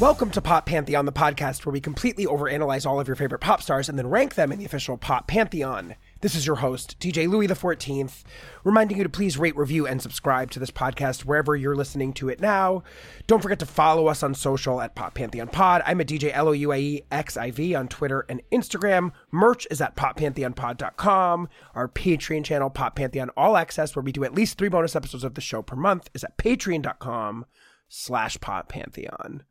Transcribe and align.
Welcome 0.00 0.30
to 0.30 0.40
Pop 0.40 0.64
Pantheon, 0.64 1.04
the 1.04 1.12
podcast 1.12 1.66
where 1.66 1.74
we 1.74 1.80
completely 1.82 2.24
overanalyze 2.24 2.86
all 2.86 2.98
of 2.98 3.06
your 3.06 3.16
favorite 3.16 3.42
pop 3.42 3.60
stars 3.60 3.86
and 3.86 3.98
then 3.98 4.08
rank 4.08 4.34
them 4.34 4.50
in 4.50 4.58
the 4.58 4.64
official 4.64 4.96
Pop 4.96 5.26
Pantheon. 5.26 5.94
This 6.22 6.34
is 6.34 6.46
your 6.46 6.56
host, 6.56 6.98
DJ 6.98 7.28
Louie 7.28 7.46
XIV, 7.46 8.24
reminding 8.64 8.96
you 8.96 9.04
to 9.04 9.10
please 9.10 9.36
rate, 9.36 9.54
review, 9.58 9.86
and 9.86 10.00
subscribe 10.00 10.50
to 10.52 10.58
this 10.58 10.70
podcast 10.70 11.26
wherever 11.26 11.54
you're 11.54 11.76
listening 11.76 12.14
to 12.14 12.30
it 12.30 12.40
now. 12.40 12.82
Don't 13.26 13.42
forget 13.42 13.58
to 13.58 13.66
follow 13.66 14.06
us 14.06 14.22
on 14.22 14.34
social 14.34 14.80
at 14.80 14.94
Pop 14.94 15.12
Pantheon 15.12 15.48
Pod. 15.48 15.82
I'm 15.84 15.98
DJ 15.98 16.34
A 16.34 16.74
E 16.78 17.02
X 17.10 17.36
I 17.36 17.50
V 17.50 17.74
on 17.74 17.86
Twitter 17.86 18.24
and 18.26 18.40
Instagram. 18.50 19.12
Merch 19.30 19.66
is 19.70 19.82
at 19.82 19.96
poppantheonpod.com. 19.96 21.48
Our 21.74 21.88
Patreon 21.88 22.42
channel, 22.46 22.70
Pop 22.70 22.96
Pantheon 22.96 23.28
All 23.36 23.54
Access, 23.54 23.94
where 23.94 24.02
we 24.02 24.12
do 24.12 24.24
at 24.24 24.34
least 24.34 24.56
three 24.56 24.70
bonus 24.70 24.96
episodes 24.96 25.24
of 25.24 25.34
the 25.34 25.42
show 25.42 25.60
per 25.60 25.76
month, 25.76 26.08
is 26.14 26.24
at 26.24 26.38
patreon.com 26.38 27.44
slash 27.90 28.40
Pop 28.40 28.70
Pantheon. 28.70 29.42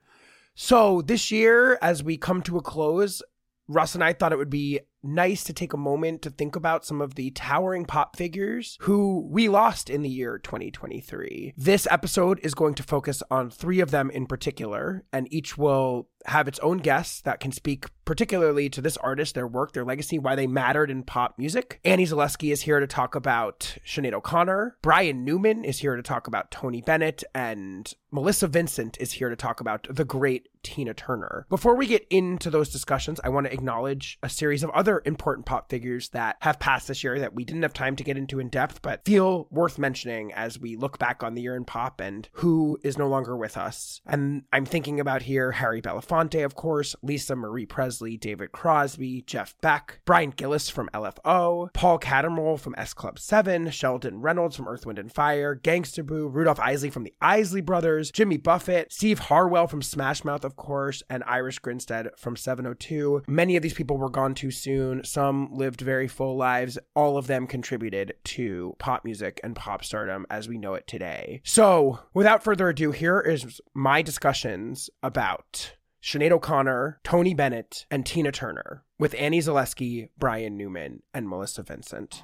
So 0.62 1.02
this 1.02 1.32
year, 1.32 1.80
as 1.82 2.04
we 2.04 2.18
come 2.18 2.42
to 2.42 2.58
a 2.58 2.62
close, 2.62 3.22
Russ 3.70 3.96
and 3.96 4.04
I 4.04 4.12
thought 4.12 4.34
it 4.34 4.38
would 4.38 4.50
be 4.50 4.82
nice 5.04 5.44
to 5.46 5.54
take 5.54 5.74
a 5.74 5.78
moment 5.78 6.22
to 6.22 6.30
think 6.30 6.56
about 6.56 6.86
some 6.86 7.02
of 7.02 7.16
the 7.16 7.32
towering 7.32 7.86
pop 7.86 8.16
figures 8.16 8.78
who 8.82 9.28
we 9.30 9.50
lost 9.50 9.90
in 9.90 10.02
the 10.02 10.10
year 10.10 10.38
2023. 10.38 11.54
This 11.58 11.88
episode 11.90 12.40
is 12.44 12.54
going 12.54 12.76
to 12.76 12.84
focus 12.84 13.24
on 13.32 13.50
three 13.50 13.80
of 13.80 13.92
them 13.92 14.10
in 14.10 14.26
particular, 14.26 15.06
and 15.12 15.32
each 15.34 15.58
will 15.58 16.08
have 16.26 16.48
its 16.48 16.60
own 16.60 16.78
guests 16.80 17.22
that 17.22 17.40
can 17.40 17.52
speak 17.52 17.86
particularly 18.06 18.70
to 18.70 18.82
this 18.82 18.98
artist, 18.98 19.36
their 19.36 19.48
work, 19.48 19.74
their 19.74 19.86
legacy, 19.86 20.18
why 20.18 20.36
they 20.36 20.48
mattered 20.48 20.90
in 20.90 21.04
pop 21.04 21.38
music. 21.38 21.80
Annie 21.86 22.06
Zaleski 22.06 22.52
is 22.52 22.64
here 22.64 22.80
to 22.80 22.88
talk 22.88 23.14
about 23.16 23.78
Sinead 23.86 24.14
O'Connor. 24.14 24.78
Brian 24.82 25.24
Newman 25.24 25.64
is 25.64 25.80
here 25.80 25.96
to 25.96 26.02
talk 26.02 26.28
about 26.28 26.50
Tony 26.50 26.82
Bennett, 26.82 27.24
and 27.36 27.94
Melissa 28.12 28.48
Vincent 28.48 28.98
is 29.00 29.14
here 29.14 29.30
to 29.30 29.36
talk 29.36 29.62
about 29.62 29.88
the 29.90 30.06
great 30.06 30.50
Tina 30.64 30.94
Turner. 30.94 31.46
Before 31.50 31.76
we 31.76 31.86
get 31.86 32.06
into 32.10 32.50
those 32.50 32.70
discussions, 32.70 33.20
I 33.24 33.30
want 33.30 33.46
to 33.46 33.54
acknowledge 33.54 34.18
a 34.24 34.30
series 34.30 34.64
of 34.64 34.72
other 34.72 34.89
important 34.98 35.46
pop 35.46 35.70
figures 35.70 36.10
that 36.10 36.38
have 36.42 36.60
passed 36.60 36.88
this 36.88 37.04
year 37.04 37.20
that 37.20 37.34
we 37.34 37.46
didn't 37.46 37.62
have 37.62 37.74
time 37.74 37.96
to 37.96 38.04
get 38.04 38.18
into 38.18 38.40
in 38.40 38.50
depth, 38.50 38.82
but 38.82 39.06
feel 39.06 39.48
worth 39.52 39.78
mentioning 39.78 40.34
as 40.34 40.60
we 40.60 40.76
look 40.76 40.98
back 40.98 41.24
on 41.24 41.36
the 41.36 41.42
year 41.42 41.56
in 41.56 41.66
pop 41.66 42.02
and 42.02 42.28
who 42.34 42.78
is 42.84 42.98
no 42.98 43.08
longer 43.08 43.38
with 43.38 43.58
us. 43.58 44.02
And 44.06 44.44
I'm 44.52 44.66
thinking 44.66 45.00
about 45.00 45.24
here 45.24 45.52
Harry 45.54 45.82
Belafonte, 45.82 46.44
of 46.44 46.56
course, 46.56 46.96
Lisa 47.02 47.36
Marie 47.36 47.66
Presley, 47.66 48.18
David 48.18 48.52
Crosby, 48.52 49.24
Jeff 49.26 49.56
Beck, 49.62 50.02
Brian 50.06 50.32
Gillis 50.32 50.70
from 50.70 50.90
LFO, 50.94 51.72
Paul 51.74 52.00
Cattermole 52.00 52.60
from 52.60 52.76
S 52.78 52.94
Club 52.94 53.20
7, 53.20 53.70
Sheldon 53.70 54.22
Reynolds 54.22 54.56
from 54.56 54.68
Earth, 54.68 54.86
Wind 54.86 55.00
and 55.00 55.12
Fire, 55.12 55.56
Gangsta 55.56 56.06
Boo, 56.06 56.28
Rudolph 56.28 56.60
Isley 56.60 56.90
from 56.90 57.04
the 57.04 57.14
Isley 57.22 57.62
Brothers, 57.62 58.12
Jimmy 58.12 58.38
Buffett, 58.38 58.92
Steve 58.92 59.20
Harwell 59.20 59.68
from 59.68 59.82
Smash 59.82 60.24
Mouth, 60.24 60.44
of 60.44 60.56
course, 60.56 61.04
and 61.10 61.24
Irish 61.26 61.60
Grinstead 61.60 62.10
from 62.18 62.36
702. 62.36 63.24
Many 63.28 63.56
of 63.56 63.64
these 63.64 63.74
people 63.74 63.98
were 63.98 64.10
gone 64.10 64.34
too 64.34 64.52
soon. 64.52 64.79
Some 65.04 65.50
lived 65.52 65.82
very 65.82 66.08
full 66.08 66.38
lives. 66.38 66.78
All 66.96 67.18
of 67.18 67.28
them 67.28 67.48
contributed 67.48 68.14
to 68.26 68.76
pop 68.80 69.04
music 69.04 69.40
and 69.44 69.56
pop 69.56 69.84
stardom 69.84 70.26
as 70.30 70.48
we 70.48 70.58
know 70.58 70.74
it 70.74 70.88
today. 70.88 71.42
So, 71.44 72.00
without 72.14 72.44
further 72.44 72.70
ado, 72.70 72.92
here 72.92 73.20
is 73.20 73.60
my 73.74 74.02
discussions 74.02 74.90
about 75.04 75.76
Sinead 76.02 76.32
O'Connor, 76.32 77.00
Tony 77.04 77.34
Bennett, 77.34 77.86
and 77.92 78.06
Tina 78.06 78.32
Turner 78.32 78.84
with 78.98 79.16
Annie 79.18 79.42
Zaleski, 79.42 80.10
Brian 80.18 80.56
Newman, 80.58 81.04
and 81.14 81.28
Melissa 81.28 81.64
Vincent. 81.64 82.24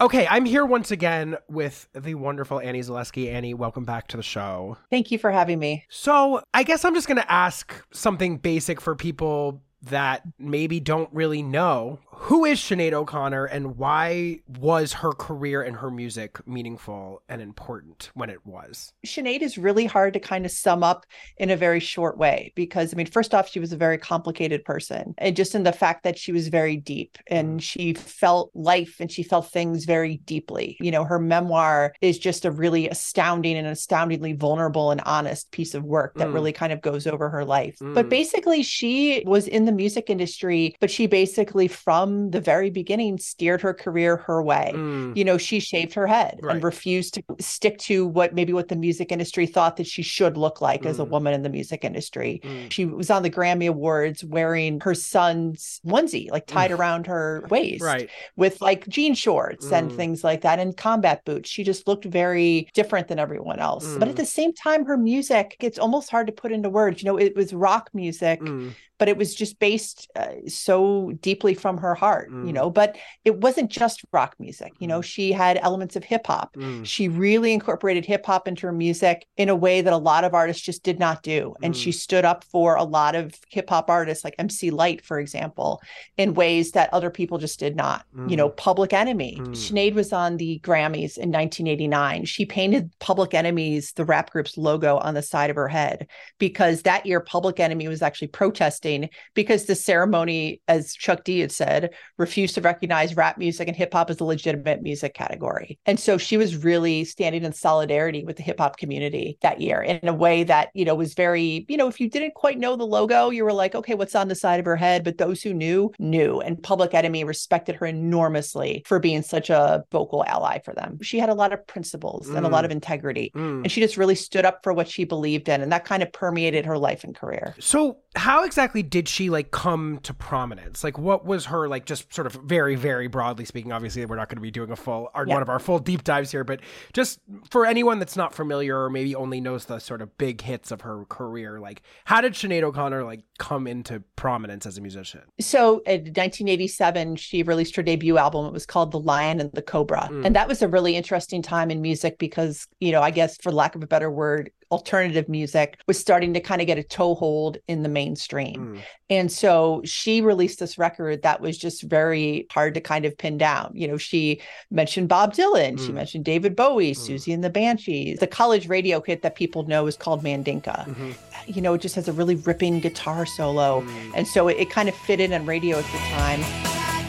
Okay, 0.00 0.26
I'm 0.28 0.46
here 0.46 0.64
once 0.64 0.90
again 0.90 1.36
with 1.46 1.86
the 1.92 2.14
wonderful 2.14 2.58
Annie 2.58 2.80
Zaleski. 2.80 3.30
Annie, 3.30 3.52
welcome 3.52 3.84
back 3.84 4.08
to 4.08 4.16
the 4.16 4.22
show. 4.22 4.78
Thank 4.88 5.10
you 5.10 5.18
for 5.18 5.30
having 5.30 5.58
me. 5.58 5.84
So, 5.90 6.42
I 6.54 6.62
guess 6.62 6.84
I'm 6.86 6.94
just 6.94 7.06
going 7.06 7.20
to 7.20 7.30
ask 7.30 7.74
something 7.92 8.38
basic 8.38 8.80
for 8.80 8.96
people 8.96 9.62
that 9.82 10.22
maybe 10.38 10.80
don't 10.80 11.08
really 11.12 11.42
know 11.42 11.98
who 12.12 12.44
is 12.44 12.58
Sinead 12.60 12.92
O'Connor 12.92 13.46
and 13.46 13.78
why 13.78 14.40
was 14.58 14.92
her 14.92 15.12
career 15.12 15.62
and 15.62 15.76
her 15.76 15.90
music 15.90 16.46
meaningful 16.46 17.22
and 17.30 17.40
important 17.40 18.10
when 18.12 18.28
it 18.28 18.44
was? 18.44 18.92
Sinead 19.06 19.40
is 19.40 19.56
really 19.56 19.86
hard 19.86 20.12
to 20.12 20.20
kind 20.20 20.44
of 20.44 20.52
sum 20.52 20.82
up 20.82 21.06
in 21.38 21.48
a 21.48 21.56
very 21.56 21.80
short 21.80 22.18
way 22.18 22.52
because, 22.54 22.92
I 22.92 22.96
mean, 22.98 23.06
first 23.06 23.34
off, 23.34 23.48
she 23.48 23.58
was 23.58 23.72
a 23.72 23.76
very 23.76 23.96
complicated 23.96 24.64
person. 24.66 25.14
And 25.16 25.34
just 25.34 25.54
in 25.54 25.62
the 25.62 25.72
fact 25.72 26.02
that 26.04 26.18
she 26.18 26.30
was 26.30 26.48
very 26.48 26.76
deep 26.76 27.16
and 27.28 27.62
she 27.62 27.94
felt 27.94 28.50
life 28.54 28.96
and 29.00 29.10
she 29.10 29.22
felt 29.22 29.50
things 29.50 29.86
very 29.86 30.18
deeply. 30.18 30.76
You 30.80 30.90
know, 30.90 31.04
her 31.04 31.18
memoir 31.18 31.94
is 32.02 32.18
just 32.18 32.44
a 32.44 32.50
really 32.50 32.86
astounding 32.90 33.56
and 33.56 33.66
astoundingly 33.66 34.34
vulnerable 34.34 34.90
and 34.90 35.00
honest 35.06 35.50
piece 35.52 35.74
of 35.74 35.84
work 35.84 36.14
that 36.16 36.28
Mm. 36.28 36.34
really 36.34 36.52
kind 36.52 36.72
of 36.72 36.82
goes 36.82 37.06
over 37.06 37.30
her 37.30 37.46
life. 37.46 37.78
Mm. 37.80 37.94
But 37.94 38.10
basically, 38.10 38.62
she 38.62 39.22
was 39.26 39.48
in 39.48 39.64
the 39.64 39.69
music 39.72 40.10
industry, 40.10 40.74
but 40.80 40.90
she 40.90 41.06
basically, 41.06 41.68
from 41.68 42.30
the 42.30 42.40
very 42.40 42.70
beginning, 42.70 43.18
steered 43.18 43.60
her 43.62 43.74
career 43.74 44.16
her 44.16 44.42
way. 44.42 44.72
Mm. 44.74 45.16
You 45.16 45.24
know, 45.24 45.38
she 45.38 45.60
shaved 45.60 45.94
her 45.94 46.06
head 46.06 46.38
Right. 46.42 46.54
and 46.56 46.64
refused 46.64 47.14
to 47.14 47.22
stick 47.38 47.78
to 47.78 48.06
what 48.06 48.34
maybe 48.34 48.52
what 48.52 48.68
the 48.68 48.76
music 48.76 49.12
industry 49.12 49.46
thought 49.46 49.76
that 49.76 49.86
she 49.86 50.02
should 50.02 50.36
look 50.36 50.60
like 50.60 50.84
as 50.86 50.98
a 50.98 51.04
Mm. 51.04 51.10
woman 51.10 51.34
in 51.34 51.42
the 51.42 51.48
music 51.48 51.84
industry. 51.84 52.40
Mm. 52.44 52.70
She 52.72 52.84
was 52.86 53.10
on 53.10 53.22
the 53.22 53.30
Grammy 53.30 53.68
Awards 53.68 54.24
wearing 54.24 54.80
her 54.80 54.94
son's 54.94 55.80
onesie, 55.86 56.30
like 56.30 56.46
tied 56.46 56.70
around 56.72 57.06
her 57.06 57.44
waist 57.50 57.82
Right. 57.82 58.08
with 58.36 58.60
like 58.60 58.88
jean 58.88 59.14
shorts 59.14 59.70
and 59.70 59.90
Mm. 59.90 59.96
things 59.96 60.24
like 60.24 60.40
that 60.42 60.58
and 60.58 60.76
combat 60.76 61.24
boots. 61.24 61.48
She 61.50 61.62
just 61.64 61.86
looked 61.86 62.04
very 62.04 62.68
different 62.74 63.08
than 63.08 63.18
everyone 63.18 63.58
else. 63.58 63.86
But 63.98 64.08
Mm. 64.08 64.10
at 64.12 64.16
the 64.16 64.26
same 64.26 64.52
time, 64.52 64.84
her 64.86 64.96
music, 64.96 65.56
it's 65.60 65.78
almost 65.78 66.10
hard 66.10 66.26
to 66.26 66.32
put 66.32 66.52
into 66.52 66.70
words. 66.70 67.02
You 67.02 67.06
know, 67.06 67.16
it 67.18 67.36
was 67.36 67.52
rock 67.52 67.90
music, 67.94 68.40
Mm. 68.40 68.72
but 68.98 69.08
it 69.08 69.16
was 69.16 69.34
just 69.34 69.58
based 69.60 70.10
uh, 70.16 70.26
so 70.48 71.12
deeply 71.20 71.54
from 71.54 71.78
her 71.78 71.94
heart, 71.94 72.28
you 72.30 72.36
Mm. 72.36 72.52
know, 72.54 72.70
but 72.70 72.96
it 73.24 73.36
wasn't 73.40 73.70
just 73.70 74.02
rock 74.12 74.34
music. 74.40 74.72
You 74.80 74.88
know, 74.88 75.00
she 75.02 75.30
had 75.32 75.58
elements 75.62 75.94
of 75.96 76.02
hip 76.02 76.26
hop. 76.26 76.54
Mm. 76.56 76.84
She 76.84 77.08
really 77.08 77.52
incorporated 77.52 78.04
hip 78.04 78.26
hop 78.26 78.48
into 78.48 78.66
her 78.66 78.72
music 78.72 79.26
in 79.36 79.48
a 79.48 79.54
way 79.54 79.82
that 79.82 79.92
a 79.92 79.96
lot 79.98 80.24
of 80.24 80.34
artists 80.34 80.62
just 80.62 80.82
did 80.82 80.98
not 80.98 81.22
do. 81.22 81.54
And 81.62 81.76
she 81.76 81.92
stood 81.92 82.24
up 82.24 82.42
for 82.44 82.74
a 82.76 82.84
lot 82.84 83.14
of 83.14 83.34
hip 83.50 83.68
hop 83.70 83.90
artists 83.90 84.24
like 84.24 84.34
MC 84.38 84.70
Lyte, 84.70 85.04
for 85.04 85.20
example, 85.20 85.80
in 86.16 86.34
ways 86.34 86.72
that 86.72 86.92
other 86.92 87.10
people 87.10 87.38
just 87.38 87.60
did 87.60 87.76
not. 87.76 88.04
You 88.26 88.36
know, 88.36 88.48
Public 88.48 88.92
Enemy. 88.92 89.36
Mm. 89.40 89.48
Sinead 89.50 89.94
was 89.94 90.12
on 90.12 90.38
the 90.38 90.58
Grammys 90.64 91.18
in 91.18 91.30
1989. 91.30 92.24
She 92.24 92.46
painted 92.46 92.90
Public 92.98 93.34
Enemy's, 93.34 93.92
the 93.92 94.04
rap 94.06 94.30
group's 94.30 94.56
logo 94.56 94.96
on 94.98 95.14
the 95.14 95.22
side 95.22 95.50
of 95.50 95.56
her 95.56 95.68
head 95.68 96.06
because 96.38 96.82
that 96.82 97.04
year 97.06 97.20
Public 97.20 97.60
Enemy 97.60 97.88
was 97.88 98.00
actually 98.02 98.28
protesting 98.28 99.10
because 99.34 99.49
the 99.66 99.74
ceremony, 99.74 100.60
as 100.68 100.94
Chuck 100.94 101.24
D 101.24 101.40
had 101.40 101.52
said, 101.52 101.90
refused 102.18 102.54
to 102.54 102.60
recognize 102.60 103.16
rap 103.16 103.38
music 103.38 103.68
and 103.68 103.76
hip 103.76 103.92
hop 103.92 104.10
as 104.10 104.20
a 104.20 104.24
legitimate 104.24 104.82
music 104.82 105.14
category. 105.14 105.78
And 105.86 105.98
so 105.98 106.18
she 106.18 106.36
was 106.36 106.56
really 106.64 107.04
standing 107.04 107.44
in 107.44 107.52
solidarity 107.52 108.24
with 108.24 108.36
the 108.36 108.42
hip 108.42 108.58
hop 108.60 108.76
community 108.76 109.38
that 109.42 109.60
year 109.60 109.82
in 109.82 110.06
a 110.08 110.14
way 110.14 110.44
that, 110.44 110.70
you 110.74 110.84
know, 110.84 110.94
was 110.94 111.14
very, 111.14 111.66
you 111.68 111.76
know, 111.76 111.88
if 111.88 112.00
you 112.00 112.08
didn't 112.08 112.34
quite 112.34 112.58
know 112.58 112.76
the 112.76 112.86
logo, 112.86 113.30
you 113.30 113.44
were 113.44 113.52
like, 113.52 113.74
okay, 113.74 113.94
what's 113.94 114.14
on 114.14 114.28
the 114.28 114.34
side 114.34 114.60
of 114.60 114.66
her 114.66 114.76
head? 114.76 115.04
But 115.04 115.18
those 115.18 115.42
who 115.42 115.52
knew, 115.52 115.90
knew. 115.98 116.40
And 116.40 116.62
Public 116.62 116.94
Enemy 116.94 117.24
respected 117.24 117.76
her 117.76 117.86
enormously 117.86 118.82
for 118.86 118.98
being 118.98 119.22
such 119.22 119.50
a 119.50 119.84
vocal 119.90 120.24
ally 120.26 120.58
for 120.64 120.74
them. 120.74 120.98
She 121.02 121.18
had 121.18 121.28
a 121.28 121.34
lot 121.34 121.52
of 121.52 121.66
principles 121.66 122.28
and 122.28 122.44
a 122.46 122.48
lot 122.48 122.60
Mm. 122.60 122.66
of 122.66 122.70
integrity. 122.72 123.32
Mm. 123.34 123.62
And 123.62 123.72
she 123.72 123.80
just 123.80 123.96
really 123.96 124.14
stood 124.14 124.44
up 124.44 124.60
for 124.62 124.72
what 124.74 124.86
she 124.86 125.04
believed 125.04 125.48
in. 125.48 125.62
And 125.62 125.72
that 125.72 125.86
kind 125.86 126.02
of 126.02 126.12
permeated 126.12 126.66
her 126.66 126.76
life 126.76 127.04
and 127.04 127.14
career. 127.14 127.54
So, 127.58 127.98
how 128.16 128.44
exactly 128.44 128.82
did 128.82 129.08
she 129.08 129.30
like 129.30 129.39
come 129.42 129.98
to 130.02 130.14
prominence? 130.14 130.82
Like, 130.84 130.98
what 130.98 131.24
was 131.24 131.46
her 131.46 131.68
like? 131.68 131.86
Just 131.86 132.12
sort 132.14 132.26
of 132.26 132.34
very, 132.34 132.74
very 132.74 133.06
broadly 133.06 133.44
speaking. 133.44 133.72
Obviously, 133.72 134.04
we're 134.06 134.16
not 134.16 134.28
going 134.28 134.36
to 134.36 134.42
be 134.42 134.50
doing 134.50 134.70
a 134.70 134.76
full 134.76 135.10
or 135.14 135.26
Yeah. 135.26 135.34
one 135.34 135.42
of 135.42 135.48
our 135.48 135.58
full 135.58 135.78
deep 135.78 136.04
dives 136.04 136.30
here, 136.30 136.44
but 136.44 136.60
just 136.92 137.20
for 137.50 137.66
anyone 137.66 137.98
that's 137.98 138.16
not 138.16 138.34
familiar 138.34 138.84
or 138.84 138.90
maybe 138.90 139.14
only 139.14 139.40
knows 139.40 139.64
the 139.66 139.78
sort 139.78 140.02
of 140.02 140.16
big 140.18 140.40
hits 140.40 140.70
of 140.70 140.82
her 140.82 141.04
career, 141.06 141.60
like, 141.60 141.82
how 142.04 142.20
did 142.20 142.34
Sinead 142.34 142.62
O'Connor 142.62 143.04
like 143.04 143.22
come 143.38 143.66
into 143.66 144.02
prominence 144.16 144.66
as 144.66 144.78
a 144.78 144.80
musician? 144.80 145.22
So 145.40 145.78
in 145.86 146.00
1987, 146.02 147.16
she 147.16 147.42
released 147.42 147.76
her 147.76 147.82
debut 147.82 148.18
album. 148.18 148.46
It 148.46 148.52
was 148.52 148.66
called 148.66 148.92
The 148.92 149.00
Lion 149.00 149.40
and 149.40 149.50
the 149.52 149.62
Cobra. 149.62 150.08
Mm. 150.10 150.26
And 150.26 150.36
that 150.36 150.48
was 150.48 150.62
a 150.62 150.68
really 150.68 150.96
interesting 150.96 151.42
time 151.42 151.70
in 151.70 151.80
music 151.80 152.18
because, 152.18 152.66
you 152.80 152.92
know, 152.92 153.02
I 153.02 153.10
guess 153.10 153.36
for 153.36 153.52
lack 153.52 153.74
of 153.74 153.82
a 153.82 153.86
better 153.86 154.10
word, 154.10 154.50
alternative 154.70 155.28
music 155.28 155.78
was 155.86 155.98
starting 155.98 156.32
to 156.34 156.40
kind 156.40 156.60
of 156.60 156.66
get 156.66 156.78
a 156.78 156.82
toehold 156.82 157.58
in 157.68 157.82
the 157.82 157.88
mainstream. 157.88 158.76
Mm. 158.76 158.80
And 159.10 159.32
so 159.32 159.82
she 159.84 160.20
released 160.20 160.60
this 160.60 160.78
record 160.78 161.22
that 161.22 161.40
was 161.40 161.58
just 161.58 161.82
very 161.82 162.46
hard 162.50 162.74
to 162.74 162.80
kind 162.80 163.04
of 163.04 163.18
pin 163.18 163.36
down. 163.38 163.72
You 163.74 163.88
know, 163.88 163.96
she 163.96 164.40
mentioned 164.70 165.08
Bob 165.08 165.34
Dylan, 165.34 165.78
she 165.78 165.90
Mm. 165.90 165.94
mentioned 165.94 166.24
David 166.24 166.54
Bowie, 166.54 166.92
Mm. 166.92 166.96
Siouxsie 166.98 167.34
and 167.34 167.42
the 167.42 167.50
Banshees. 167.50 168.20
The 168.20 168.26
college 168.28 168.68
radio 168.68 169.00
hit 169.00 169.22
that 169.22 169.34
people 169.34 169.64
know 169.64 169.86
is 169.86 169.96
called 169.96 170.22
Mandinka. 170.22 170.86
Mhm. 170.86 171.14
You 171.46 171.62
know, 171.62 171.74
it 171.74 171.80
just 171.80 171.96
has 171.96 172.06
a 172.06 172.12
really 172.12 172.36
ripping 172.36 172.78
guitar 172.80 173.26
solo. 173.26 173.80
Mm. 173.80 174.12
And 174.14 174.26
so 174.28 174.46
it, 174.48 174.58
it 174.58 174.70
kind 174.70 174.88
of 174.88 174.94
fit 174.94 175.18
in 175.20 175.32
on 175.32 175.44
radio 175.46 175.78
at 175.78 175.84
the 175.84 175.98
time. 176.10 176.99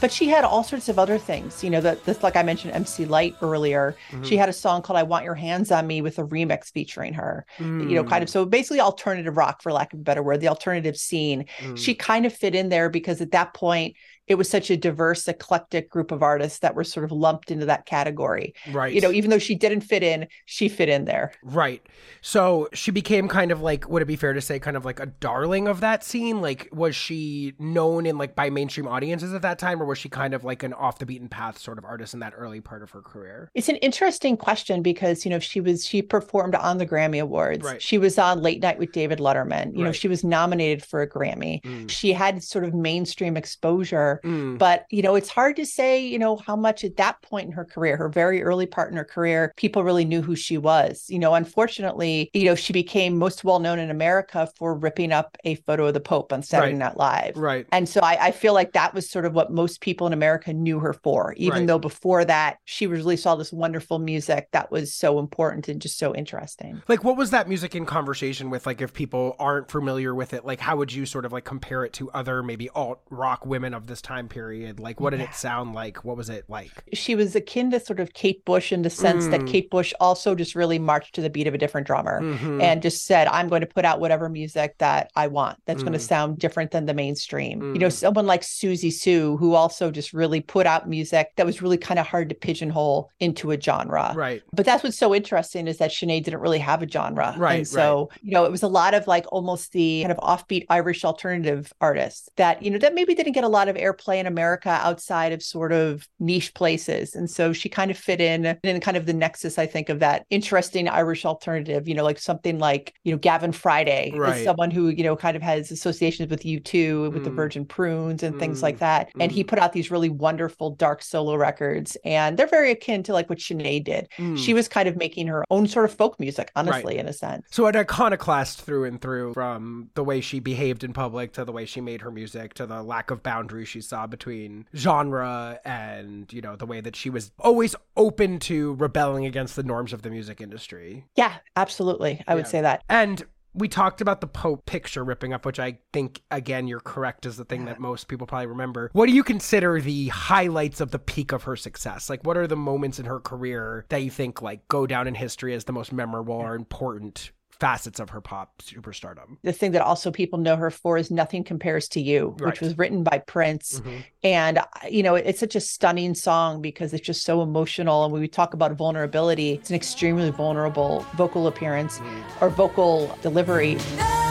But 0.00 0.12
she 0.12 0.28
had 0.28 0.44
all 0.44 0.62
sorts 0.62 0.88
of 0.88 0.98
other 0.98 1.18
things. 1.18 1.62
You 1.64 1.70
know, 1.70 1.80
that 1.80 2.04
this, 2.04 2.22
like 2.22 2.36
I 2.36 2.42
mentioned, 2.42 2.74
MC 2.74 3.04
Lyte 3.04 3.36
earlier. 3.42 3.96
Mm-hmm. 4.10 4.24
She 4.24 4.36
had 4.36 4.48
a 4.48 4.52
song 4.52 4.82
called 4.82 4.98
"I 4.98 5.02
Want 5.02 5.24
Your 5.24 5.34
Hands 5.34 5.70
on 5.70 5.86
Me" 5.86 6.02
with 6.02 6.18
a 6.18 6.24
remix 6.24 6.70
featuring 6.72 7.14
her. 7.14 7.46
You 7.58 7.94
know, 7.96 8.04
kind 8.04 8.22
of 8.22 8.30
so 8.30 8.44
basically 8.44 8.80
alternative 8.80 9.36
rock, 9.36 9.62
for 9.62 9.72
lack 9.72 9.92
of 9.92 10.00
a 10.00 10.02
better 10.02 10.22
word, 10.22 10.40
the 10.40 10.48
alternative 10.48 10.96
scene. 10.96 11.46
Mm. 11.58 11.78
She 11.78 11.94
kind 11.94 12.26
of 12.26 12.32
fit 12.32 12.54
in 12.54 12.68
there 12.68 12.90
because 12.90 13.20
at 13.20 13.32
that 13.32 13.54
point 13.54 13.96
it 14.28 14.36
was 14.36 14.48
such 14.48 14.70
a 14.70 14.76
diverse, 14.76 15.26
eclectic 15.26 15.90
group 15.90 16.12
of 16.12 16.22
artists 16.22 16.60
that 16.60 16.74
were 16.74 16.84
sort 16.84 17.04
of 17.04 17.12
lumped 17.12 17.50
into 17.50 17.66
that 17.66 17.86
category. 17.86 18.54
right. 18.72 18.92
You 18.92 19.00
know, 19.00 19.10
even 19.10 19.30
though 19.30 19.38
she 19.38 19.54
didn't 19.54 19.80
fit 19.80 20.02
in, 20.02 20.26
she 20.44 20.68
fit 20.68 20.88
in 20.88 21.04
there. 21.04 21.32
Right. 21.42 21.86
So 22.20 22.68
she 22.72 22.90
became 22.90 23.28
kind 23.28 23.50
of 23.50 23.60
like, 23.60 23.88
would 23.88 24.02
it 24.02 24.06
be 24.06 24.16
fair 24.16 24.32
to 24.32 24.40
say, 24.40 24.58
kind 24.58 24.76
of 24.76 24.84
like 24.84 25.00
a 25.00 25.06
darling 25.06 25.68
of 25.68 25.80
that 25.80 26.04
scene? 26.04 26.40
Like, 26.40 26.68
was 26.72 26.94
she 26.94 27.54
known 27.58 28.06
in 28.06 28.18
like 28.18 28.34
by 28.34 28.50
mainstream 28.50 28.86
audiences 28.86 29.32
at 29.32 29.42
that 29.42 29.58
time, 29.58 29.80
or 29.82 29.86
was 29.86 29.98
she 29.98 30.08
kind 30.08 30.34
of 30.34 30.44
like 30.44 30.62
an 30.62 30.72
off 30.74 30.98
the 30.98 31.06
beaten 31.06 31.28
path 31.28 31.58
sort 31.58 31.78
of 31.78 31.84
artist 31.84 32.14
in 32.14 32.20
that 32.20 32.32
early 32.36 32.60
part 32.60 32.82
of 32.82 32.90
her 32.90 33.00
career? 33.00 33.50
It's 33.54 33.68
an 33.68 33.76
interesting 33.76 34.36
question 34.36 34.82
because 34.82 35.24
you 35.24 35.30
know 35.30 35.38
she 35.38 35.60
was 35.60 35.86
she 35.86 36.02
performed 36.02 36.54
on 36.54 36.78
the 36.78 36.86
Grammy 36.86 37.20
Awards. 37.20 37.64
Right. 37.64 37.80
She 37.80 37.98
was 37.98 38.18
on 38.18 38.42
Late 38.42 38.62
Night 38.62 38.78
with 38.78 38.92
David 38.92 39.18
Letterman. 39.18 39.76
You 39.76 39.84
know 39.84 39.92
she 39.92 40.08
was 40.08 40.24
nominated 40.24 40.84
for 40.84 41.02
a 41.02 41.08
Grammy. 41.08 41.62
Mm. 41.62 41.90
She 41.90 42.12
had 42.12 42.42
sort 42.42 42.64
of 42.64 42.74
mainstream 42.74 43.36
exposure. 43.36 44.17
Mm. 44.24 44.58
But 44.58 44.86
you 44.90 45.02
know 45.02 45.14
it's 45.14 45.28
hard 45.28 45.56
to 45.56 45.66
say 45.66 46.04
you 46.04 46.18
know 46.18 46.36
how 46.36 46.56
much 46.56 46.84
at 46.84 46.96
that 46.96 47.20
point 47.22 47.46
in 47.46 47.52
her 47.52 47.64
career, 47.64 47.96
her 47.96 48.08
very 48.08 48.42
early 48.42 48.66
part 48.66 48.90
in 48.90 48.96
her 48.96 49.04
career, 49.04 49.52
people 49.56 49.84
really 49.84 50.04
knew 50.04 50.22
who 50.22 50.36
she 50.36 50.58
was. 50.58 51.06
You 51.08 51.18
know, 51.18 51.34
unfortunately, 51.34 52.30
you 52.34 52.44
know 52.44 52.54
she 52.54 52.72
became 52.72 53.16
most 53.18 53.44
well 53.44 53.58
known 53.58 53.78
in 53.78 53.90
America 53.90 54.48
for 54.56 54.74
ripping 54.74 55.12
up 55.12 55.36
a 55.44 55.56
photo 55.56 55.86
of 55.86 55.94
the 55.94 56.00
Pope 56.00 56.32
on 56.32 56.42
Saturday 56.42 56.72
Right. 56.72 56.78
Night 56.78 56.96
Live. 56.96 57.36
Right. 57.36 57.66
And 57.72 57.88
so 57.88 58.00
I, 58.00 58.26
I 58.26 58.30
feel 58.30 58.54
like 58.54 58.72
that 58.72 58.94
was 58.94 59.08
sort 59.10 59.24
of 59.24 59.32
what 59.34 59.52
most 59.52 59.80
people 59.80 60.06
in 60.06 60.12
America 60.12 60.52
knew 60.52 60.78
her 60.80 60.92
for, 60.92 61.34
even 61.36 61.60
Right. 61.60 61.66
though 61.66 61.78
before 61.78 62.24
that 62.24 62.58
she 62.64 62.86
released 62.86 63.26
all 63.26 63.36
this 63.36 63.52
wonderful 63.52 63.98
music 63.98 64.48
that 64.52 64.70
was 64.70 64.94
so 64.94 65.18
important 65.18 65.68
and 65.68 65.80
just 65.80 65.98
so 65.98 66.14
interesting. 66.14 66.82
Like, 66.88 67.04
what 67.04 67.16
was 67.16 67.30
that 67.30 67.48
music 67.48 67.74
in 67.74 67.86
conversation 67.86 68.50
with? 68.50 68.66
Like, 68.66 68.80
if 68.80 68.92
people 68.92 69.36
aren't 69.38 69.70
familiar 69.70 70.14
with 70.14 70.32
it, 70.34 70.44
like, 70.44 70.60
how 70.60 70.76
would 70.76 70.92
you 70.92 71.06
sort 71.06 71.24
of 71.24 71.32
like 71.32 71.44
compare 71.44 71.84
it 71.84 71.92
to 71.94 72.10
other 72.12 72.42
maybe 72.42 72.68
alt 72.70 73.00
rock 73.10 73.44
women 73.46 73.74
of 73.74 73.86
this 73.86 74.00
time 74.08 74.28
period? 74.28 74.80
Like, 74.80 75.00
what 75.00 75.10
did 75.10 75.20
it 75.20 75.34
sound 75.34 75.74
like? 75.74 76.04
What 76.04 76.16
was 76.16 76.28
it 76.30 76.44
like? 76.48 76.70
She 76.94 77.14
was 77.14 77.34
akin 77.36 77.70
to 77.72 77.80
sort 77.80 78.00
of 78.00 78.14
Kate 78.14 78.44
Bush 78.44 78.72
in 78.72 78.82
the 78.82 78.90
sense 78.90 79.26
that 79.28 79.42
Mm. 79.42 79.48
Kate 79.48 79.70
Bush 79.70 79.92
also 80.00 80.34
just 80.34 80.54
really 80.54 80.78
marched 80.78 81.14
to 81.16 81.20
the 81.20 81.30
beat 81.30 81.46
of 81.46 81.54
a 81.54 81.58
different 81.58 81.86
drummer. 81.86 82.20
Mhm. 82.22 82.62
And 82.62 82.80
just 82.82 83.04
said, 83.04 83.28
I'm 83.28 83.48
going 83.48 83.60
to 83.60 83.66
put 83.66 83.84
out 83.84 84.00
whatever 84.00 84.28
music 84.28 84.74
that 84.78 85.10
I 85.14 85.26
want 85.26 85.58
that's 85.66 85.82
going 85.82 85.92
to 85.92 85.98
Mm. 85.98 86.08
sound 86.08 86.38
different 86.38 86.70
than 86.70 86.86
the 86.86 86.94
mainstream. 86.94 87.74
You 87.74 87.80
know, 87.80 87.86
Mm. 87.88 87.92
someone 87.92 88.26
like 88.26 88.40
Siouxsie 88.42 88.92
Sioux, 88.92 89.36
who 89.36 89.54
also 89.54 89.90
just 89.90 90.12
really 90.12 90.40
put 90.40 90.66
out 90.66 90.88
music 90.88 91.32
that 91.36 91.44
was 91.46 91.60
really 91.62 91.76
kind 91.78 91.98
of 92.00 92.06
hard 92.06 92.28
to 92.30 92.34
pigeonhole 92.34 93.10
into 93.20 93.50
a 93.50 93.60
genre. 93.60 94.12
right. 94.16 94.42
But 94.52 94.64
that's 94.66 94.82
what's 94.82 94.96
so 94.96 95.14
interesting 95.14 95.66
is 95.68 95.78
that 95.78 95.90
Sinead 95.90 96.24
didn't 96.24 96.40
really 96.40 96.58
have 96.58 96.82
a 96.82 96.88
genre. 96.88 97.34
Right, 97.36 97.58
And 97.58 97.68
so, 97.68 98.08
you 98.22 98.32
know, 98.32 98.44
it 98.44 98.50
was 98.50 98.62
a 98.62 98.68
lot 98.68 98.94
of 98.94 99.06
like 99.06 99.26
almost 99.30 99.72
the 99.72 100.02
kind 100.02 100.12
of 100.12 100.18
offbeat 100.18 100.64
Irish 100.70 101.04
alternative 101.04 101.72
artists 101.80 102.28
that, 102.36 102.62
you 102.62 102.70
know, 102.70 102.78
that 102.78 102.94
maybe 102.94 103.14
didn't 103.14 103.32
get 103.32 103.44
a 103.44 103.48
lot 103.48 103.68
of 103.68 103.76
airplay 103.98 104.18
in 104.18 104.26
America 104.26 104.70
outside 104.82 105.32
of 105.32 105.42
sort 105.42 105.72
of 105.72 106.06
niche 106.18 106.54
places. 106.54 107.14
And 107.14 107.28
so 107.30 107.52
she 107.52 107.68
kind 107.68 107.90
of 107.90 107.98
fit 107.98 108.20
in 108.20 108.56
in 108.62 108.80
kind 108.80 108.96
of 108.96 109.06
the 109.06 109.12
nexus, 109.12 109.58
I 109.58 109.66
think, 109.66 109.88
of 109.88 110.00
that 110.00 110.24
interesting 110.30 110.88
Irish 110.88 111.24
alternative, 111.24 111.88
you 111.88 111.94
know, 111.94 112.04
like 112.04 112.18
something 112.18 112.58
like, 112.58 112.94
you 113.04 113.12
know, 113.12 113.18
Gavin 113.18 113.52
Friday 113.52 114.12
Right. 114.14 114.38
is 114.38 114.44
someone 114.44 114.70
who, 114.70 114.88
you 114.88 115.02
know, 115.04 115.16
kind 115.16 115.36
of 115.36 115.42
has 115.42 115.70
associations 115.70 116.30
with 116.30 116.44
U2, 116.44 117.10
with 117.12 117.24
the 117.24 117.30
Mm. 117.30 117.36
Virgin 117.36 117.64
Prunes 117.66 118.22
and 118.22 118.38
things 118.38 118.60
Mm. 118.60 118.62
like 118.62 118.78
that. 118.78 119.10
And 119.20 119.30
he 119.32 119.44
put 119.44 119.58
out 119.58 119.72
these 119.72 119.90
really 119.90 120.08
wonderful 120.08 120.70
dark 120.70 121.02
solo 121.02 121.34
records. 121.36 121.96
And 122.04 122.36
they're 122.38 122.46
very 122.46 122.70
akin 122.70 123.02
to 123.04 123.12
like 123.12 123.28
what 123.28 123.38
Sinead 123.38 123.84
did 123.84 124.08
Mm. 124.18 124.36
she 124.36 124.54
was 124.54 124.68
kind 124.68 124.88
of 124.88 124.96
making 124.96 125.26
her 125.28 125.44
own 125.50 125.66
sort 125.66 125.84
of 125.84 125.94
folk 125.94 126.18
music, 126.20 126.50
honestly, 126.56 126.98
in 126.98 127.06
a 127.08 127.12
sense. 127.12 127.46
So 127.50 127.66
an 127.66 127.76
iconoclast 127.76 128.60
through 128.62 128.84
and 128.84 129.00
through, 129.00 129.34
from 129.34 129.90
the 129.94 130.04
way 130.04 130.20
she 130.20 130.40
behaved 130.40 130.84
in 130.84 130.92
public 130.92 131.32
to 131.34 131.44
the 131.44 131.52
way 131.52 131.66
she 131.66 131.80
made 131.80 132.00
her 132.02 132.10
music 132.10 132.54
to 132.54 132.66
the 132.66 132.82
lack 132.82 133.10
of 133.10 133.22
boundaries 133.22 133.68
she 133.68 133.77
saw 133.80 134.06
between 134.06 134.66
genre 134.74 135.60
and 135.64 136.32
you 136.32 136.40
know 136.40 136.56
the 136.56 136.66
way 136.66 136.80
that 136.80 136.96
she 136.96 137.10
was 137.10 137.32
always 137.38 137.74
open 137.96 138.38
to 138.40 138.74
rebelling 138.74 139.26
against 139.26 139.56
the 139.56 139.62
norms 139.62 139.92
of 139.92 140.02
the 140.02 140.10
music 140.10 140.40
industry. 140.40 141.06
Yeah, 141.16 141.34
absolutely. 141.56 142.22
I 142.26 142.34
would 142.34 142.46
say 142.46 142.60
that. 142.60 142.82
And 142.88 143.24
we 143.54 143.68
talked 143.68 144.00
about 144.00 144.20
the 144.20 144.26
Pope 144.26 144.66
picture 144.66 145.02
ripping 145.02 145.32
up, 145.32 145.44
which 145.44 145.58
I 145.58 145.78
think, 145.92 146.22
again, 146.30 146.68
you're 146.68 146.80
correct, 146.80 147.26
is 147.26 147.36
the 147.36 147.44
thing 147.44 147.64
that 147.64 147.80
most 147.80 148.06
people 148.06 148.26
probably 148.26 148.46
remember. 148.46 148.90
What 148.92 149.06
do 149.06 149.12
you 149.12 149.24
consider 149.24 149.80
the 149.80 150.08
highlights 150.08 150.80
of 150.80 150.92
the 150.92 150.98
peak 150.98 151.32
of 151.32 151.42
her 151.44 151.56
success? 151.56 152.08
Like, 152.08 152.24
what 152.24 152.36
are 152.36 152.46
the 152.46 152.56
moments 152.56 152.98
in 152.98 153.06
her 153.06 153.18
career 153.18 153.84
that 153.88 154.02
you 154.02 154.10
think, 154.10 154.42
like, 154.42 154.68
go 154.68 154.86
down 154.86 155.08
in 155.08 155.14
history 155.14 155.54
as 155.54 155.64
the 155.64 155.72
most 155.72 155.92
memorable 155.92 156.34
or 156.34 156.54
important 156.54 157.32
facets 157.60 158.00
of 158.00 158.10
her 158.10 158.20
pop 158.20 158.52
superstardom? 158.62 159.36
The 159.42 159.52
thing 159.52 159.72
that 159.72 159.82
also 159.82 160.10
people 160.10 160.38
know 160.38 160.56
her 160.56 160.70
for 160.70 160.96
is 160.98 161.10
Nothing 161.10 161.44
Compares 161.44 161.88
to 161.90 162.00
You, 162.00 162.36
Right. 162.38 162.46
which 162.52 162.60
was 162.60 162.76
written 162.78 163.02
by 163.02 163.18
Prince. 163.18 163.80
Mhm. 163.80 164.04
And, 164.24 164.58
you 164.90 165.02
know, 165.02 165.14
it's 165.14 165.40
such 165.40 165.56
a 165.56 165.60
stunning 165.60 166.14
song 166.14 166.60
because 166.62 166.92
it's 166.92 167.06
just 167.06 167.24
so 167.24 167.42
emotional. 167.42 168.04
And 168.04 168.12
when 168.12 168.20
we 168.20 168.28
talk 168.28 168.54
about 168.54 168.72
vulnerability, 168.72 169.52
it's 169.52 169.70
an 169.70 169.76
extremely 169.76 170.30
vulnerable 170.30 171.04
vocal 171.16 171.46
appearance 171.46 171.98
Mm. 171.98 172.22
or 172.42 172.48
vocal 172.50 173.16
delivery. 173.22 173.74
Nothing 173.74 174.27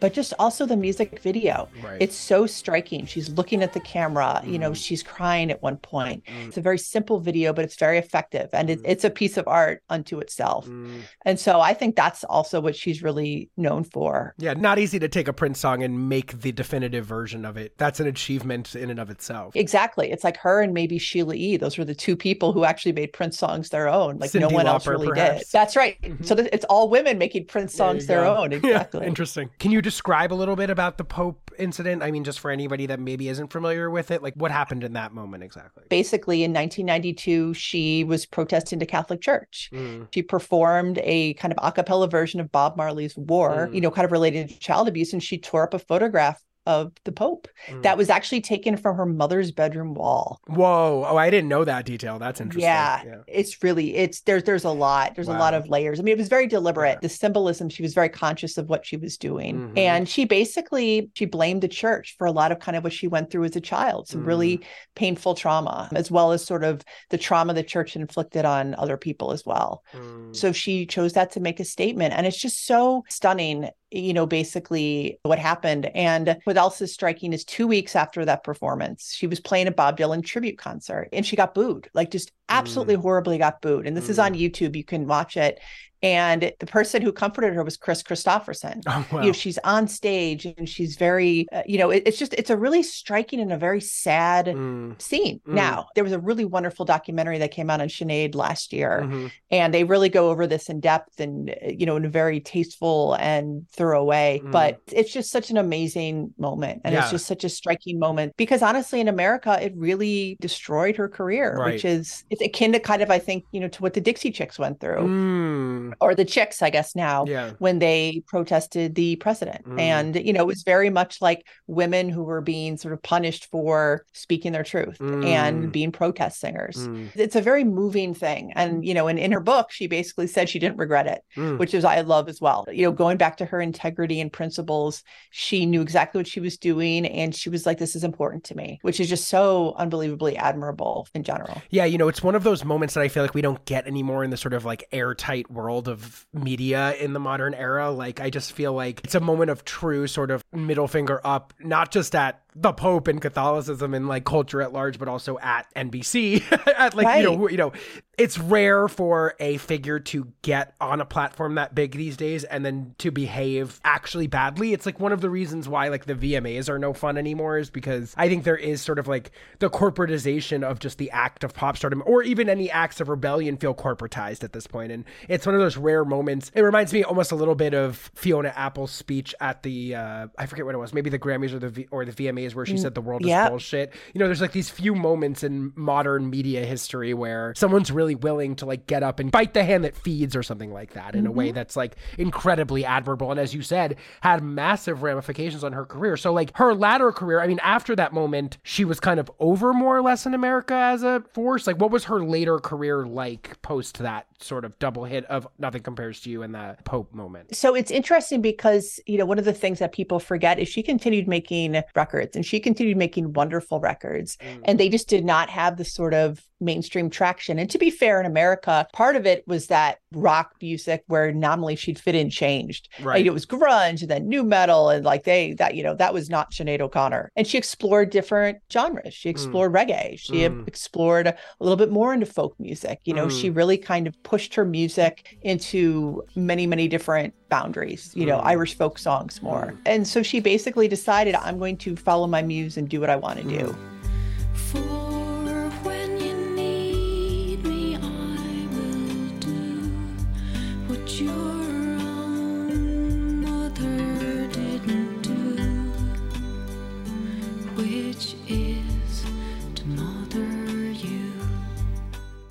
but 0.00 0.12
just 0.12 0.32
also 0.38 0.66
the 0.66 0.76
music 0.76 1.20
video. 1.20 1.68
Right. 1.82 2.00
It's 2.00 2.16
so 2.16 2.46
striking. 2.46 3.06
She's 3.06 3.28
looking 3.30 3.62
at 3.62 3.72
the 3.72 3.80
camera, 3.80 4.42
you 4.44 4.58
know, 4.58 4.70
Mhm. 4.72 4.76
she's 4.84 5.02
crying 5.02 5.50
at 5.50 5.62
one 5.62 5.76
point. 5.76 6.24
Mm. 6.24 6.48
It's 6.48 6.56
a 6.56 6.60
very 6.60 6.78
simple 6.78 7.20
video, 7.20 7.52
but 7.52 7.64
it's 7.64 7.76
very 7.76 7.98
effective 7.98 8.48
and 8.52 8.70
it, 8.70 8.80
Mm. 8.80 8.86
it's 8.86 9.04
a 9.04 9.10
piece 9.10 9.36
of 9.36 9.46
art 9.46 9.82
unto 9.88 10.18
itself. 10.18 10.66
Mm. 10.66 11.02
And 11.24 11.38
so 11.38 11.60
I 11.60 11.74
think 11.74 11.96
that's 11.96 12.24
also 12.24 12.60
what 12.60 12.74
she's 12.76 13.02
really 13.02 13.50
known 13.56 13.84
for. 13.84 14.34
Yeah, 14.38 14.54
not 14.54 14.78
easy 14.78 14.98
to 14.98 15.08
take 15.08 15.28
a 15.28 15.32
Prince 15.32 15.60
song 15.60 15.82
and 15.82 16.08
make 16.08 16.40
the 16.40 16.52
definitive 16.52 17.04
version 17.06 17.44
of 17.44 17.56
it. 17.56 17.76
That's 17.78 18.00
an 18.00 18.06
achievement 18.06 18.74
in 18.74 18.90
and 18.90 18.98
of 18.98 19.10
itself. 19.10 19.54
Exactly. 19.56 20.10
It's 20.10 20.24
like 20.24 20.36
her 20.38 20.60
and 20.62 20.72
maybe 20.74 20.98
Sheila 20.98 21.34
E. 21.34 21.56
Those 21.56 21.76
were 21.78 21.84
the 21.84 21.94
two 21.94 22.16
people 22.16 22.52
who 22.52 22.64
actually 22.64 22.92
made 22.92 23.12
Prince 23.12 23.38
songs 23.38 23.68
their 23.70 23.88
own. 23.88 24.18
Like 24.18 24.34
no 24.34 24.48
Cyndi 24.48 24.52
one 24.52 24.66
else 24.66 24.86
really 24.86 25.08
did. 25.12 25.42
That's 25.52 25.76
right. 25.76 26.00
Mhm. 26.02 26.24
So 26.24 26.34
it's 26.52 26.64
all 26.66 26.88
women 26.88 27.18
making 27.18 27.46
Prince 27.46 27.74
songs 27.74 28.06
their 28.06 28.22
go. 28.24 28.36
own. 28.36 28.50
Yeah, 28.70 28.80
Exactly. 28.80 29.06
interesting. 29.06 29.50
Can 29.58 29.70
you 29.70 29.80
describe 29.90 30.32
a 30.32 30.34
little 30.34 30.54
bit 30.54 30.70
about 30.70 30.98
the 30.98 31.04
Pope 31.04 31.50
incident? 31.58 32.00
I 32.00 32.12
mean, 32.12 32.22
just 32.22 32.38
for 32.38 32.52
anybody 32.52 32.86
that 32.86 33.00
maybe 33.00 33.28
isn't 33.28 33.48
familiar 33.52 33.90
with 33.90 34.12
it, 34.12 34.22
like 34.22 34.34
what 34.34 34.52
happened 34.52 34.84
in 34.84 34.92
that 34.92 35.12
moment 35.12 35.42
exactly? 35.42 35.82
Basically, 35.88 36.44
in 36.44 36.52
1992, 36.52 37.54
she 37.54 38.04
was 38.04 38.24
protesting 38.24 38.78
the 38.78 38.86
Catholic 38.86 39.20
Church. 39.20 39.68
Mm. 39.72 40.06
She 40.14 40.22
performed 40.22 41.00
a 41.02 41.34
kind 41.34 41.52
of 41.52 41.58
a 41.60 41.72
cappella 41.72 42.08
version 42.08 42.38
of 42.38 42.52
Bob 42.52 42.76
Marley's 42.76 43.16
War, 43.16 43.68
Mm. 43.68 43.74
you 43.74 43.80
know, 43.80 43.90
kind 43.90 44.04
of 44.04 44.12
related 44.12 44.48
to 44.48 44.58
child 44.60 44.86
abuse, 44.86 45.12
and 45.12 45.20
she 45.22 45.36
tore 45.36 45.64
up 45.64 45.74
a 45.74 45.78
photograph 45.80 46.40
of 46.66 46.92
the 47.04 47.12
Pope 47.12 47.48
Mm. 47.68 47.82
that 47.82 47.96
was 47.98 48.08
actually 48.10 48.40
taken 48.40 48.76
from 48.76 48.96
her 48.96 49.06
mother's 49.06 49.50
bedroom 49.52 49.94
wall. 49.94 50.40
Whoa! 50.46 51.04
Oh, 51.08 51.16
I 51.16 51.28
didn't 51.30 51.48
know 51.48 51.64
that 51.64 51.84
detail. 51.84 52.18
That's 52.18 52.40
interesting. 52.40 52.62
Yeah, 52.64 53.02
it's 53.26 53.62
really 53.62 53.96
it's 53.96 54.20
there's 54.22 54.44
there's 54.44 54.64
a 54.64 54.70
lot. 54.70 55.14
There's 55.14 55.28
a 55.28 55.32
lot 55.32 55.54
of 55.54 55.68
layers. 55.68 55.98
I 56.00 56.02
mean, 56.02 56.12
it 56.12 56.18
was 56.18 56.28
very 56.28 56.46
deliberate. 56.46 56.94
Yeah. 56.96 56.98
The 57.02 57.08
symbolism, 57.08 57.68
she 57.68 57.82
was 57.82 57.94
very 57.94 58.08
conscious 58.08 58.56
of 58.58 58.68
what 58.68 58.86
she 58.86 58.96
was 58.96 59.16
doing. 59.16 59.70
Mhm. 59.74 59.78
And 59.78 60.08
she 60.08 60.24
basically 60.24 61.10
she 61.14 61.24
blamed 61.26 61.62
the 61.62 61.68
church 61.68 62.14
for 62.18 62.26
a 62.26 62.32
lot 62.32 62.52
of 62.52 62.58
kind 62.60 62.76
of 62.76 62.84
what 62.84 62.92
she 62.92 63.08
went 63.08 63.30
through 63.30 63.44
as 63.44 63.56
a 63.56 63.60
child, 63.60 64.08
some 64.08 64.22
Mm. 64.22 64.26
really 64.26 64.60
painful 64.94 65.34
trauma, 65.34 65.88
as 65.94 66.10
well 66.10 66.32
as 66.32 66.44
sort 66.44 66.64
of 66.64 66.82
the 67.10 67.18
trauma 67.18 67.52
the 67.54 67.62
church 67.62 67.96
inflicted 67.96 68.44
on 68.44 68.74
other 68.76 68.96
people 68.96 69.32
as 69.32 69.44
well. 69.44 69.82
Mm. 69.94 70.34
So 70.34 70.52
she 70.52 70.86
chose 70.86 71.12
that 71.14 71.32
to 71.32 71.40
make 71.40 71.60
a 71.60 71.64
statement. 71.64 72.14
And 72.14 72.26
it's 72.26 72.38
just 72.40 72.66
so 72.66 73.04
stunning, 73.08 73.68
you 73.90 74.12
know, 74.12 74.26
basically 74.26 75.18
what 75.24 75.38
happened. 75.38 75.86
And 75.94 76.38
what 76.44 76.56
else 76.56 76.80
is 76.80 76.92
striking 76.92 77.32
is 77.32 77.44
two 77.44 77.66
weeks 77.66 77.96
after 77.96 78.24
that 78.24 78.44
performance, 78.44 79.12
she 79.14 79.26
was 79.26 79.40
playing 79.40 79.66
a 79.66 79.72
Bob 79.72 79.98
Dylan 79.98 80.24
tribute 80.24 80.58
concert 80.58 81.08
and 81.12 81.26
she 81.26 81.36
got 81.36 81.54
booed, 81.54 81.88
like 81.92 82.10
just 82.10 82.30
absolutely 82.48 82.94
horribly 82.94 83.38
got 83.38 83.60
booed. 83.60 83.86
And 83.86 83.96
this 83.96 84.08
is 84.08 84.18
Mm. 84.18 84.24
on 84.24 84.34
YouTube. 84.34 84.76
You 84.76 84.84
can 84.84 85.06
watch 85.06 85.36
it. 85.36 85.60
And 86.02 86.52
the 86.58 86.66
person 86.66 87.02
who 87.02 87.12
comforted 87.12 87.52
her 87.54 87.62
was 87.62 87.76
Kris 87.76 88.02
Kristofferson. 88.02 88.82
Oh, 88.86 89.06
wow. 89.12 89.20
You 89.20 89.26
know, 89.28 89.32
she's 89.32 89.58
on 89.64 89.86
stage 89.86 90.46
and 90.46 90.68
she's 90.68 90.96
very, 90.96 91.46
uh, 91.52 91.62
you 91.66 91.78
know, 91.78 91.90
it- 91.90 92.02
it's 92.06 92.18
just, 92.18 92.32
it's 92.34 92.50
a 92.50 92.56
really 92.56 92.82
striking 92.82 93.38
and 93.40 93.52
a 93.52 93.56
very 93.58 93.80
sad 93.80 94.46
Mm. 94.46 95.00
scene. 95.00 95.40
Mm. 95.46 95.52
Now, 95.54 95.86
there 95.94 96.02
was 96.04 96.12
a 96.12 96.18
really 96.18 96.44
wonderful 96.44 96.84
documentary 96.84 97.38
that 97.38 97.50
came 97.50 97.70
out 97.70 97.80
on 97.80 97.88
Sinead 97.88 98.34
last 98.34 98.72
year 98.72 99.02
Mhm. 99.04 99.30
and 99.50 99.72
they 99.74 99.84
really 99.84 100.08
go 100.08 100.30
over 100.30 100.46
this 100.46 100.68
in 100.68 100.80
depth 100.80 101.20
and 101.20 101.50
uh, 101.50 101.54
you 101.68 101.86
know 101.86 101.96
in 101.96 102.04
a 102.04 102.08
very 102.08 102.40
tasteful 102.40 103.14
and 103.20 103.68
thorough 103.70 104.02
way 104.04 104.40
Mm. 104.44 104.50
but 104.52 104.80
it's 104.92 105.12
just 105.12 105.30
such 105.30 105.50
an 105.50 105.56
amazing 105.56 106.32
moment 106.38 106.80
and 106.84 106.94
Yeah. 106.94 107.02
it's 107.02 107.10
just 107.10 107.26
such 107.26 107.44
a 107.44 107.48
striking 107.48 107.98
moment 107.98 108.32
because 108.36 108.62
honestly 108.62 109.00
in 109.00 109.08
america 109.08 109.58
it 109.62 109.72
really 109.76 110.36
destroyed 110.40 110.96
her 110.96 111.08
career 111.08 111.54
Right. 111.58 111.74
which 111.74 111.84
is 111.84 112.24
it's 112.30 112.42
akin 112.42 112.72
to 112.72 112.80
kind 112.80 113.02
of 113.02 113.10
i 113.10 113.18
think 113.18 113.44
you 113.52 113.60
know 113.60 113.68
to 113.68 113.82
what 113.82 113.94
the 113.94 114.00
dixie 114.00 114.30
chicks 114.30 114.58
went 114.58 114.80
through 114.80 115.89
Mm. 115.90 115.94
Or 116.00 116.14
the 116.14 116.24
chicks, 116.24 116.62
I 116.62 116.70
guess 116.70 116.94
now, 116.96 117.24
Yeah. 117.26 117.50
when 117.58 117.78
they 117.78 118.22
protested 118.26 118.94
the 118.94 119.16
president. 119.16 119.64
Mm. 119.66 119.80
And, 119.80 120.16
you 120.16 120.32
know, 120.32 120.40
it 120.40 120.46
was 120.46 120.62
very 120.62 120.90
much 120.90 121.20
like 121.20 121.46
women 121.66 122.08
who 122.08 122.22
were 122.22 122.40
being 122.40 122.76
sort 122.76 122.94
of 122.94 123.02
punished 123.02 123.46
for 123.46 124.04
speaking 124.12 124.52
their 124.52 124.62
truth 124.64 124.98
Mm. 124.98 125.24
and 125.24 125.72
being 125.72 125.92
protest 125.92 126.40
singers. 126.40 126.76
Mm. 126.76 127.08
It's 127.14 127.36
a 127.36 127.40
very 127.42 127.64
moving 127.64 128.14
thing. 128.14 128.52
And, 128.54 128.84
you 128.84 128.94
know, 128.94 129.08
and 129.08 129.18
in 129.18 129.32
her 129.32 129.40
book, 129.40 129.70
she 129.70 129.86
basically 129.86 130.26
said 130.26 130.48
she 130.48 130.58
didn't 130.58 130.78
regret 130.78 131.06
it, 131.06 131.22
Mm. 131.36 131.58
which 131.58 131.74
is 131.74 131.84
I 131.84 132.00
love 132.00 132.28
as 132.28 132.40
well. 132.40 132.66
You 132.70 132.84
know, 132.84 132.92
going 132.92 133.16
back 133.16 133.36
to 133.38 133.44
her 133.44 133.60
integrity 133.60 134.20
and 134.20 134.32
principles, 134.32 135.02
she 135.30 135.66
knew 135.66 135.80
exactly 135.82 136.18
what 136.18 136.26
she 136.26 136.40
was 136.40 136.56
doing. 136.56 137.06
And 137.06 137.34
she 137.34 137.48
was 137.50 137.66
like, 137.66 137.78
this 137.78 137.96
is 137.96 138.04
important 138.04 138.44
to 138.44 138.56
me, 138.56 138.78
which 138.82 139.00
is 139.00 139.08
just 139.08 139.28
so 139.28 139.74
unbelievably 139.76 140.36
admirable 140.36 141.06
in 141.14 141.22
general. 141.22 141.60
Yeah, 141.70 141.84
you 141.84 141.98
know, 141.98 142.08
it's 142.08 142.22
one 142.22 142.34
of 142.34 142.42
those 142.42 142.64
moments 142.64 142.94
that 142.94 143.00
I 143.02 143.08
feel 143.08 143.22
like 143.22 143.34
we 143.34 143.42
don't 143.42 143.64
get 143.64 143.86
anymore 143.86 144.24
in 144.24 144.30
the 144.30 144.36
sort 144.36 144.54
of 144.54 144.64
like 144.64 144.84
airtight 144.92 145.50
world 145.50 145.79
of 145.88 146.26
media 146.32 146.94
in 146.94 147.12
the 147.12 147.20
modern 147.20 147.54
era. 147.54 147.90
Like, 147.90 148.20
I 148.20 148.30
just 148.30 148.52
feel 148.52 148.72
like 148.72 149.00
it's 149.04 149.14
a 149.14 149.20
moment 149.20 149.50
of 149.50 149.64
true 149.64 150.06
sort 150.06 150.30
of 150.30 150.42
middle 150.52 150.88
finger 150.88 151.20
up, 151.24 151.54
not 151.60 151.90
just 151.90 152.14
at 152.14 152.42
the 152.54 152.72
Pope 152.72 153.08
and 153.08 153.20
Catholicism 153.20 153.94
and 153.94 154.08
like 154.08 154.24
culture 154.24 154.60
at 154.62 154.72
large, 154.72 154.98
but 154.98 155.08
also 155.08 155.38
at 155.38 155.66
NBC. 155.74 156.42
at 156.78 156.94
like, 156.94 157.18
you 157.18 157.24
know, 157.24 157.48
you 157.48 157.56
know, 157.56 157.72
it's 158.18 158.38
rare 158.38 158.86
for 158.86 159.34
a 159.40 159.56
figure 159.58 159.98
to 159.98 160.30
get 160.42 160.74
on 160.80 161.00
a 161.00 161.06
platform 161.06 161.54
that 161.54 161.74
big 161.74 161.92
these 161.92 162.16
days 162.16 162.44
and 162.44 162.64
then 162.64 162.94
to 162.98 163.10
behave 163.10 163.80
actually 163.84 164.26
badly. 164.26 164.72
It's 164.72 164.84
like 164.84 165.00
one 165.00 165.12
of 165.12 165.20
the 165.20 165.30
reasons 165.30 165.68
why 165.68 165.88
like 165.88 166.04
the 166.04 166.14
VMAs 166.14 166.68
are 166.68 166.78
no 166.78 166.92
fun 166.92 167.16
anymore 167.16 167.58
is 167.58 167.70
because 167.70 168.14
I 168.16 168.28
think 168.28 168.44
there 168.44 168.56
is 168.56 168.82
sort 168.82 168.98
of 168.98 169.08
like 169.08 169.30
the 169.58 169.70
corporatization 169.70 170.62
of 170.62 170.80
just 170.80 170.98
the 170.98 171.10
act 171.12 171.44
of 171.44 171.54
pop 171.54 171.76
stardom 171.76 172.02
or 172.04 172.22
even 172.22 172.48
any 172.48 172.70
acts 172.70 173.00
of 173.00 173.08
rebellion 173.08 173.56
feel 173.56 173.74
corporatized 173.74 174.44
at 174.44 174.52
this 174.52 174.66
point. 174.66 174.92
And 174.92 175.04
it's 175.28 175.46
one 175.46 175.54
of 175.54 175.60
those 175.60 175.76
rare 175.76 176.04
moments. 176.04 176.50
It 176.54 176.62
reminds 176.62 176.92
me 176.92 177.02
almost 177.04 177.32
a 177.32 177.36
little 177.36 177.54
bit 177.54 177.74
of 177.74 178.10
Fiona 178.14 178.52
Apple's 178.54 178.92
speech 178.92 179.34
at 179.40 179.62
the 179.62 179.94
uh, 179.94 180.26
I 180.36 180.46
forget 180.46 180.66
what 180.66 180.74
it 180.74 180.78
was, 180.78 180.92
maybe 180.92 181.10
the 181.10 181.18
Grammys 181.18 181.52
or 181.52 181.58
the 181.58 181.70
v- 181.70 181.88
or 181.90 182.04
the 182.04 182.12
VMAs 182.12 182.39
where 182.54 182.66
she 182.66 182.74
mm. 182.74 182.80
said 182.80 182.94
the 182.94 183.00
world 183.00 183.22
is 183.22 183.28
yeah. 183.28 183.48
bullshit. 183.48 183.92
You 184.14 184.18
know, 184.18 184.26
there's 184.26 184.40
like 184.40 184.52
these 184.52 184.70
few 184.70 184.94
moments 184.94 185.42
in 185.42 185.72
modern 185.76 186.30
media 186.30 186.64
history 186.64 187.14
where 187.14 187.54
someone's 187.56 187.90
really 187.90 188.14
willing 188.14 188.56
to 188.56 188.66
like 188.66 188.86
get 188.86 189.02
up 189.02 189.20
and 189.20 189.30
bite 189.30 189.54
the 189.54 189.64
hand 189.64 189.84
that 189.84 189.96
feeds 189.96 190.34
or 190.34 190.42
something 190.42 190.72
like 190.72 190.94
that 190.94 191.14
in 191.14 191.26
a 191.26 191.30
way 191.30 191.46
mm-hmm. 191.46 191.54
that's 191.54 191.76
like 191.76 191.96
incredibly 192.18 192.84
admirable. 192.84 193.30
And 193.30 193.40
as 193.40 193.54
you 193.54 193.62
said, 193.62 193.96
had 194.20 194.42
massive 194.42 195.02
ramifications 195.02 195.64
on 195.64 195.72
her 195.72 195.84
career. 195.84 196.16
So 196.16 196.32
like 196.32 196.56
her 196.56 196.74
latter 196.74 197.12
career, 197.12 197.40
I 197.40 197.46
mean, 197.46 197.60
after 197.62 197.94
that 197.96 198.12
moment, 198.12 198.58
she 198.62 198.84
was 198.84 199.00
kind 199.00 199.20
of 199.20 199.30
over 199.38 199.72
more 199.72 199.96
or 199.96 200.02
less 200.02 200.26
in 200.26 200.34
America 200.34 200.74
as 200.74 201.02
a 201.02 201.22
force. 201.32 201.66
Like 201.66 201.80
what 201.80 201.90
was 201.90 202.04
her 202.04 202.22
later 202.22 202.58
career 202.58 203.06
like 203.06 203.60
post 203.62 203.98
that 203.98 204.26
sort 204.40 204.64
of 204.64 204.78
double 204.78 205.04
hit 205.04 205.24
of 205.26 205.46
Nothing 205.58 205.82
Compares 205.82 206.20
to 206.22 206.30
You 206.30 206.42
and 206.42 206.54
the 206.54 206.76
Pope 206.84 207.12
moment? 207.12 207.54
So 207.54 207.74
it's 207.74 207.90
interesting 207.90 208.40
because, 208.40 209.00
you 209.06 209.18
know, 209.18 209.26
one 209.26 209.38
of 209.38 209.44
the 209.44 209.52
things 209.52 209.78
that 209.78 209.92
people 209.92 210.18
forget 210.18 210.58
is 210.58 210.68
she 210.68 210.82
continued 210.82 211.28
making 211.28 211.82
records 211.94 212.29
and 212.36 212.44
she 212.44 212.60
continued 212.60 212.96
making 212.96 213.32
wonderful 213.32 213.80
records. 213.80 214.36
Mm. 214.36 214.60
And 214.64 214.80
they 214.80 214.88
just 214.88 215.08
did 215.08 215.24
not 215.24 215.50
have 215.50 215.76
the 215.76 215.84
sort 215.84 216.14
of 216.14 216.46
mainstream 216.60 217.10
traction. 217.10 217.58
And 217.58 217.70
to 217.70 217.78
be 217.78 217.90
fair, 217.90 218.20
in 218.20 218.26
America, 218.26 218.86
part 218.92 219.16
of 219.16 219.26
it 219.26 219.46
was 219.46 219.68
that 219.68 219.98
rock 220.12 220.54
music 220.60 221.04
where 221.06 221.32
nominally 221.32 221.76
she'd 221.76 221.98
fit 221.98 222.14
in 222.14 222.30
changed. 222.30 222.88
Right. 223.00 223.16
Like, 223.18 223.26
it 223.26 223.32
was 223.32 223.46
grunge 223.46 224.00
and 224.02 224.10
then 224.10 224.28
nu 224.28 224.42
metal. 224.42 224.90
And 224.90 225.04
like 225.04 225.24
they, 225.24 225.54
that, 225.54 225.74
you 225.74 225.82
know, 225.82 225.94
that 225.94 226.12
was 226.12 226.28
not 226.28 226.52
Sinead 226.52 226.80
O'Connor. 226.80 227.30
And 227.36 227.46
she 227.46 227.58
explored 227.58 228.10
different 228.10 228.58
genres. 228.72 229.14
She 229.14 229.28
explored 229.30 229.72
reggae. 229.72 230.18
She 230.18 230.32
Mm. 230.40 230.66
explored 230.68 231.26
a 231.28 231.36
little 231.60 231.76
bit 231.76 231.90
more 231.90 232.12
into 232.12 232.26
folk 232.26 232.54
music. 232.58 233.00
You 233.04 233.14
know, 233.14 233.26
Mm. 233.26 233.40
she 233.40 233.50
really 233.50 233.78
kind 233.78 234.06
of 234.06 234.20
pushed 234.22 234.54
her 234.54 234.64
music 234.64 235.38
into 235.42 236.22
many, 236.34 236.66
many 236.66 236.88
different 236.88 237.34
boundaries, 237.48 238.12
you 238.14 238.26
know, 238.26 238.38
Mm. 238.38 238.46
Irish 238.46 238.74
folk 238.76 238.98
songs 238.98 239.42
more. 239.42 239.74
And 239.86 240.06
so 240.06 240.22
she 240.22 240.40
basically 240.40 240.88
decided, 240.88 241.34
I'm 241.34 241.58
going 241.58 241.76
to 241.78 241.96
follow 241.96 242.26
my 242.26 242.42
muse 242.42 242.76
and 242.76 242.88
do 242.88 243.00
what 243.00 243.10
I 243.10 243.16
want 243.16 243.38
to 243.38 243.44
do. 243.44 243.76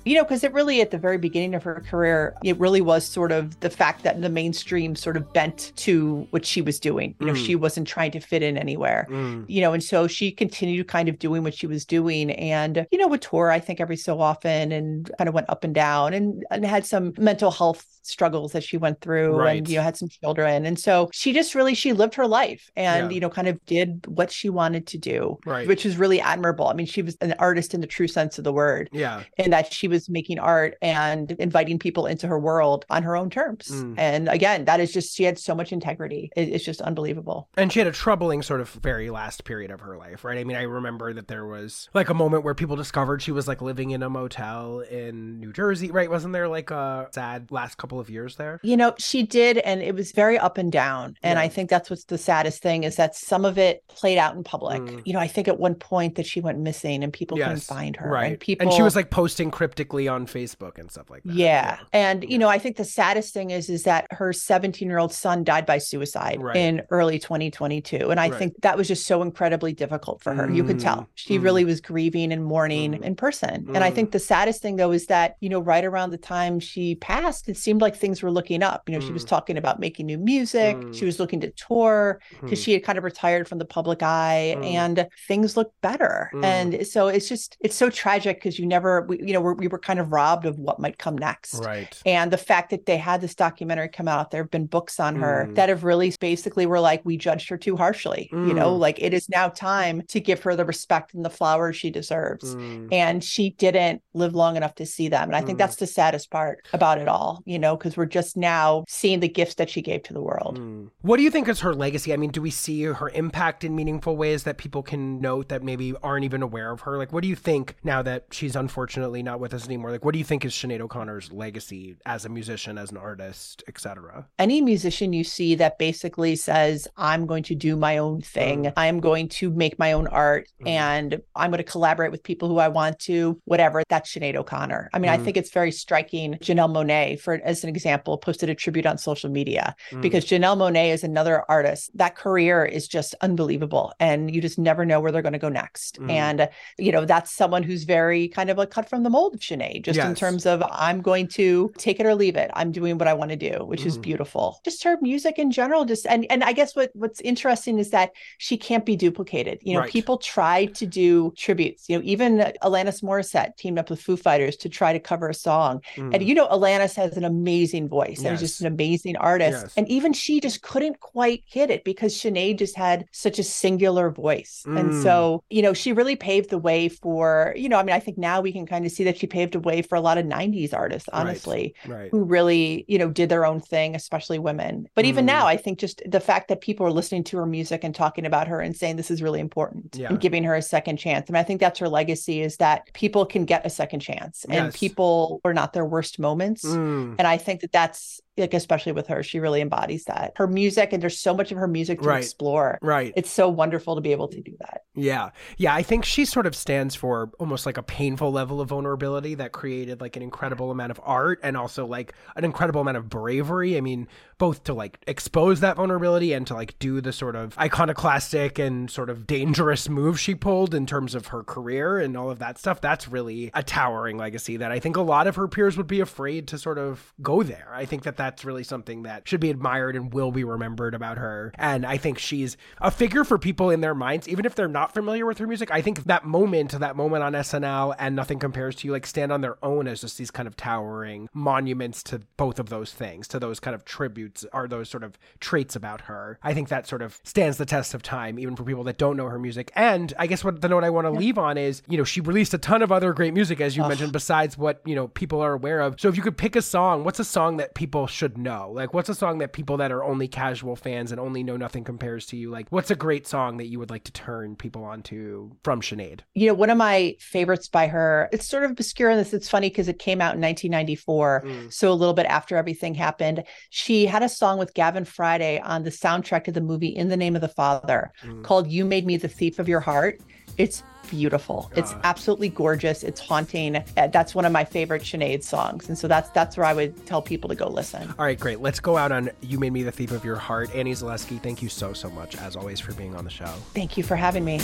You 0.04 0.16
know, 0.16 0.24
because 0.24 0.42
it 0.44 0.52
really, 0.54 0.80
at 0.80 0.90
the 0.90 0.98
very 0.98 1.18
beginning 1.18 1.54
of 1.54 1.62
her 1.62 1.84
career, 1.88 2.34
it 2.42 2.58
really 2.58 2.80
was 2.80 3.04
sort 3.04 3.32
of 3.32 3.58
the 3.60 3.68
fact 3.68 4.02
that 4.04 4.20
the 4.22 4.30
mainstream 4.30 4.96
sort 4.96 5.16
of 5.16 5.30
bent 5.32 5.72
to 5.76 6.26
what 6.30 6.46
she 6.46 6.62
was 6.62 6.80
doing. 6.80 7.14
You 7.20 7.26
know, 7.26 7.32
Mm. 7.34 7.46
she 7.46 7.54
wasn't 7.54 7.86
trying 7.86 8.10
to 8.12 8.20
fit 8.20 8.42
in 8.42 8.56
anywhere. 8.56 9.06
Mm. 9.10 9.44
you 9.48 9.60
know, 9.60 9.72
and 9.72 9.82
so 9.84 10.06
she 10.06 10.30
continued 10.32 10.88
kind 10.88 11.08
of 11.08 11.18
doing 11.18 11.42
what 11.42 11.54
she 11.54 11.66
was 11.66 11.84
doing 11.84 12.30
and, 12.30 12.86
you 12.90 12.98
know, 12.98 13.08
would 13.08 13.20
tour, 13.22 13.50
I 13.50 13.60
think, 13.60 13.80
every 13.80 13.96
so 13.96 14.20
often 14.20 14.72
and 14.72 15.10
kind 15.18 15.28
of 15.28 15.34
went 15.34 15.50
up 15.50 15.64
and 15.64 15.74
down 15.74 16.14
and, 16.14 16.44
and 16.50 16.64
had 16.64 16.86
some 16.86 17.12
mental 17.18 17.50
health 17.50 17.84
struggles 18.02 18.52
that 18.52 18.64
she 18.64 18.76
went 18.78 19.00
through 19.02 19.36
Right. 19.36 19.58
and, 19.58 19.68
you 19.68 19.76
know, 19.76 19.82
had 19.82 19.96
some 19.96 20.08
children. 20.08 20.64
And 20.64 20.78
so 20.78 21.10
she 21.12 21.32
just 21.32 21.54
really, 21.54 21.74
she 21.74 21.92
lived 21.92 22.14
her 22.14 22.26
life 22.26 22.70
and, 22.76 23.10
Yeah. 23.10 23.14
you 23.14 23.20
know, 23.20 23.28
kind 23.28 23.48
of 23.48 23.62
did 23.66 24.06
what 24.06 24.32
she 24.32 24.48
wanted 24.48 24.86
to 24.88 24.98
do, 24.98 25.38
Right. 25.44 25.68
which 25.68 25.84
is 25.84 25.96
really 25.98 26.20
admirable. 26.20 26.68
I 26.68 26.72
mean, 26.74 26.86
she 26.86 27.02
was 27.02 27.16
an 27.20 27.34
artist 27.38 27.74
in 27.74 27.80
the 27.82 27.86
true 27.86 28.08
sense 28.08 28.38
of 28.38 28.44
the 28.44 28.52
word 28.52 28.88
Yeah. 28.92 29.22
And 29.38 29.52
that 29.52 29.72
she 29.72 29.86
was 29.90 30.08
making 30.08 30.38
art 30.38 30.76
and 30.80 31.32
inviting 31.32 31.78
people 31.78 32.06
into 32.06 32.26
her 32.26 32.38
world 32.38 32.84
on 32.88 33.02
her 33.02 33.16
own 33.16 33.28
terms. 33.30 33.68
Mm. 33.70 33.94
And 33.98 34.28
again, 34.28 34.64
that 34.64 34.80
is 34.80 34.92
just, 34.92 35.14
she 35.14 35.24
had 35.24 35.38
so 35.38 35.54
much 35.54 35.72
integrity. 35.72 36.30
It- 36.36 36.48
it's 36.50 36.64
just 36.64 36.80
unbelievable. 36.80 37.48
And 37.56 37.72
she 37.72 37.78
had 37.80 37.86
a 37.86 37.92
troubling 37.92 38.42
sort 38.42 38.60
of 38.60 38.70
very 38.70 39.10
last 39.10 39.44
period 39.44 39.70
of 39.70 39.80
her 39.80 39.96
life, 39.96 40.24
right? 40.24 40.38
I 40.38 40.44
mean, 40.44 40.56
I 40.56 40.62
remember 40.62 41.12
that 41.12 41.28
there 41.28 41.46
was 41.46 41.88
like 41.94 42.08
a 42.08 42.14
moment 42.14 42.44
where 42.44 42.54
people 42.54 42.76
discovered 42.76 43.22
she 43.22 43.32
was 43.32 43.46
like 43.46 43.60
living 43.60 43.90
in 43.90 44.02
a 44.02 44.08
motel 44.10 44.80
in 44.80 45.38
New 45.40 45.52
Jersey, 45.52 45.90
right? 45.90 46.10
Wasn't 46.10 46.32
there 46.32 46.48
like 46.48 46.70
a 46.70 47.08
sad 47.12 47.50
last 47.50 47.76
couple 47.78 48.00
of 48.00 48.08
years 48.10 48.36
there? 48.36 48.60
You 48.62 48.76
know, 48.76 48.94
she 48.98 49.22
did, 49.24 49.58
and 49.58 49.82
it 49.82 49.94
was 49.94 50.12
very 50.12 50.38
up 50.38 50.58
and 50.58 50.70
down. 50.72 51.16
And 51.22 51.36
Yeah. 51.36 51.42
I 51.42 51.48
think 51.48 51.70
that's 51.70 51.90
what's 51.90 52.04
the 52.04 52.18
saddest 52.18 52.62
thing 52.62 52.84
is 52.84 52.96
that 52.96 53.14
some 53.16 53.44
of 53.44 53.58
it 53.58 53.82
played 53.88 54.18
out 54.18 54.34
in 54.36 54.44
public. 54.44 54.82
Mm. 54.82 55.02
You 55.04 55.12
know, 55.12 55.20
I 55.20 55.26
think 55.28 55.48
at 55.48 55.58
one 55.58 55.74
point 55.74 56.16
that 56.16 56.26
she 56.26 56.40
went 56.40 56.58
missing 56.58 57.02
and 57.02 57.12
people 57.12 57.36
couldn't 57.36 57.60
find 57.62 57.96
her. 57.96 58.08
Right. 58.10 58.32
And 58.32 58.40
people 58.40 58.66
and 58.68 58.76
she 58.76 58.82
was 58.82 58.94
like 58.96 59.10
posting 59.10 59.50
on 59.80 60.26
Facebook 60.26 60.78
and 60.78 60.90
stuff 60.90 61.10
like 61.10 61.22
that. 61.24 61.34
yeah. 61.34 61.78
And 61.92 62.24
you 62.28 62.38
know, 62.38 62.48
I 62.48 62.58
think 62.58 62.76
the 62.76 62.84
saddest 62.84 63.32
thing 63.34 63.50
is 63.50 63.68
is 63.68 63.82
that 63.84 64.06
her 64.10 64.32
17-year-old 64.32 65.12
son 65.12 65.44
died 65.44 65.66
by 65.66 65.78
suicide 65.78 66.38
Right. 66.40 66.56
in 66.56 66.82
early 66.90 67.18
2022. 67.18 68.10
And 68.10 68.20
I 68.20 68.28
Right. 68.28 68.38
think 68.38 68.54
that 68.62 68.76
was 68.76 68.88
just 68.88 69.06
so 69.06 69.22
incredibly 69.22 69.72
difficult 69.72 70.22
for 70.22 70.34
her. 70.34 70.50
You 70.50 70.64
could 70.64 70.76
Mm, 70.78 70.82
tell. 70.82 71.08
She 71.14 71.38
mm. 71.38 71.42
really 71.42 71.64
was 71.64 71.80
grieving 71.80 72.32
and 72.32 72.44
mourning 72.44 72.92
Mm. 72.92 73.02
in 73.02 73.14
person. 73.16 73.66
And 73.74 73.82
I 73.84 73.90
Mm. 73.90 73.94
think 73.94 74.10
the 74.12 74.18
saddest 74.18 74.62
thing 74.62 74.76
though 74.76 74.92
is 74.92 75.06
that, 75.06 75.36
you 75.40 75.48
know, 75.48 75.60
right 75.60 75.84
around 75.84 76.10
the 76.10 76.18
time 76.18 76.60
she 76.60 76.94
passed, 76.96 77.48
it 77.48 77.56
seemed 77.56 77.80
like 77.80 77.96
things 77.96 78.22
were 78.22 78.30
looking 78.30 78.62
up. 78.62 78.82
You 78.88 78.94
know, 78.94 79.00
she 79.00 79.12
was 79.12 79.24
Mm. 79.24 79.28
talking 79.28 79.56
about 79.56 79.80
making 79.80 80.06
new 80.06 80.18
music. 80.18 80.76
Mm. 80.76 80.94
She 80.94 81.04
was 81.04 81.18
looking 81.18 81.40
to 81.40 81.50
tour 81.52 82.20
because 82.40 82.58
Hmm. 82.58 82.62
she 82.64 82.72
had 82.72 82.82
kind 82.82 82.98
of 82.98 83.04
retired 83.04 83.48
from 83.48 83.58
the 83.58 83.64
public 83.64 84.02
eye 84.02 84.56
Mm. 84.58 84.64
and 84.64 85.08
things 85.28 85.56
looked 85.56 85.80
better. 85.80 86.30
Mm. 86.34 86.44
And 86.44 86.86
so 86.86 87.08
it's 87.08 87.28
just, 87.28 87.56
it's 87.60 87.76
so 87.76 87.90
tragic 87.90 88.36
because 88.38 88.58
you 88.58 88.66
never, 88.66 89.02
we, 89.02 89.20
you 89.22 89.32
know, 89.32 89.40
we're, 89.40 89.54
we 89.54 89.66
were 89.70 89.78
kind 89.78 89.98
of 89.98 90.12
robbed 90.12 90.46
of 90.46 90.58
what 90.58 90.78
might 90.78 90.98
come 90.98 91.16
next. 91.16 91.54
Right. 91.64 92.00
And 92.04 92.30
the 92.32 92.38
fact 92.38 92.70
that 92.70 92.86
they 92.86 92.96
had 92.96 93.20
this 93.20 93.34
documentary 93.34 93.88
come 93.88 94.08
out, 94.08 94.30
there 94.30 94.42
have 94.42 94.50
been 94.50 94.66
books 94.66 95.00
on 95.00 95.16
her 95.16 95.46
Mm. 95.48 95.54
that 95.54 95.68
have 95.68 95.84
really 95.84 96.12
basically 96.20 96.66
were 96.66 96.80
like, 96.80 97.04
we 97.04 97.16
judged 97.16 97.48
her 97.48 97.56
too 97.56 97.76
harshly. 97.76 98.28
You 98.32 98.54
know, 98.54 98.74
Mm. 98.74 98.78
like 98.78 99.00
it 99.00 99.14
is 99.14 99.28
now 99.28 99.48
time 99.48 100.02
to 100.08 100.20
give 100.20 100.42
her 100.42 100.56
the 100.56 100.64
respect 100.64 101.14
and 101.14 101.24
the 101.24 101.30
flowers 101.30 101.76
she 101.76 101.90
deserves. 101.90 102.54
Mm. 102.54 102.88
And 102.92 103.24
she 103.24 103.50
didn't 103.50 104.02
live 104.14 104.34
long 104.34 104.56
enough 104.56 104.74
to 104.76 104.86
see 104.86 105.08
them. 105.08 105.24
And 105.28 105.36
I 105.36 105.40
think 105.40 105.56
Mm. 105.56 105.60
that's 105.60 105.76
the 105.76 105.86
saddest 105.86 106.30
part 106.30 106.66
about 106.72 106.98
it 106.98 107.08
all, 107.08 107.42
you 107.44 107.58
know, 107.58 107.76
because 107.76 107.96
we're 107.96 108.06
just 108.06 108.36
now 108.36 108.84
seeing 108.88 109.20
the 109.20 109.28
gifts 109.28 109.54
that 109.56 109.70
she 109.70 109.82
gave 109.82 110.02
to 110.04 110.12
the 110.12 110.22
world. 110.22 110.58
Mm. 110.58 110.88
What 111.02 111.16
do 111.16 111.22
you 111.22 111.30
think 111.30 111.48
is 111.48 111.60
her 111.60 111.74
legacy? 111.74 112.12
I 112.12 112.16
mean, 112.16 112.30
do 112.30 112.42
we 112.42 112.50
see 112.50 112.82
her 112.84 113.08
impact 113.10 113.64
in 113.64 113.74
meaningful 113.76 114.16
ways 114.16 114.44
that 114.44 114.58
people 114.58 114.82
can 114.82 115.20
note 115.20 115.48
that 115.48 115.62
maybe 115.62 115.94
aren't 116.02 116.24
even 116.24 116.42
aware 116.42 116.70
of 116.70 116.82
her? 116.82 116.96
Like, 116.98 117.12
what 117.12 117.22
do 117.22 117.28
you 117.28 117.36
think 117.36 117.76
now 117.84 118.02
that 118.02 118.26
she's 118.30 118.56
unfortunately 118.56 119.22
not 119.22 119.40
with 119.40 119.54
us 119.54 119.59
anymore? 119.66 119.90
Like, 119.90 120.04
what 120.04 120.12
do 120.12 120.18
you 120.18 120.24
think 120.24 120.44
is 120.44 120.52
Sinead 120.52 120.80
O'Connor's 120.80 121.30
legacy 121.32 121.96
as 122.06 122.24
a 122.24 122.28
musician, 122.28 122.78
as 122.78 122.90
an 122.90 122.96
artist, 122.96 123.62
etc.? 123.68 124.26
any 124.38 124.60
musician 124.60 125.12
you 125.12 125.22
see 125.24 125.54
that 125.56 125.78
basically 125.78 126.34
says, 126.36 126.88
I'm 126.96 127.26
going 127.26 127.42
to 127.44 127.54
do 127.54 127.76
my 127.76 127.98
own 127.98 128.20
thing, 128.20 128.64
Mm. 128.64 128.72
I'm 128.76 129.00
going 129.00 129.28
to 129.30 129.50
make 129.50 129.78
my 129.78 129.92
own 129.92 130.06
art, 130.08 130.48
Mm. 130.62 130.68
and 130.68 131.22
I'm 131.36 131.50
going 131.50 131.58
to 131.58 131.64
collaborate 131.64 132.10
with 132.10 132.22
people 132.22 132.48
who 132.48 132.58
I 132.58 132.68
want 132.68 132.98
to, 133.00 133.40
whatever, 133.44 133.82
that's 133.88 134.12
Sinead 134.12 134.36
O'Connor. 134.36 134.90
I 134.92 134.98
mean, 134.98 135.10
Mm. 135.10 135.14
I 135.14 135.18
think 135.18 135.36
it's 135.36 135.50
very 135.50 135.72
striking. 135.72 136.34
Janelle 136.40 136.70
Monáe, 136.70 137.20
for 137.20 137.40
as 137.44 137.62
an 137.64 137.68
example, 137.70 138.18
posted 138.18 138.48
a 138.48 138.54
tribute 138.54 138.86
on 138.86 138.98
social 138.98 139.30
media 139.30 139.74
Mm. 139.90 140.02
because 140.02 140.24
Janelle 140.24 140.56
Monáe 140.56 140.92
is 140.92 141.04
another 141.04 141.44
artist. 141.48 141.90
That 141.96 142.16
career 142.16 142.64
is 142.64 142.88
just 142.88 143.14
unbelievable. 143.20 143.92
And 144.00 144.34
you 144.34 144.40
just 144.40 144.58
never 144.58 144.84
know 144.84 145.00
where 145.00 145.12
they're 145.12 145.22
going 145.22 145.32
to 145.34 145.38
go 145.38 145.48
next. 145.48 146.00
Mm. 146.00 146.10
And, 146.10 146.48
you 146.78 146.92
know, 146.92 147.04
that's 147.04 147.30
someone 147.32 147.62
who's 147.62 147.84
very 147.84 148.28
kind 148.28 148.50
of 148.50 148.58
like 148.58 148.70
cut 148.70 148.88
from 148.88 149.02
the 149.02 149.10
mold 149.10 149.34
of 149.34 149.40
Sinead, 149.50 149.82
just 149.82 149.98
in 149.98 150.14
terms 150.14 150.46
of 150.46 150.62
I'm 150.70 151.00
going 151.02 151.26
to 151.28 151.72
take 151.78 152.00
it 152.00 152.06
or 152.06 152.14
leave 152.14 152.36
it. 152.36 152.50
I'm 152.54 152.72
doing 152.72 152.98
what 152.98 153.08
I 153.08 153.14
want 153.14 153.30
to 153.30 153.36
do, 153.36 153.64
which 153.64 153.84
is 153.86 153.98
Mm. 153.98 154.02
beautiful. 154.02 154.60
Just 154.64 154.84
her 154.84 154.96
music 155.00 155.38
in 155.38 155.50
general, 155.50 155.84
just 155.84 156.06
and 156.06 156.26
and 156.30 156.44
I 156.44 156.52
guess 156.52 156.76
what 156.76 156.90
what's 156.94 157.20
interesting 157.20 157.78
is 157.78 157.90
that 157.90 158.10
she 158.38 158.56
can't 158.56 158.86
be 158.86 158.96
duplicated. 158.96 159.58
You 159.62 159.74
know, 159.74 159.80
Right. 159.80 159.90
people 159.90 160.18
try 160.18 160.66
to 160.66 160.86
do 160.86 161.32
tributes. 161.36 161.88
You 161.88 161.98
know, 161.98 162.02
even 162.04 162.38
Alanis 162.62 163.02
Morissette 163.02 163.56
teamed 163.56 163.78
up 163.78 163.90
with 163.90 164.00
Foo 164.00 164.16
Fighters 164.16 164.56
to 164.58 164.68
try 164.68 164.92
to 164.92 165.00
cover 165.00 165.28
a 165.28 165.34
song. 165.34 165.80
Mm. 165.96 166.14
And 166.14 166.22
you 166.22 166.34
know, 166.34 166.46
Alanis 166.48 166.94
has 166.96 167.16
an 167.16 167.24
amazing 167.24 167.88
voice 167.88 168.18
and 168.24 168.34
is 168.34 168.40
just 168.40 168.60
an 168.60 168.66
amazing 168.66 169.16
artist. 169.16 169.62
Yes. 169.62 169.74
And 169.76 169.88
even 169.88 170.12
she 170.12 170.40
just 170.40 170.62
couldn't 170.62 171.00
quite 171.00 171.42
hit 171.46 171.70
it 171.70 171.82
because 171.84 172.14
Sinead 172.14 172.58
just 172.58 172.76
had 172.76 173.06
such 173.12 173.38
a 173.38 173.42
singular 173.42 174.10
voice. 174.10 174.62
And 174.66 174.90
Mm. 174.90 175.02
so, 175.02 175.42
you 175.50 175.62
know, 175.62 175.72
she 175.72 175.92
really 175.92 176.16
paved 176.16 176.50
the 176.50 176.58
way 176.58 176.88
for, 176.88 177.54
you 177.56 177.68
know, 177.70 177.78
I 177.78 177.82
mean, 177.82 177.96
I 177.96 178.00
think 178.00 178.18
now 178.18 178.40
we 178.40 178.52
can 178.52 178.66
kind 178.66 178.84
of 178.84 178.92
see 178.92 179.04
that 179.04 179.16
she 179.18 179.26
paved 179.26 179.39
a 179.42 179.58
way 179.60 179.82
for 179.82 179.96
a 179.96 180.00
lot 180.00 180.18
of 180.18 180.26
90s 180.26 180.72
artists, 180.74 181.08
honestly, 181.12 181.74
right. 181.86 182.08
who 182.10 182.24
really, 182.24 182.84
you 182.88 182.98
know, 182.98 183.08
did 183.10 183.28
their 183.28 183.44
own 183.46 183.60
thing, 183.60 183.94
especially 183.94 184.38
women. 184.38 184.88
But 184.94 185.04
even 185.04 185.24
Mm. 185.24 185.28
now, 185.28 185.46
I 185.46 185.56
think 185.56 185.78
just 185.78 186.02
the 186.06 186.20
fact 186.20 186.48
that 186.48 186.60
people 186.60 186.86
are 186.86 186.92
listening 186.92 187.24
to 187.24 187.36
her 187.38 187.46
music 187.46 187.84
and 187.84 187.94
talking 187.94 188.26
about 188.26 188.48
her 188.48 188.60
and 188.60 188.76
saying 188.76 188.96
this 188.96 189.10
is 189.10 189.22
really 189.22 189.40
important 189.40 189.96
Yeah. 189.96 190.08
and 190.08 190.20
giving 190.20 190.44
her 190.44 190.54
a 190.54 190.62
second 190.62 190.96
chance. 190.98 191.28
Mean, 191.30 191.36
I 191.36 191.42
think 191.42 191.60
that's 191.60 191.78
her 191.78 191.88
legacy 191.88 192.42
is 192.42 192.56
that 192.58 192.92
people 192.94 193.24
can 193.26 193.44
get 193.44 193.64
a 193.66 193.70
second 193.70 194.00
chance 194.00 194.44
and 194.44 194.66
Yes. 194.66 194.76
people 194.76 195.40
are 195.44 195.54
not 195.54 195.72
their 195.72 195.84
worst 195.84 196.18
moments. 196.18 196.64
Mm. 196.64 197.16
And 197.18 197.26
I 197.26 197.36
think 197.36 197.60
that 197.60 197.72
that's 197.72 198.20
like, 198.38 198.54
especially 198.54 198.92
with 198.92 199.06
her, 199.08 199.22
she 199.22 199.38
really 199.40 199.60
embodies 199.60 200.04
that. 200.04 200.32
Her 200.36 200.46
music, 200.46 200.92
and 200.92 201.02
there's 201.02 201.18
so 201.18 201.34
much 201.34 201.52
of 201.52 201.58
her 201.58 201.66
music 201.68 202.00
to 202.00 202.08
Right. 202.08 202.22
explore. 202.22 202.78
Right. 202.80 203.12
It's 203.16 203.30
so 203.30 203.48
wonderful 203.48 203.94
to 203.96 204.00
be 204.00 204.12
able 204.12 204.28
to 204.28 204.40
do 204.40 204.52
that. 204.60 204.82
Yeah. 204.94 205.30
Yeah. 205.56 205.74
I 205.74 205.82
think 205.82 206.04
she 206.04 206.24
sort 206.24 206.46
of 206.46 206.54
stands 206.56 206.94
for 206.94 207.30
almost 207.38 207.66
like 207.66 207.76
a 207.76 207.82
painful 207.82 208.32
level 208.32 208.60
of 208.60 208.68
vulnerability 208.68 209.34
that 209.36 209.52
created 209.52 210.00
like 210.00 210.16
an 210.16 210.22
incredible 210.22 210.70
amount 210.70 210.90
of 210.90 211.00
art 211.04 211.38
and 211.42 211.56
also 211.56 211.86
like 211.86 212.14
an 212.36 212.44
incredible 212.44 212.80
amount 212.80 212.96
of 212.96 213.08
bravery. 213.08 213.76
I 213.76 213.80
mean, 213.80 214.08
both 214.40 214.64
to 214.64 214.72
like 214.72 214.98
expose 215.06 215.60
that 215.60 215.76
vulnerability 215.76 216.32
and 216.32 216.46
to 216.46 216.54
like 216.54 216.76
do 216.78 217.02
the 217.02 217.12
sort 217.12 217.36
of 217.36 217.56
iconoclastic 217.58 218.58
and 218.58 218.90
sort 218.90 219.10
of 219.10 219.26
dangerous 219.26 219.86
move 219.86 220.18
she 220.18 220.34
pulled 220.34 220.74
in 220.74 220.86
terms 220.86 221.14
of 221.14 221.26
her 221.26 221.44
career 221.44 221.98
and 221.98 222.16
all 222.16 222.30
of 222.30 222.38
that 222.38 222.58
stuff. 222.58 222.80
That's 222.80 223.06
really 223.06 223.50
a 223.52 223.62
towering 223.62 224.16
legacy 224.16 224.56
that 224.56 224.72
I 224.72 224.80
think 224.80 224.96
a 224.96 225.02
lot 225.02 225.26
of 225.26 225.36
her 225.36 225.46
peers 225.46 225.76
would 225.76 225.86
be 225.86 226.00
afraid 226.00 226.48
to 226.48 226.58
sort 226.58 226.78
of 226.78 227.12
go 227.20 227.42
there. 227.42 227.68
I 227.70 227.84
think 227.84 228.04
that 228.04 228.16
that's 228.16 228.42
really 228.42 228.64
something 228.64 229.02
that 229.02 229.28
should 229.28 229.40
be 229.40 229.50
admired 229.50 229.94
and 229.94 230.12
will 230.12 230.32
be 230.32 230.42
remembered 230.42 230.94
about 230.94 231.18
her. 231.18 231.52
And 231.56 231.84
I 231.84 231.98
think 231.98 232.18
she's 232.18 232.56
a 232.80 232.90
figure 232.90 233.24
for 233.24 233.38
people 233.38 233.68
in 233.68 233.82
their 233.82 233.94
minds, 233.94 234.26
even 234.26 234.46
if 234.46 234.54
they're 234.54 234.68
not 234.68 234.94
familiar 234.94 235.26
with 235.26 235.36
her 235.36 235.46
music. 235.46 235.70
I 235.70 235.82
think 235.82 236.04
that 236.04 236.24
moment, 236.24 236.70
that 236.72 236.96
moment 236.96 237.22
on 237.24 237.34
SNL 237.34 237.94
and 237.98 238.16
Nothing 238.16 238.38
Compares 238.38 238.74
to 238.76 238.86
You, 238.86 238.92
like 238.92 239.06
stand 239.06 239.32
on 239.32 239.42
their 239.42 239.62
own 239.62 239.86
as 239.86 240.00
just 240.00 240.16
these 240.16 240.30
kind 240.30 240.48
of 240.48 240.56
towering 240.56 241.28
monuments 241.34 242.02
to 242.04 242.22
both 242.38 242.58
of 242.58 242.70
those 242.70 242.94
things, 242.94 243.28
to 243.28 243.38
those 243.38 243.60
kind 243.60 243.74
of 243.74 243.84
tributes 243.84 244.29
are 244.52 244.68
those 244.68 244.88
sort 244.88 245.04
of 245.04 245.18
traits 245.40 245.76
about 245.76 246.02
her. 246.02 246.38
I 246.42 246.54
think 246.54 246.68
that 246.68 246.86
sort 246.86 247.02
of 247.02 247.20
stands 247.24 247.58
the 247.58 247.66
test 247.66 247.94
of 247.94 248.02
time, 248.02 248.38
even 248.38 248.56
for 248.56 248.64
people 248.64 248.84
that 248.84 248.98
don't 248.98 249.16
know 249.16 249.26
her 249.26 249.38
music. 249.38 249.70
And 249.74 250.12
I 250.18 250.26
guess 250.26 250.44
what 250.44 250.60
the 250.60 250.68
note 250.68 250.84
I 250.84 250.90
want 250.90 251.06
to 251.06 251.10
leave 251.10 251.38
on 251.38 251.58
is, 251.58 251.82
you 251.88 251.98
know, 251.98 252.04
she 252.04 252.20
released 252.20 252.54
a 252.54 252.58
ton 252.58 252.82
of 252.82 252.92
other 252.92 253.12
great 253.12 253.34
music, 253.34 253.60
as 253.60 253.76
you 253.76 253.86
mentioned, 253.86 254.12
besides 254.12 254.56
what, 254.56 254.80
you 254.84 254.94
know, 254.94 255.08
people 255.08 255.40
are 255.40 255.52
aware 255.52 255.80
of. 255.80 256.00
So 256.00 256.08
if 256.08 256.16
you 256.16 256.22
could 256.22 256.36
pick 256.36 256.56
a 256.56 256.62
song, 256.62 257.04
what's 257.04 257.18
a 257.18 257.24
song 257.24 257.56
that 257.58 257.74
people 257.74 258.06
should 258.06 258.38
know? 258.38 258.70
Like, 258.72 258.94
what's 258.94 259.08
a 259.08 259.14
song 259.14 259.38
that 259.38 259.52
people 259.52 259.76
that 259.78 259.92
are 259.92 260.04
only 260.04 260.28
casual 260.28 260.76
fans 260.76 261.12
and 261.12 261.20
only 261.20 261.42
know 261.42 261.56
Nothing 261.56 261.84
Compares 261.84 262.26
to 262.26 262.36
You, 262.36 262.50
like, 262.50 262.66
what's 262.70 262.90
a 262.90 262.96
great 262.96 263.26
song 263.26 263.56
that 263.58 263.66
you 263.66 263.78
would 263.78 263.90
like 263.90 264.04
to 264.04 264.12
turn 264.12 264.56
people 264.56 264.84
onto 264.84 265.50
from 265.62 265.80
Sinead? 265.80 266.20
You 266.34 266.48
know, 266.48 266.54
one 266.54 266.70
of 266.70 266.78
my 266.78 267.16
favorites 267.18 267.68
by 267.68 267.86
her, 267.88 268.28
it's 268.32 268.48
sort 268.48 268.64
of 268.64 268.72
obscure 268.72 269.10
in 269.10 269.18
this. 269.18 269.32
It's 269.32 269.48
funny 269.48 269.68
because 269.68 269.88
it 269.88 269.98
came 269.98 270.20
out 270.20 270.34
in 270.34 270.40
1994. 270.40 271.42
Mm. 271.44 271.72
So 271.72 271.90
a 271.90 271.94
little 271.94 272.14
bit 272.14 272.26
after 272.26 272.56
everything 272.56 272.94
happened. 272.94 273.44
She 273.70 274.06
had 274.06 274.19
a 274.22 274.28
song 274.28 274.58
with 274.58 274.74
Gavin 274.74 275.04
Friday 275.04 275.58
on 275.60 275.82
the 275.84 275.90
soundtrack 275.90 276.44
to 276.44 276.52
the 276.52 276.60
movie 276.60 276.88
In 276.88 277.08
the 277.08 277.16
Name 277.16 277.34
of 277.34 277.40
the 277.40 277.48
Father 277.48 278.12
Mm. 278.24 278.42
called 278.44 278.68
You 278.68 278.84
Made 278.84 279.06
Me 279.06 279.16
the 279.16 279.28
Thief 279.28 279.58
of 279.58 279.68
Your 279.68 279.80
Heart. 279.80 280.20
It's 280.58 280.82
beautiful. 281.08 281.70
It's 281.74 281.92
Ah. 281.94 282.00
absolutely 282.04 282.50
gorgeous. 282.50 283.02
It's 283.02 283.20
haunting. 283.20 283.76
Uh, 283.76 284.06
That's 284.08 284.34
one 284.34 284.44
of 284.44 284.52
my 284.52 284.64
favorite 284.64 285.02
Sinead 285.02 285.42
songs. 285.42 285.88
And 285.88 285.96
so 285.98 286.06
that's 286.06 286.28
that's 286.30 286.56
where 286.56 286.66
I 286.66 286.72
would 286.74 287.04
tell 287.06 287.20
people 287.22 287.48
to 287.48 287.56
go 287.56 287.68
listen. 287.68 288.08
All 288.18 288.24
right, 288.24 288.38
great. 288.38 288.60
Let's 288.60 288.78
go 288.80 288.96
out 288.96 289.10
on 289.10 289.30
You 289.40 289.58
Made 289.58 289.72
Me 289.72 289.82
the 289.82 289.92
Thief 289.92 290.12
of 290.12 290.24
Your 290.24 290.36
Heart. 290.36 290.74
Annie 290.74 290.92
Zaleski, 290.92 291.40
thank 291.42 291.62
you 291.62 291.68
so, 291.68 291.92
so 291.92 292.10
much, 292.10 292.36
as 292.36 292.54
always, 292.56 292.78
for 292.80 292.92
being 292.92 293.14
on 293.16 293.24
the 293.24 293.30
show. 293.30 293.46
Thank 293.74 293.96
you 293.96 294.02
for 294.04 294.16
having 294.16 294.44
me. 294.44 294.60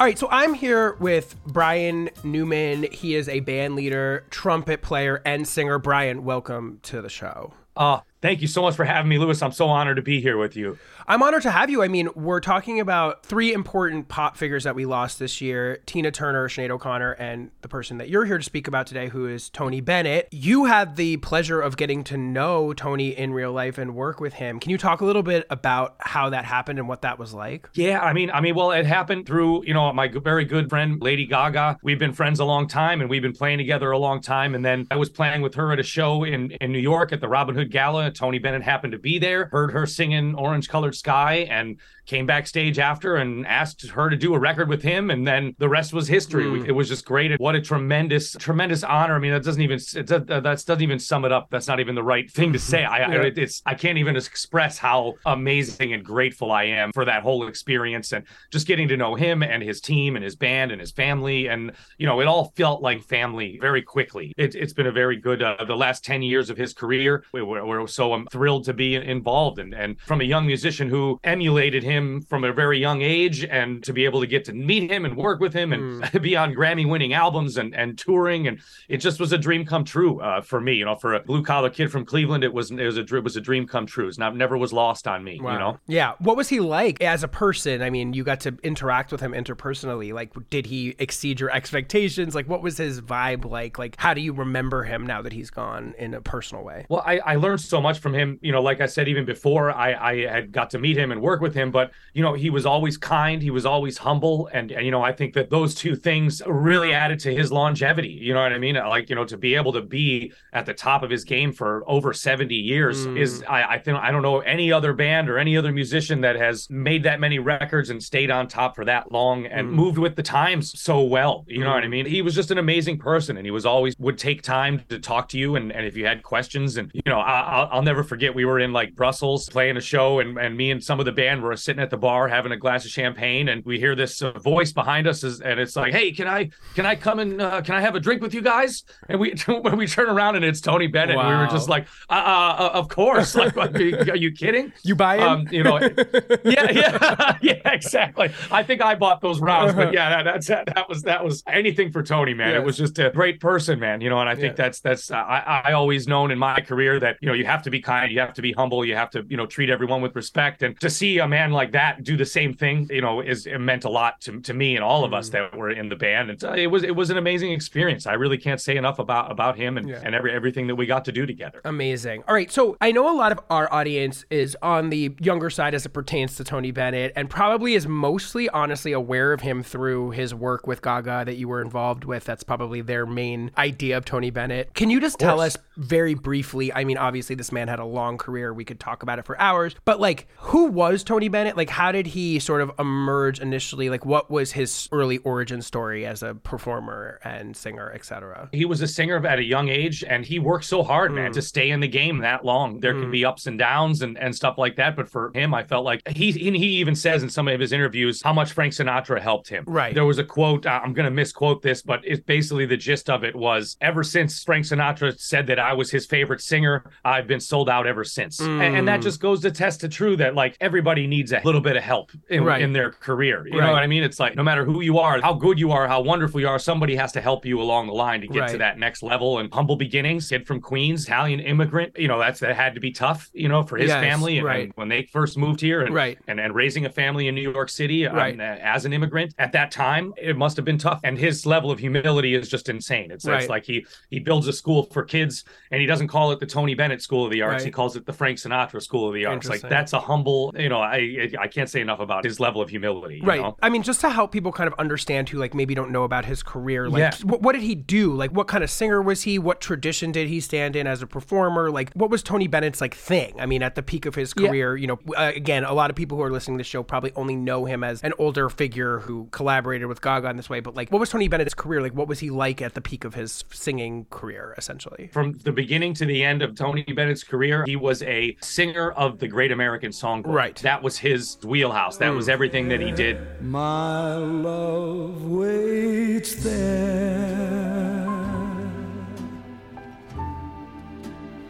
All 0.00 0.06
right, 0.06 0.18
so 0.18 0.26
I'm 0.28 0.54
here 0.54 0.94
with 0.94 1.36
Brian 1.46 2.10
Newman. 2.24 2.88
He 2.90 3.14
is 3.14 3.28
a 3.28 3.38
band 3.38 3.76
leader, 3.76 4.26
trumpet 4.28 4.82
player, 4.82 5.22
and 5.24 5.46
singer. 5.46 5.78
Brian, 5.78 6.24
welcome 6.24 6.80
to 6.82 7.00
the 7.00 7.08
show. 7.08 7.54
Oh, 7.76 8.02
thank 8.24 8.40
you 8.40 8.48
so 8.48 8.62
much 8.62 8.74
for 8.74 8.86
having 8.86 9.10
me, 9.10 9.18
Lewis. 9.18 9.42
I'm 9.42 9.52
so 9.52 9.68
honored 9.68 9.96
to 9.96 10.02
be 10.02 10.18
here 10.18 10.38
with 10.38 10.56
you. 10.56 10.78
I'm 11.06 11.22
honored 11.22 11.42
to 11.42 11.50
have 11.50 11.68
you. 11.68 11.82
I 11.82 11.88
mean, 11.88 12.08
we're 12.14 12.40
talking 12.40 12.80
about 12.80 13.26
three 13.26 13.52
important 13.52 14.08
pop 14.08 14.38
figures 14.38 14.64
that 14.64 14.74
we 14.74 14.86
lost 14.86 15.18
this 15.18 15.42
year 15.42 15.82
Tina 15.84 16.10
Turner, 16.10 16.48
Sinead 16.48 16.70
O'Connor, 16.70 17.12
and 17.12 17.50
the 17.60 17.68
person 17.68 17.98
that 17.98 18.08
you're 18.08 18.24
here 18.24 18.38
to 18.38 18.42
speak 18.42 18.66
about 18.66 18.86
today, 18.86 19.08
who 19.08 19.28
is 19.28 19.50
Tony 19.50 19.82
Bennett. 19.82 20.28
You 20.30 20.64
had 20.64 20.96
the 20.96 21.18
pleasure 21.18 21.60
of 21.60 21.76
getting 21.76 22.02
to 22.04 22.16
know 22.16 22.72
Tony 22.72 23.10
in 23.10 23.34
real 23.34 23.52
life 23.52 23.76
and 23.76 23.94
work 23.94 24.20
with 24.20 24.32
him. 24.32 24.58
Can 24.58 24.70
you 24.70 24.78
talk 24.78 25.02
a 25.02 25.04
little 25.04 25.22
bit 25.22 25.46
about 25.50 25.96
how 25.98 26.30
that 26.30 26.46
happened 26.46 26.78
and 26.78 26.88
what 26.88 27.02
that 27.02 27.18
was 27.18 27.34
like? 27.34 27.68
Yeah, 27.74 28.00
I 28.00 28.14
mean, 28.14 28.30
I 28.30 28.40
mean, 28.40 28.54
well, 28.54 28.70
it 28.70 28.86
happened 28.86 29.26
through, 29.26 29.66
you 29.66 29.74
know, 29.74 29.92
my 29.92 30.08
very 30.08 30.46
good 30.46 30.70
friend 30.70 31.02
Lady 31.02 31.26
Gaga. 31.26 31.78
We've 31.82 31.98
been 31.98 32.14
friends 32.14 32.40
a 32.40 32.46
long 32.46 32.68
time, 32.68 33.02
and 33.02 33.10
we've 33.10 33.20
been 33.20 33.34
playing 33.34 33.58
together 33.58 33.90
a 33.90 33.98
long 33.98 34.22
time. 34.22 34.54
And 34.54 34.64
then 34.64 34.86
I 34.90 34.96
was 34.96 35.10
playing 35.10 35.42
with 35.42 35.54
her 35.56 35.72
at 35.72 35.78
a 35.78 35.82
show 35.82 36.24
in 36.24 36.52
in 36.52 36.72
New 36.72 36.78
York 36.78 37.12
at 37.12 37.20
the 37.20 37.28
Robin 37.28 37.54
Hood 37.54 37.70
Gala. 37.70 38.13
Tony 38.14 38.38
Bennett 38.38 38.62
happened 38.62 38.92
to 38.92 38.98
be 38.98 39.18
there, 39.18 39.46
heard 39.46 39.72
her 39.72 39.86
singing 39.86 40.34
"Orange 40.34 40.68
Colored 40.68 40.94
Sky," 40.94 41.46
and 41.50 41.78
came 42.06 42.26
backstage 42.26 42.78
after 42.78 43.16
and 43.16 43.46
asked 43.46 43.88
her 43.88 44.10
to 44.10 44.16
do 44.16 44.34
a 44.34 44.38
record 44.38 44.68
with 44.68 44.82
him. 44.82 45.10
And 45.10 45.26
then 45.26 45.54
the 45.58 45.68
rest 45.68 45.92
was 45.92 46.08
history. 46.08 46.44
Mm. 46.44 46.68
It 46.68 46.72
was 46.72 46.88
just 46.88 47.04
great. 47.04 47.38
What 47.40 47.54
a 47.54 47.60
tremendous, 47.60 48.32
tremendous 48.32 48.82
honor. 48.82 49.14
I 49.14 49.18
mean, 49.18 49.32
that 49.32 49.44
doesn't 49.44 49.62
even 49.62 49.78
it 49.94 50.06
that 50.06 50.42
doesn't 50.44 50.82
even 50.82 50.98
sum 50.98 51.24
it 51.24 51.32
up. 51.32 51.48
That's 51.50 51.66
not 51.66 51.80
even 51.80 51.94
the 51.94 52.02
right 52.02 52.30
thing 52.30 52.52
to 52.52 52.58
say. 52.58 52.84
I, 52.94 52.98
Yeah. 52.98 53.30
It's 53.36 53.62
I 53.66 53.74
can't 53.74 53.98
even 53.98 54.16
express 54.16 54.78
how 54.78 55.14
amazing 55.26 55.92
and 55.92 56.04
grateful 56.04 56.52
I 56.52 56.64
am 56.64 56.92
for 56.92 57.04
that 57.04 57.22
whole 57.22 57.46
experience 57.48 58.12
and 58.12 58.24
just 58.50 58.66
getting 58.66 58.88
to 58.88 58.96
know 58.96 59.14
him 59.14 59.42
and 59.42 59.62
his 59.62 59.80
team 59.80 60.16
and 60.16 60.24
his 60.24 60.36
band 60.36 60.72
and 60.72 60.80
his 60.80 60.92
family 60.92 61.48
and 61.48 61.72
you 61.98 62.06
know 62.06 62.20
it 62.20 62.26
all 62.26 62.52
felt 62.56 62.82
like 62.82 63.02
family 63.02 63.58
very 63.60 63.82
quickly. 63.82 64.32
It, 64.36 64.54
it's 64.54 64.72
been 64.72 64.86
a 64.86 64.92
very 64.92 65.16
good 65.16 65.42
uh, 65.42 65.64
the 65.66 65.76
last 65.76 66.04
ten 66.04 66.22
years 66.22 66.50
of 66.50 66.56
his 66.56 66.72
career. 66.72 67.24
We 67.32 67.42
were, 67.42 67.64
we're 67.64 67.86
so 67.86 68.12
I'm 68.12 68.26
thrilled 68.26 68.64
to 68.64 68.74
be 68.74 68.94
involved 68.94 69.58
and 69.58 69.74
and 69.74 69.98
from 70.00 70.20
a 70.20 70.24
young 70.24 70.46
musician 70.46 70.88
who 70.88 71.18
emulated 71.24 71.82
him 71.82 71.93
from 72.28 72.44
a 72.44 72.52
very 72.52 72.78
young 72.78 73.02
age 73.02 73.44
and 73.44 73.82
to 73.84 73.92
be 73.92 74.04
able 74.04 74.20
to 74.20 74.26
get 74.26 74.44
to 74.46 74.52
meet 74.52 74.90
him 74.90 75.04
and 75.04 75.16
work 75.16 75.40
with 75.40 75.52
him 75.52 75.72
and 75.72 76.10
be 76.22 76.36
on 76.36 76.54
Grammy 76.54 76.88
winning 76.88 77.12
albums 77.12 77.56
and 77.56 77.74
and 77.74 77.98
touring 77.98 78.46
and 78.46 78.60
it 78.88 78.98
just 78.98 79.20
was 79.20 79.32
a 79.32 79.38
dream 79.38 79.64
come 79.64 79.84
true 79.84 80.20
uh, 80.20 80.40
for 80.40 80.60
me. 80.60 80.74
You 80.74 80.84
know, 80.84 80.94
for 80.94 81.14
a 81.14 81.20
blue 81.20 81.42
collar 81.42 81.70
kid 81.70 81.90
from 81.90 82.04
Cleveland, 82.04 82.44
it 82.44 82.52
was 82.52 82.70
it 82.70 82.84
was 82.84 82.98
a 82.98 83.02
it 83.02 83.24
was 83.24 83.36
a 83.36 83.40
dream 83.40 83.66
come 83.66 83.86
true. 83.86 84.08
It's 84.08 84.18
not 84.18 84.36
never 84.36 84.56
was 84.56 84.72
lost 84.72 85.06
on 85.06 85.24
me. 85.24 85.34
You 85.34 85.42
know. 85.42 85.78
Yeah. 85.86 86.14
What 86.18 86.36
was 86.36 86.48
he 86.48 86.60
like 86.60 87.00
as 87.00 87.22
a 87.22 87.28
person? 87.28 87.82
I 87.82 87.90
mean, 87.90 88.12
you 88.12 88.24
got 88.24 88.40
to 88.40 88.56
interact 88.62 89.12
with 89.12 89.20
him 89.20 89.32
interpersonally. 89.32 90.12
Like, 90.12 90.32
did 90.50 90.66
he 90.66 90.94
exceed 90.98 91.40
your 91.40 91.50
expectations? 91.50 92.34
Like, 92.34 92.48
what 92.48 92.62
was 92.62 92.78
his 92.78 93.00
vibe 93.00 93.44
like? 93.44 93.78
Like, 93.78 93.96
how 93.98 94.14
do 94.14 94.20
you 94.20 94.32
remember 94.32 94.84
him 94.84 95.06
now 95.06 95.22
that 95.22 95.32
he's 95.32 95.50
gone 95.50 95.94
in 95.98 96.14
a 96.14 96.20
personal 96.20 96.64
way? 96.64 96.86
Well, 96.88 97.02
I, 97.04 97.18
I 97.18 97.36
learned 97.36 97.60
so 97.60 97.80
much 97.80 97.98
from 97.98 98.14
him. 98.14 98.38
You 98.42 98.52
know, 98.52 98.62
like 98.62 98.80
I 98.80 98.86
said, 98.86 99.08
even 99.08 99.24
before 99.24 99.70
I, 99.70 99.94
I 99.94 100.26
had 100.26 100.52
got 100.52 100.70
to 100.70 100.78
meet 100.78 100.96
him 100.96 101.12
and 101.12 101.20
work 101.20 101.40
with 101.40 101.54
him, 101.54 101.70
but 101.70 101.83
you 102.12 102.22
know, 102.22 102.34
he 102.34 102.50
was 102.50 102.64
always 102.66 102.96
kind. 102.96 103.42
He 103.42 103.50
was 103.50 103.66
always 103.66 103.98
humble, 103.98 104.48
and, 104.52 104.70
and 104.70 104.84
you 104.84 104.90
know, 104.90 105.02
I 105.02 105.12
think 105.12 105.34
that 105.34 105.50
those 105.50 105.74
two 105.74 105.96
things 105.96 106.42
really 106.46 106.92
added 106.92 107.18
to 107.20 107.34
his 107.34 107.50
longevity. 107.52 108.08
You 108.08 108.34
know 108.34 108.42
what 108.42 108.52
I 108.52 108.58
mean? 108.58 108.76
Like 108.76 109.08
you 109.10 109.16
know, 109.16 109.24
to 109.24 109.36
be 109.36 109.54
able 109.54 109.72
to 109.72 109.82
be 109.82 110.32
at 110.52 110.66
the 110.66 110.74
top 110.74 111.02
of 111.02 111.10
his 111.10 111.24
game 111.24 111.52
for 111.52 111.82
over 111.88 112.12
seventy 112.12 112.54
years 112.56 113.06
Mm. 113.06 113.16
is 113.18 113.42
I, 113.48 113.64
I 113.74 113.78
think 113.78 113.98
I 113.98 114.10
don't 114.10 114.22
know 114.22 114.40
any 114.40 114.70
other 114.72 114.92
band 114.92 115.28
or 115.28 115.38
any 115.38 115.56
other 115.56 115.72
musician 115.72 116.20
that 116.22 116.36
has 116.36 116.68
made 116.70 117.02
that 117.04 117.18
many 117.20 117.38
records 117.38 117.90
and 117.90 118.02
stayed 118.02 118.30
on 118.30 118.46
top 118.48 118.76
for 118.76 118.84
that 118.84 119.10
long 119.10 119.46
and 119.46 119.68
Mm. 119.68 119.72
moved 119.72 119.98
with 119.98 120.14
the 120.16 120.22
times 120.22 120.78
so 120.80 121.02
well. 121.02 121.44
You 121.48 121.60
know 121.60 121.70
Mm. 121.70 121.74
what 121.74 121.84
I 121.84 121.88
mean? 121.88 122.06
He 122.06 122.22
was 122.22 122.34
just 122.34 122.50
an 122.50 122.58
amazing 122.58 122.98
person 122.98 123.36
and 123.36 123.44
he 123.46 123.50
was 123.50 123.66
always 123.66 123.94
would 123.98 124.18
take 124.18 124.42
time 124.42 124.82
to 124.88 124.98
talk 124.98 125.28
to 125.30 125.38
you. 125.38 125.56
And, 125.56 125.72
and 125.72 125.84
if 125.86 125.96
you 125.96 126.06
had 126.06 126.22
questions 126.22 126.76
and, 126.76 126.90
you 126.94 127.02
know, 127.06 127.18
I, 127.20 127.40
I'll, 127.40 127.68
I'll 127.72 127.82
never 127.82 128.02
forget, 128.04 128.34
we 128.34 128.44
were 128.44 128.60
in 128.60 128.72
like 128.72 128.94
Brussels 128.94 129.48
playing 129.48 129.76
a 129.76 129.80
show 129.80 130.20
and, 130.20 130.38
and 130.38 130.56
me 130.56 130.70
and 130.70 130.82
some 130.82 131.00
of 131.00 131.06
the 131.06 131.12
band 131.12 131.42
were 131.42 131.56
sitting 131.56 131.73
at 131.80 131.90
the 131.90 131.96
bar 131.96 132.28
having 132.28 132.52
a 132.52 132.56
glass 132.56 132.84
of 132.84 132.90
champagne 132.90 133.48
and 133.48 133.64
we 133.64 133.78
hear 133.78 133.94
this 133.94 134.22
uh, 134.22 134.32
voice 134.32 134.72
behind 134.72 135.06
us 135.06 135.24
is, 135.24 135.40
and 135.40 135.58
it's 135.60 135.76
like, 135.76 135.92
Hey, 135.92 136.12
can 136.12 136.26
I, 136.26 136.50
can 136.74 136.86
I 136.86 136.94
come 136.96 137.18
and, 137.18 137.40
uh, 137.40 137.60
can 137.62 137.74
I 137.74 137.80
have 137.80 137.94
a 137.94 138.00
drink 138.00 138.22
with 138.22 138.34
you 138.34 138.42
guys? 138.42 138.84
And 139.08 139.20
we, 139.20 139.34
when 139.46 139.76
we 139.76 139.86
turn 139.86 140.08
around 140.08 140.36
and 140.36 140.44
it's 140.44 140.60
Tony 140.60 140.86
Bennett, 140.86 141.16
and 141.16 141.28
we 141.28 141.34
were 141.34 141.46
just 141.46 141.68
like, 141.68 141.86
uh, 142.10 142.12
uh, 142.12 142.70
of 142.74 142.88
course. 142.88 143.34
Like, 143.44 143.56
are 143.56 143.80
you, 143.82 143.98
are 144.12 144.16
you 144.16 144.32
kidding? 144.32 144.72
You 144.82 144.94
buy 144.94 145.16
in? 145.16 145.22
Um, 145.22 145.48
you 145.50 145.62
know, 145.62 145.78
yeah, 146.44 146.70
yeah, 146.70 147.38
yeah, 147.42 147.60
exactly. 147.64 148.30
I 148.50 148.62
think 148.62 148.80
I 148.82 148.94
bought 148.94 149.20
those 149.20 149.40
rounds, 149.40 149.74
but 149.74 149.92
yeah, 149.92 150.22
that, 150.22 150.44
that's 150.44 150.46
that 150.46 150.88
was 150.88 151.02
that 151.02 151.22
was 151.24 151.42
anything 151.46 151.90
for 151.90 152.02
Tony, 152.02 152.32
man. 152.32 152.50
Yes. 152.50 152.60
It 152.60 152.64
was 152.64 152.76
just 152.78 152.98
a 152.98 153.10
great 153.10 153.40
person, 153.40 153.78
man. 153.78 154.00
You 154.00 154.08
know, 154.08 154.20
and 154.20 154.28
I 154.28 154.34
think 154.34 154.56
Yeah. 154.56 154.64
that's 154.64 154.80
that's 154.80 155.10
I 155.10 155.62
I 155.66 155.72
always 155.72 156.08
known 156.08 156.30
in 156.30 156.38
my 156.38 156.60
career 156.60 156.98
that 157.00 157.18
you 157.20 157.28
know 157.28 157.34
you 157.34 157.44
have 157.44 157.62
to 157.64 157.70
be 157.70 157.80
kind, 157.80 158.10
you 158.10 158.20
have 158.20 158.34
to 158.34 158.42
be 158.42 158.52
humble, 158.52 158.84
you 158.84 158.94
have 158.94 159.10
to 159.10 159.24
you 159.28 159.36
know 159.36 159.46
treat 159.46 159.68
everyone 159.68 160.00
with 160.00 160.16
respect, 160.16 160.62
and 160.62 160.78
to 160.80 160.88
see 160.88 161.18
a 161.18 161.28
man 161.28 161.50
like 161.50 161.63
that 161.72 162.02
do 162.04 162.16
the 162.16 162.24
same 162.24 162.52
thing, 162.54 162.86
you 162.90 163.00
know, 163.00 163.20
is 163.20 163.46
it 163.46 163.58
meant 163.58 163.84
a 163.84 163.88
lot 163.90 164.20
to, 164.22 164.40
to 164.40 164.54
me 164.54 164.74
and 164.76 164.84
all 164.84 165.04
of 165.04 165.10
Mm. 165.12 165.18
us 165.18 165.28
that 165.30 165.56
were 165.56 165.70
in 165.70 165.88
the 165.88 165.96
band. 165.96 166.30
And 166.30 166.42
uh, 166.44 166.52
it 166.52 166.66
was 166.68 166.82
it 166.82 166.94
was 166.96 167.10
an 167.10 167.16
amazing 167.18 167.52
experience. 167.52 168.06
I 168.06 168.14
really 168.14 168.38
can't 168.38 168.60
say 168.60 168.76
enough 168.76 168.98
about 168.98 169.30
about 169.30 169.56
him 169.56 169.76
and 169.78 169.88
Yeah. 169.88 170.00
and 170.04 170.14
every 170.14 170.32
everything 170.32 170.66
that 170.68 170.74
we 170.74 170.86
got 170.86 171.04
to 171.06 171.12
do 171.12 171.26
together. 171.26 171.60
Amazing. 171.64 172.24
All 172.28 172.34
right. 172.34 172.50
So 172.50 172.76
I 172.80 172.92
know 172.92 173.10
a 173.10 173.16
lot 173.16 173.32
of 173.32 173.40
our 173.50 173.72
audience 173.72 174.24
is 174.30 174.56
on 174.62 174.90
the 174.90 175.14
younger 175.20 175.50
side 175.50 175.74
as 175.74 175.86
it 175.86 175.90
pertains 175.90 176.36
to 176.36 176.44
Tony 176.44 176.70
Bennett 176.70 177.12
and 177.16 177.30
probably 177.30 177.74
is 177.74 177.86
mostly 177.86 178.48
honestly 178.50 178.92
aware 178.92 179.32
of 179.32 179.40
him 179.42 179.62
through 179.62 180.10
his 180.10 180.34
work 180.34 180.66
with 180.66 180.82
Gaga 180.82 181.24
that 181.26 181.36
you 181.36 181.48
were 181.48 181.60
involved 181.60 182.04
with. 182.04 182.24
That's 182.24 182.42
probably 182.42 182.80
their 182.80 183.06
main 183.06 183.50
idea 183.58 183.96
of 183.96 184.04
Tony 184.04 184.30
Bennett. 184.30 184.74
Can 184.74 184.90
you 184.90 185.00
just 185.00 185.18
tell 185.18 185.40
us 185.40 185.56
very 185.76 186.14
briefly? 186.14 186.72
I 186.72 186.84
mean, 186.84 186.96
obviously, 186.98 187.34
this 187.36 187.52
man 187.52 187.68
had 187.68 187.78
a 187.78 187.84
long 187.84 188.18
career. 188.18 188.52
We 188.52 188.64
could 188.64 188.80
talk 188.80 189.02
about 189.02 189.18
it 189.18 189.24
for 189.24 189.40
hours, 189.40 189.74
but 189.84 190.00
like, 190.00 190.26
who 190.38 190.64
was 190.66 191.04
Tony 191.04 191.28
Bennett? 191.28 191.53
Like, 191.56 191.70
how 191.70 191.92
did 191.92 192.06
he 192.06 192.38
sort 192.38 192.60
of 192.60 192.70
emerge 192.78 193.40
initially? 193.40 193.90
Like, 193.90 194.04
what 194.04 194.30
was 194.30 194.52
his 194.52 194.88
early 194.92 195.18
origin 195.18 195.62
story 195.62 196.04
as 196.06 196.22
a 196.22 196.34
performer 196.34 197.20
and 197.24 197.56
singer, 197.56 197.90
etc.? 197.94 198.48
he 198.52 198.64
was 198.64 198.80
a 198.80 198.86
singer 198.86 199.24
at 199.26 199.38
a 199.38 199.42
young 199.42 199.68
age 199.68 200.02
and 200.04 200.24
he 200.24 200.38
worked 200.38 200.64
so 200.64 200.82
hard 200.82 201.12
man 201.12 201.30
Mm. 201.30 201.34
to 201.34 201.42
stay 201.42 201.70
in 201.70 201.80
the 201.80 201.88
game 201.88 202.18
that 202.18 202.44
long 202.44 202.80
there 202.80 202.92
can 202.94 203.10
be 203.10 203.24
ups 203.24 203.46
and 203.46 203.58
downs 203.58 204.02
and, 204.02 204.18
and 204.18 204.34
stuff 204.34 204.56
like 204.58 204.76
that 204.76 204.94
but 204.96 205.08
for 205.08 205.30
him 205.34 205.54
i 205.54 205.62
felt 205.62 205.84
like 205.84 206.00
he 206.08 206.28
and 206.48 206.56
he 206.56 206.66
even 206.82 206.94
says 206.94 207.22
in 207.22 207.30
some 207.30 207.48
of 207.48 207.58
his 207.60 207.72
interviews 207.72 208.20
how 208.22 208.32
much 208.32 208.52
frank 208.52 208.72
sinatra 208.72 209.20
helped 209.20 209.48
him 209.48 209.64
Right. 209.66 209.94
there 209.94 210.04
was 210.04 210.18
a 210.18 210.24
quote 210.24 210.66
uh, 210.66 210.80
i'm 210.82 210.92
going 210.92 211.04
to 211.04 211.10
misquote 211.10 211.62
this 211.62 211.82
but 211.82 212.00
it's 212.04 212.20
basically 212.22 212.66
the 212.66 212.76
gist 212.76 213.08
of 213.10 213.24
it 213.24 213.34
was 213.34 213.76
ever 213.80 214.02
since 214.02 214.42
frank 214.42 214.64
sinatra 214.66 215.18
said 215.18 215.46
that 215.46 215.58
i 215.58 215.72
was 215.72 215.90
his 215.90 216.04
favorite 216.06 216.40
singer 216.40 216.84
i've 217.04 217.26
been 217.26 217.40
sold 217.40 217.68
out 217.68 217.86
ever 217.86 218.04
since 218.04 218.40
and, 218.40 218.62
and 218.62 218.88
that 218.88 219.00
Mm. 219.00 219.04
just 219.04 219.20
goes 219.20 219.40
to 219.42 219.50
test 219.50 219.80
to 219.80 219.88
true 219.88 220.16
that 220.16 220.34
like 220.34 220.56
everybody 220.60 221.06
needs 221.06 221.32
a 221.32 221.40
little 221.44 221.60
bit 221.60 221.76
of 221.76 221.82
help 221.82 222.10
in, 222.28 222.42
Right. 222.44 222.62
in 222.62 222.72
their 222.72 222.90
career 222.90 223.46
you 223.46 223.58
Right. 223.58 223.66
know 223.66 223.72
what 223.72 223.82
i 223.82 223.86
mean 223.86 224.02
it's 224.02 224.18
like 224.18 224.34
no 224.36 224.42
matter 224.42 224.64
who 224.64 224.80
you 224.80 224.98
are 224.98 225.20
how 225.20 225.34
good 225.34 225.58
you 225.58 225.70
are 225.72 225.86
how 225.86 226.00
wonderful 226.00 226.40
you 226.40 226.48
are 226.48 226.58
somebody 226.58 226.96
has 226.96 227.12
to 227.12 227.20
help 227.20 227.44
you 227.46 227.60
along 227.60 227.86
the 227.86 227.92
line 227.92 228.20
to 228.22 228.26
get 228.28 228.40
Right. 228.40 228.50
to 228.52 228.58
that 228.58 228.78
next 228.78 229.02
level 229.02 229.38
and 229.38 229.52
humble 229.52 229.76
beginnings 229.76 230.28
kid 230.28 230.46
from 230.46 230.60
queens 230.60 231.04
italian 231.04 231.40
immigrant 231.40 231.92
you 231.98 232.08
know 232.08 232.18
that's 232.18 232.40
that 232.40 232.56
had 232.56 232.74
to 232.74 232.80
be 232.80 232.90
tough 232.92 233.30
you 233.34 233.48
know 233.48 233.62
for 233.62 233.76
his 233.76 233.88
Yes, 233.88 234.00
family 234.00 234.38
and, 234.38 234.46
right. 234.46 234.62
and 234.64 234.72
when 234.76 234.88
they 234.88 235.02
first 235.12 235.36
moved 235.36 235.60
here 235.60 235.82
and, 235.82 235.94
Right. 235.94 236.18
and 236.26 236.40
and 236.40 236.54
raising 236.54 236.86
a 236.86 236.90
family 236.90 237.28
in 237.28 237.34
new 237.34 237.50
york 237.52 237.68
city 237.68 238.06
um, 238.06 238.16
Right. 238.16 238.40
as 238.40 238.84
an 238.84 238.92
immigrant 238.92 239.34
at 239.38 239.52
that 239.52 239.70
time 239.70 240.12
it 240.16 240.36
must 240.36 240.56
have 240.56 240.64
been 240.64 240.78
tough 240.78 241.00
and 241.04 241.18
his 241.18 241.44
level 241.46 241.70
of 241.70 241.78
humility 241.78 242.34
is 242.34 242.48
just 242.48 242.68
insane 242.68 243.10
it's, 243.10 243.26
it's 243.26 243.48
like 243.48 243.64
he 243.64 243.84
he 244.10 244.18
builds 244.18 244.46
a 244.48 244.52
school 244.52 244.84
for 244.92 245.02
kids 245.04 245.44
and 245.70 245.80
he 245.80 245.86
doesn't 245.86 246.08
call 246.08 246.32
it 246.32 246.40
the 246.40 246.46
tony 246.46 246.74
bennett 246.74 247.02
school 247.02 247.24
of 247.24 247.30
the 247.30 247.42
arts 247.42 247.64
he 247.64 247.70
calls 247.70 247.96
it 247.96 248.06
the 248.06 248.12
frank 248.12 248.38
sinatra 248.38 248.80
school 248.82 249.08
of 249.08 249.14
the 249.14 249.24
arts 249.26 249.48
like 249.48 249.60
that's 249.62 249.92
a 249.92 250.00
humble 250.00 250.52
you 250.58 250.68
know 250.68 250.80
i 250.80 250.96
i 251.40 251.46
can't 251.48 251.68
say 251.68 251.80
enough 251.80 252.00
about 252.00 252.24
his 252.24 252.40
level 252.40 252.60
of 252.60 252.68
humility 252.70 253.16
you 253.16 253.22
right. 253.22 253.40
know? 253.40 253.56
I 253.62 253.68
mean, 253.68 253.82
just 253.82 254.00
to 254.00 254.10
help 254.10 254.32
people 254.32 254.52
kind 254.52 254.66
of 254.68 254.74
understand 254.78 255.28
who, 255.28 255.38
like, 255.38 255.54
maybe 255.54 255.74
don't 255.74 255.90
know 255.90 256.04
about 256.04 256.24
his 256.24 256.42
career. 256.42 256.88
Like, 256.88 257.00
Yeah. 257.00 257.12
wh- 257.22 257.40
what 257.42 257.52
did 257.52 257.62
he 257.62 257.74
do? 257.74 258.12
Like, 258.12 258.30
what 258.32 258.48
kind 258.48 258.62
of 258.64 258.70
singer 258.70 259.00
was 259.02 259.22
he? 259.22 259.38
What 259.38 259.60
tradition 259.60 260.12
did 260.12 260.28
he 260.28 260.40
stand 260.40 260.74
in 260.76 260.86
as 260.86 261.02
a 261.02 261.06
performer? 261.06 261.70
Like, 261.70 261.92
what 261.94 262.10
was 262.10 262.22
Tony 262.22 262.46
Bennett's 262.48 262.80
like 262.80 262.94
thing? 262.94 263.34
I 263.38 263.46
mean, 263.46 263.62
at 263.62 263.74
the 263.74 263.82
peak 263.82 264.06
of 264.06 264.14
his 264.14 264.32
Yeah. 264.36 264.48
career, 264.48 264.76
you 264.76 264.86
know, 264.86 264.98
uh, 265.16 265.32
again, 265.34 265.64
a 265.64 265.72
lot 265.74 265.90
of 265.90 265.96
people 265.96 266.16
who 266.18 266.24
are 266.24 266.30
listening 266.30 266.58
to 266.58 266.60
the 266.62 266.68
show 266.68 266.82
probably 266.82 267.12
only 267.16 267.36
know 267.36 267.64
him 267.64 267.84
as 267.84 268.02
an 268.02 268.12
older 268.18 268.48
figure 268.48 268.98
who 269.00 269.28
collaborated 269.30 269.86
with 269.88 270.00
Gaga 270.02 270.28
in 270.30 270.36
this 270.36 270.50
way. 270.50 270.60
But 270.60 270.74
like, 270.74 270.90
what 270.90 270.98
was 271.00 271.10
Tony 271.10 271.28
Bennett's 271.28 271.54
career 271.54 271.80
like? 271.82 271.94
What 271.94 272.08
was 272.08 272.18
he 272.20 272.30
like 272.30 272.60
at 272.62 272.74
the 272.74 272.80
peak 272.80 273.04
of 273.04 273.14
his 273.14 273.44
singing 273.52 274.06
career, 274.10 274.54
essentially? 274.58 275.08
from 275.12 275.32
the 275.44 275.52
beginning 275.52 275.94
to 275.94 276.04
the 276.06 276.22
end 276.24 276.42
of 276.42 276.54
Tony 276.54 276.82
Bennett's 276.82 277.22
career, 277.24 277.64
he 277.66 277.76
was 277.76 278.02
a 278.02 278.36
singer 278.42 278.90
of 278.92 279.18
the 279.18 279.28
Great 279.28 279.52
American 279.52 279.90
Songbook. 279.90 280.26
Right. 280.34 280.56
That 280.62 280.82
was 280.82 280.98
his 280.98 281.13
wheelhouse. 281.44 281.96
That 281.98 282.10
was 282.10 282.28
everything 282.28 282.68
that 282.68 282.80
he 282.80 282.90
did. 282.92 283.18
My 283.42 284.14
love 284.16 285.24
waits 285.24 286.34
there 286.36 287.34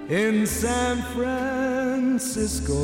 in 0.08 0.46
San 0.46 1.02
Francisco. 1.14 2.74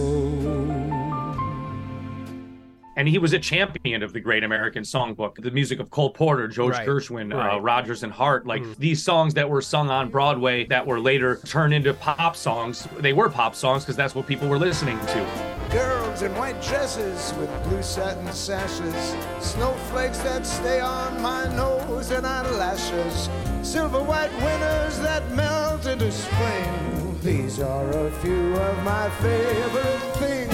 And 2.97 3.09
he 3.09 3.19
was 3.19 3.33
a 3.33 3.39
champion 3.39 4.03
of 4.03 4.13
the 4.13 4.21
Great 4.21 4.45
American 4.45 4.83
Songbook, 4.83 5.37
the 5.43 5.51
music 5.51 5.81
of 5.81 5.89
Cole 5.91 6.11
Porter, 6.11 6.47
George 6.49 6.75
Right. 6.75 6.87
Gershwin, 6.87 7.33
Right. 7.35 7.55
uh, 7.55 7.59
Rodgers 7.61 8.03
and 8.03 8.13
Hart. 8.13 8.47
Like 8.47 8.63
these 8.77 9.03
songs 9.03 9.33
that 9.35 9.49
were 9.49 9.63
sung 9.63 9.89
on 9.89 10.11
Broadway 10.11 10.67
that 10.67 10.87
were 10.87 11.01
later 11.01 11.41
turned 11.47 11.73
into 11.73 11.95
pop 11.95 12.37
songs. 12.37 12.87
They 12.99 13.15
were 13.15 13.31
pop 13.31 13.55
songs 13.55 13.85
because 13.85 13.97
that's 13.97 14.15
what 14.15 14.27
people 14.27 14.49
were 14.49 14.59
listening 14.59 14.99
to. 15.07 15.50
Girls 15.73 16.23
in 16.23 16.35
white 16.35 16.61
dresses 16.61 17.33
with 17.39 17.49
blue 17.63 17.83
satin 17.83 18.33
sashes, 18.33 19.15
snowflakes 19.39 20.19
that 20.19 20.45
stay 20.45 20.81
on 20.81 21.23
my 21.23 21.47
nose 21.55 22.11
and 22.11 22.27
eyelashes, 22.27 23.29
silver 23.63 24.03
white 24.03 24.33
winters 24.43 24.99
that 24.99 25.23
melt 25.31 25.87
into 25.87 26.11
spring. 26.11 27.17
These 27.23 27.61
are 27.61 27.89
a 27.89 28.11
few 28.21 28.57
of 28.57 28.85
my 28.85 29.09
favorite 29.21 30.17
things. 30.17 30.50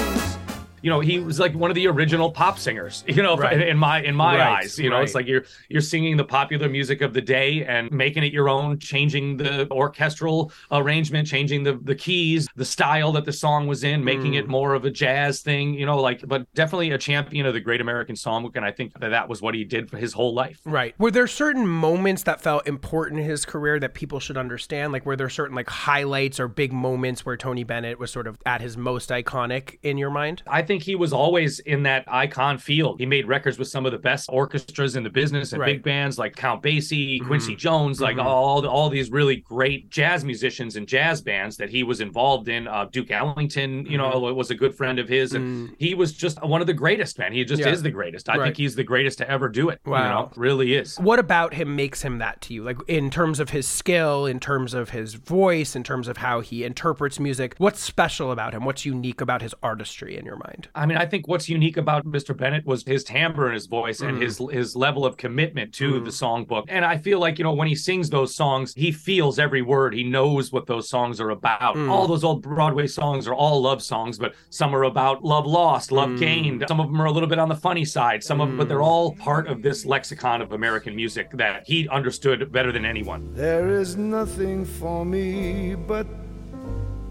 You 0.87 0.91
know 0.93 1.01
he 1.01 1.19
was 1.19 1.41
like 1.41 1.53
one 1.53 1.69
of 1.69 1.75
the 1.75 1.89
original 1.89 2.31
pop 2.31 2.61
singers 2.61 3.03
you 3.09 3.21
know 3.21 3.37
Right. 3.37 3.55
in, 3.55 3.63
in 3.63 3.77
my 3.77 4.01
in 4.03 4.15
my 4.15 4.37
Right, 4.39 4.59
eyes 4.63 4.79
you 4.79 4.89
know 4.89 5.01
it's 5.01 5.17
like 5.17 5.27
you're 5.27 5.43
you're 5.69 5.81
singing 5.83 6.17
the 6.17 6.25
popular 6.25 6.69
music 6.69 7.01
of 7.01 7.13
the 7.13 7.21
day 7.21 7.65
and 7.65 7.91
making 7.91 8.23
it 8.23 8.33
your 8.33 8.49
own 8.49 8.79
changing 8.79 9.37
the 9.37 9.69
orchestral 9.73 10.53
arrangement 10.71 11.27
changing 11.27 11.65
the 11.65 11.75
the 11.83 11.95
keys 11.97 12.47
the 12.55 12.65
style 12.65 13.11
that 13.13 13.25
the 13.25 13.33
song 13.33 13.67
was 13.67 13.83
in 13.83 14.05
making 14.05 14.27
Mm. 14.35 14.39
it 14.41 14.49
more 14.49 14.75
of 14.75 14.85
a 14.85 14.91
jazz 14.91 15.41
thing 15.41 15.75
you 15.75 15.87
know 15.87 16.01
like 16.01 16.21
but 16.29 16.47
definitely 16.55 16.93
a 16.93 16.99
champion 16.99 17.47
of 17.47 17.55
the 17.55 17.61
great 17.61 17.81
american 17.81 18.15
songbook 18.15 18.55
and 18.55 18.65
i 18.65 18.71
think 18.71 18.93
that 19.01 19.09
that 19.11 19.29
was 19.29 19.43
what 19.43 19.55
he 19.57 19.65
did 19.65 19.91
for 19.91 19.97
his 19.97 20.13
whole 20.13 20.35
life 20.35 20.61
Right. 20.65 20.95
Were 21.01 21.11
there 21.11 21.27
certain 21.27 21.67
moments 21.67 22.23
that 22.25 22.41
felt 22.41 22.67
important 22.69 23.21
in 23.21 23.27
his 23.27 23.45
career 23.45 23.81
that 23.81 23.95
people 23.95 24.21
should 24.21 24.37
understand? 24.37 24.93
Like, 24.93 25.05
were 25.07 25.17
there 25.17 25.29
certain 25.31 25.55
like 25.57 25.69
highlights 25.69 26.39
or 26.39 26.49
big 26.49 26.73
moments 26.73 27.25
where 27.27 27.37
Tony 27.37 27.65
Bennett 27.65 27.99
was 27.99 28.11
sort 28.11 28.27
of 28.27 28.39
at 28.45 28.61
his 28.61 28.77
most 28.77 29.11
iconic 29.11 29.79
in 29.83 29.97
your 29.99 30.11
mind? 30.11 30.43
I 30.47 30.63
think 30.63 30.76
he 30.83 30.95
was 30.95 31.13
always 31.13 31.59
in 31.61 31.83
that 31.85 32.05
icon 32.09 32.59
field. 32.59 33.01
He 33.01 33.07
made 33.07 33.27
records 33.27 33.59
with 33.59 33.69
some 33.69 33.87
of 33.87 33.93
the 33.93 33.99
best 33.99 34.29
orchestras 34.33 34.97
in 34.97 35.03
the 35.03 35.11
business 35.11 35.53
and 35.53 35.61
Right. 35.61 35.77
big 35.77 35.83
bands 35.83 36.19
like 36.19 36.37
Count 36.37 36.63
Basie, 36.63 37.19
mm-hmm. 37.19 37.27
Quincy 37.27 37.57
Jones, 37.57 38.01
like 38.01 38.17
mm-hmm. 38.17 38.27
all 38.27 38.67
all 38.67 38.89
these 38.89 39.11
really 39.11 39.37
great 39.37 39.91
jazz 39.91 40.25
musicians 40.25 40.77
and 40.77 40.87
jazz 40.87 41.21
bands 41.21 41.57
that 41.57 41.71
he 41.71 41.83
was 41.83 42.01
involved 42.01 42.49
in. 42.49 42.69
Uh, 42.69 42.87
Duke 42.91 43.11
Ellington, 43.11 43.87
you 43.87 43.99
know, 43.99 44.11
mm-hmm. 44.11 44.37
was 44.37 44.51
a 44.51 44.55
good 44.55 44.75
friend 44.75 44.99
of 44.99 45.09
his, 45.09 45.35
and 45.35 45.69
mm. 45.69 45.75
he 45.79 45.95
was 45.95 46.13
just 46.13 46.43
one 46.43 46.61
of 46.61 46.67
the 46.67 46.75
greatest. 46.75 47.19
Man, 47.19 47.33
he 47.33 47.45
just 47.45 47.63
Yeah. 47.63 47.71
is 47.71 47.83
the 47.83 47.91
greatest. 47.91 48.29
I 48.29 48.37
Right. 48.37 48.45
think 48.47 48.57
he's 48.57 48.75
the 48.75 48.85
greatest 48.85 49.19
to 49.19 49.31
ever 49.31 49.49
do 49.49 49.69
it. 49.69 49.81
Wow. 49.87 50.03
you 50.03 50.09
know, 50.09 50.31
really 50.37 50.75
is. 50.75 50.97
What 50.99 51.19
about 51.19 51.55
him 51.55 51.77
makes 51.77 52.03
him 52.03 52.19
that 52.19 52.41
to 52.43 52.55
you? 52.55 52.63
Like, 52.63 52.79
in 52.89 53.11
terms 53.11 53.41
of 53.41 53.51
his 53.51 53.67
skill, 53.67 54.27
in 54.27 54.41
terms 54.41 54.75
of 54.75 54.91
his 54.91 55.15
voice, 55.15 55.75
in 55.77 55.83
terms 55.83 56.09
of 56.09 56.19
how 56.19 56.41
he 56.41 56.65
interprets 56.65 57.19
music, 57.21 57.55
what's 57.59 57.81
special 57.81 58.31
about 58.33 58.53
him? 58.55 58.65
What's 58.65 58.85
unique 58.85 59.21
about 59.21 59.43
his 59.43 59.55
artistry 59.63 60.17
in 60.17 60.25
your 60.25 60.37
mind? 60.37 60.66
I 60.75 60.87
mean, 60.87 60.99
I 60.99 61.07
think 61.07 61.29
what's 61.29 61.49
unique 61.49 61.77
about 61.77 62.05
Mr. 62.07 62.37
Bennett 62.37 62.67
was 62.67 62.85
his 62.85 63.05
timbre 63.05 63.49
in 63.49 63.55
his 63.55 63.67
voice 63.67 64.01
and 64.01 64.19
mm. 64.19 64.23
his 64.23 64.41
his 64.51 64.77
level 64.77 65.05
of 65.05 65.17
commitment 65.17 65.73
to 65.75 66.01
the 66.01 66.11
mm. 66.11 66.47
songbook. 66.47 66.65
And 66.69 66.85
I 66.85 66.99
feel 66.99 67.19
like, 67.19 67.39
you 67.39 67.45
know, 67.45 67.53
when 67.53 67.69
he 67.69 67.75
sings 67.75 68.11
those 68.11 68.35
songs, 68.35 68.73
he 68.75 68.93
feels 68.93 69.39
every 69.39 69.63
word. 69.63 69.95
He 69.95 70.05
knows 70.05 70.53
what 70.53 70.67
those 70.67 70.89
songs 70.89 71.21
are 71.21 71.31
about. 71.31 71.77
Mm. 71.77 71.91
All 71.91 72.07
those 72.07 72.25
old 72.25 72.43
Broadway 72.43 72.87
songs 72.87 73.27
are 73.27 73.35
all 73.35 73.61
love 73.61 73.83
songs, 73.83 74.19
but 74.19 74.35
some 74.51 74.75
are 74.75 74.85
about 74.85 75.25
love 75.25 75.47
lost, 75.47 75.93
love 75.93 76.19
gained. 76.19 76.65
Some 76.69 76.81
of 76.81 76.87
them 76.87 77.01
are 77.01 77.07
a 77.07 77.13
little 77.13 77.29
bit 77.29 77.39
on 77.39 77.49
the 77.49 77.57
funny 77.57 77.85
side. 77.85 78.23
Some 78.23 78.41
of 78.41 78.49
them, 78.49 78.57
but 78.57 78.69
they're 78.69 78.83
all 78.83 79.15
part 79.17 79.49
of 79.49 79.63
this 79.63 79.85
lexicon 79.85 80.43
of 80.43 80.53
American 80.53 80.95
music 80.95 81.31
that 81.33 81.65
he 81.67 81.89
understood 81.89 82.51
better 82.53 82.73
than 82.73 82.85
anyone. 82.85 83.33
There 83.35 83.71
is 83.71 83.97
nothing 83.97 84.65
for 84.65 85.05
me 85.05 85.75
but 85.75 86.07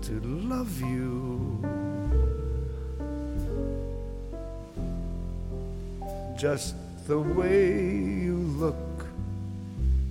to 0.04 0.20
love 0.22 0.82
you. 0.82 1.45
Just 6.38 6.76
the 7.08 7.18
way 7.18 7.72
you 7.72 8.36
look 8.36 9.06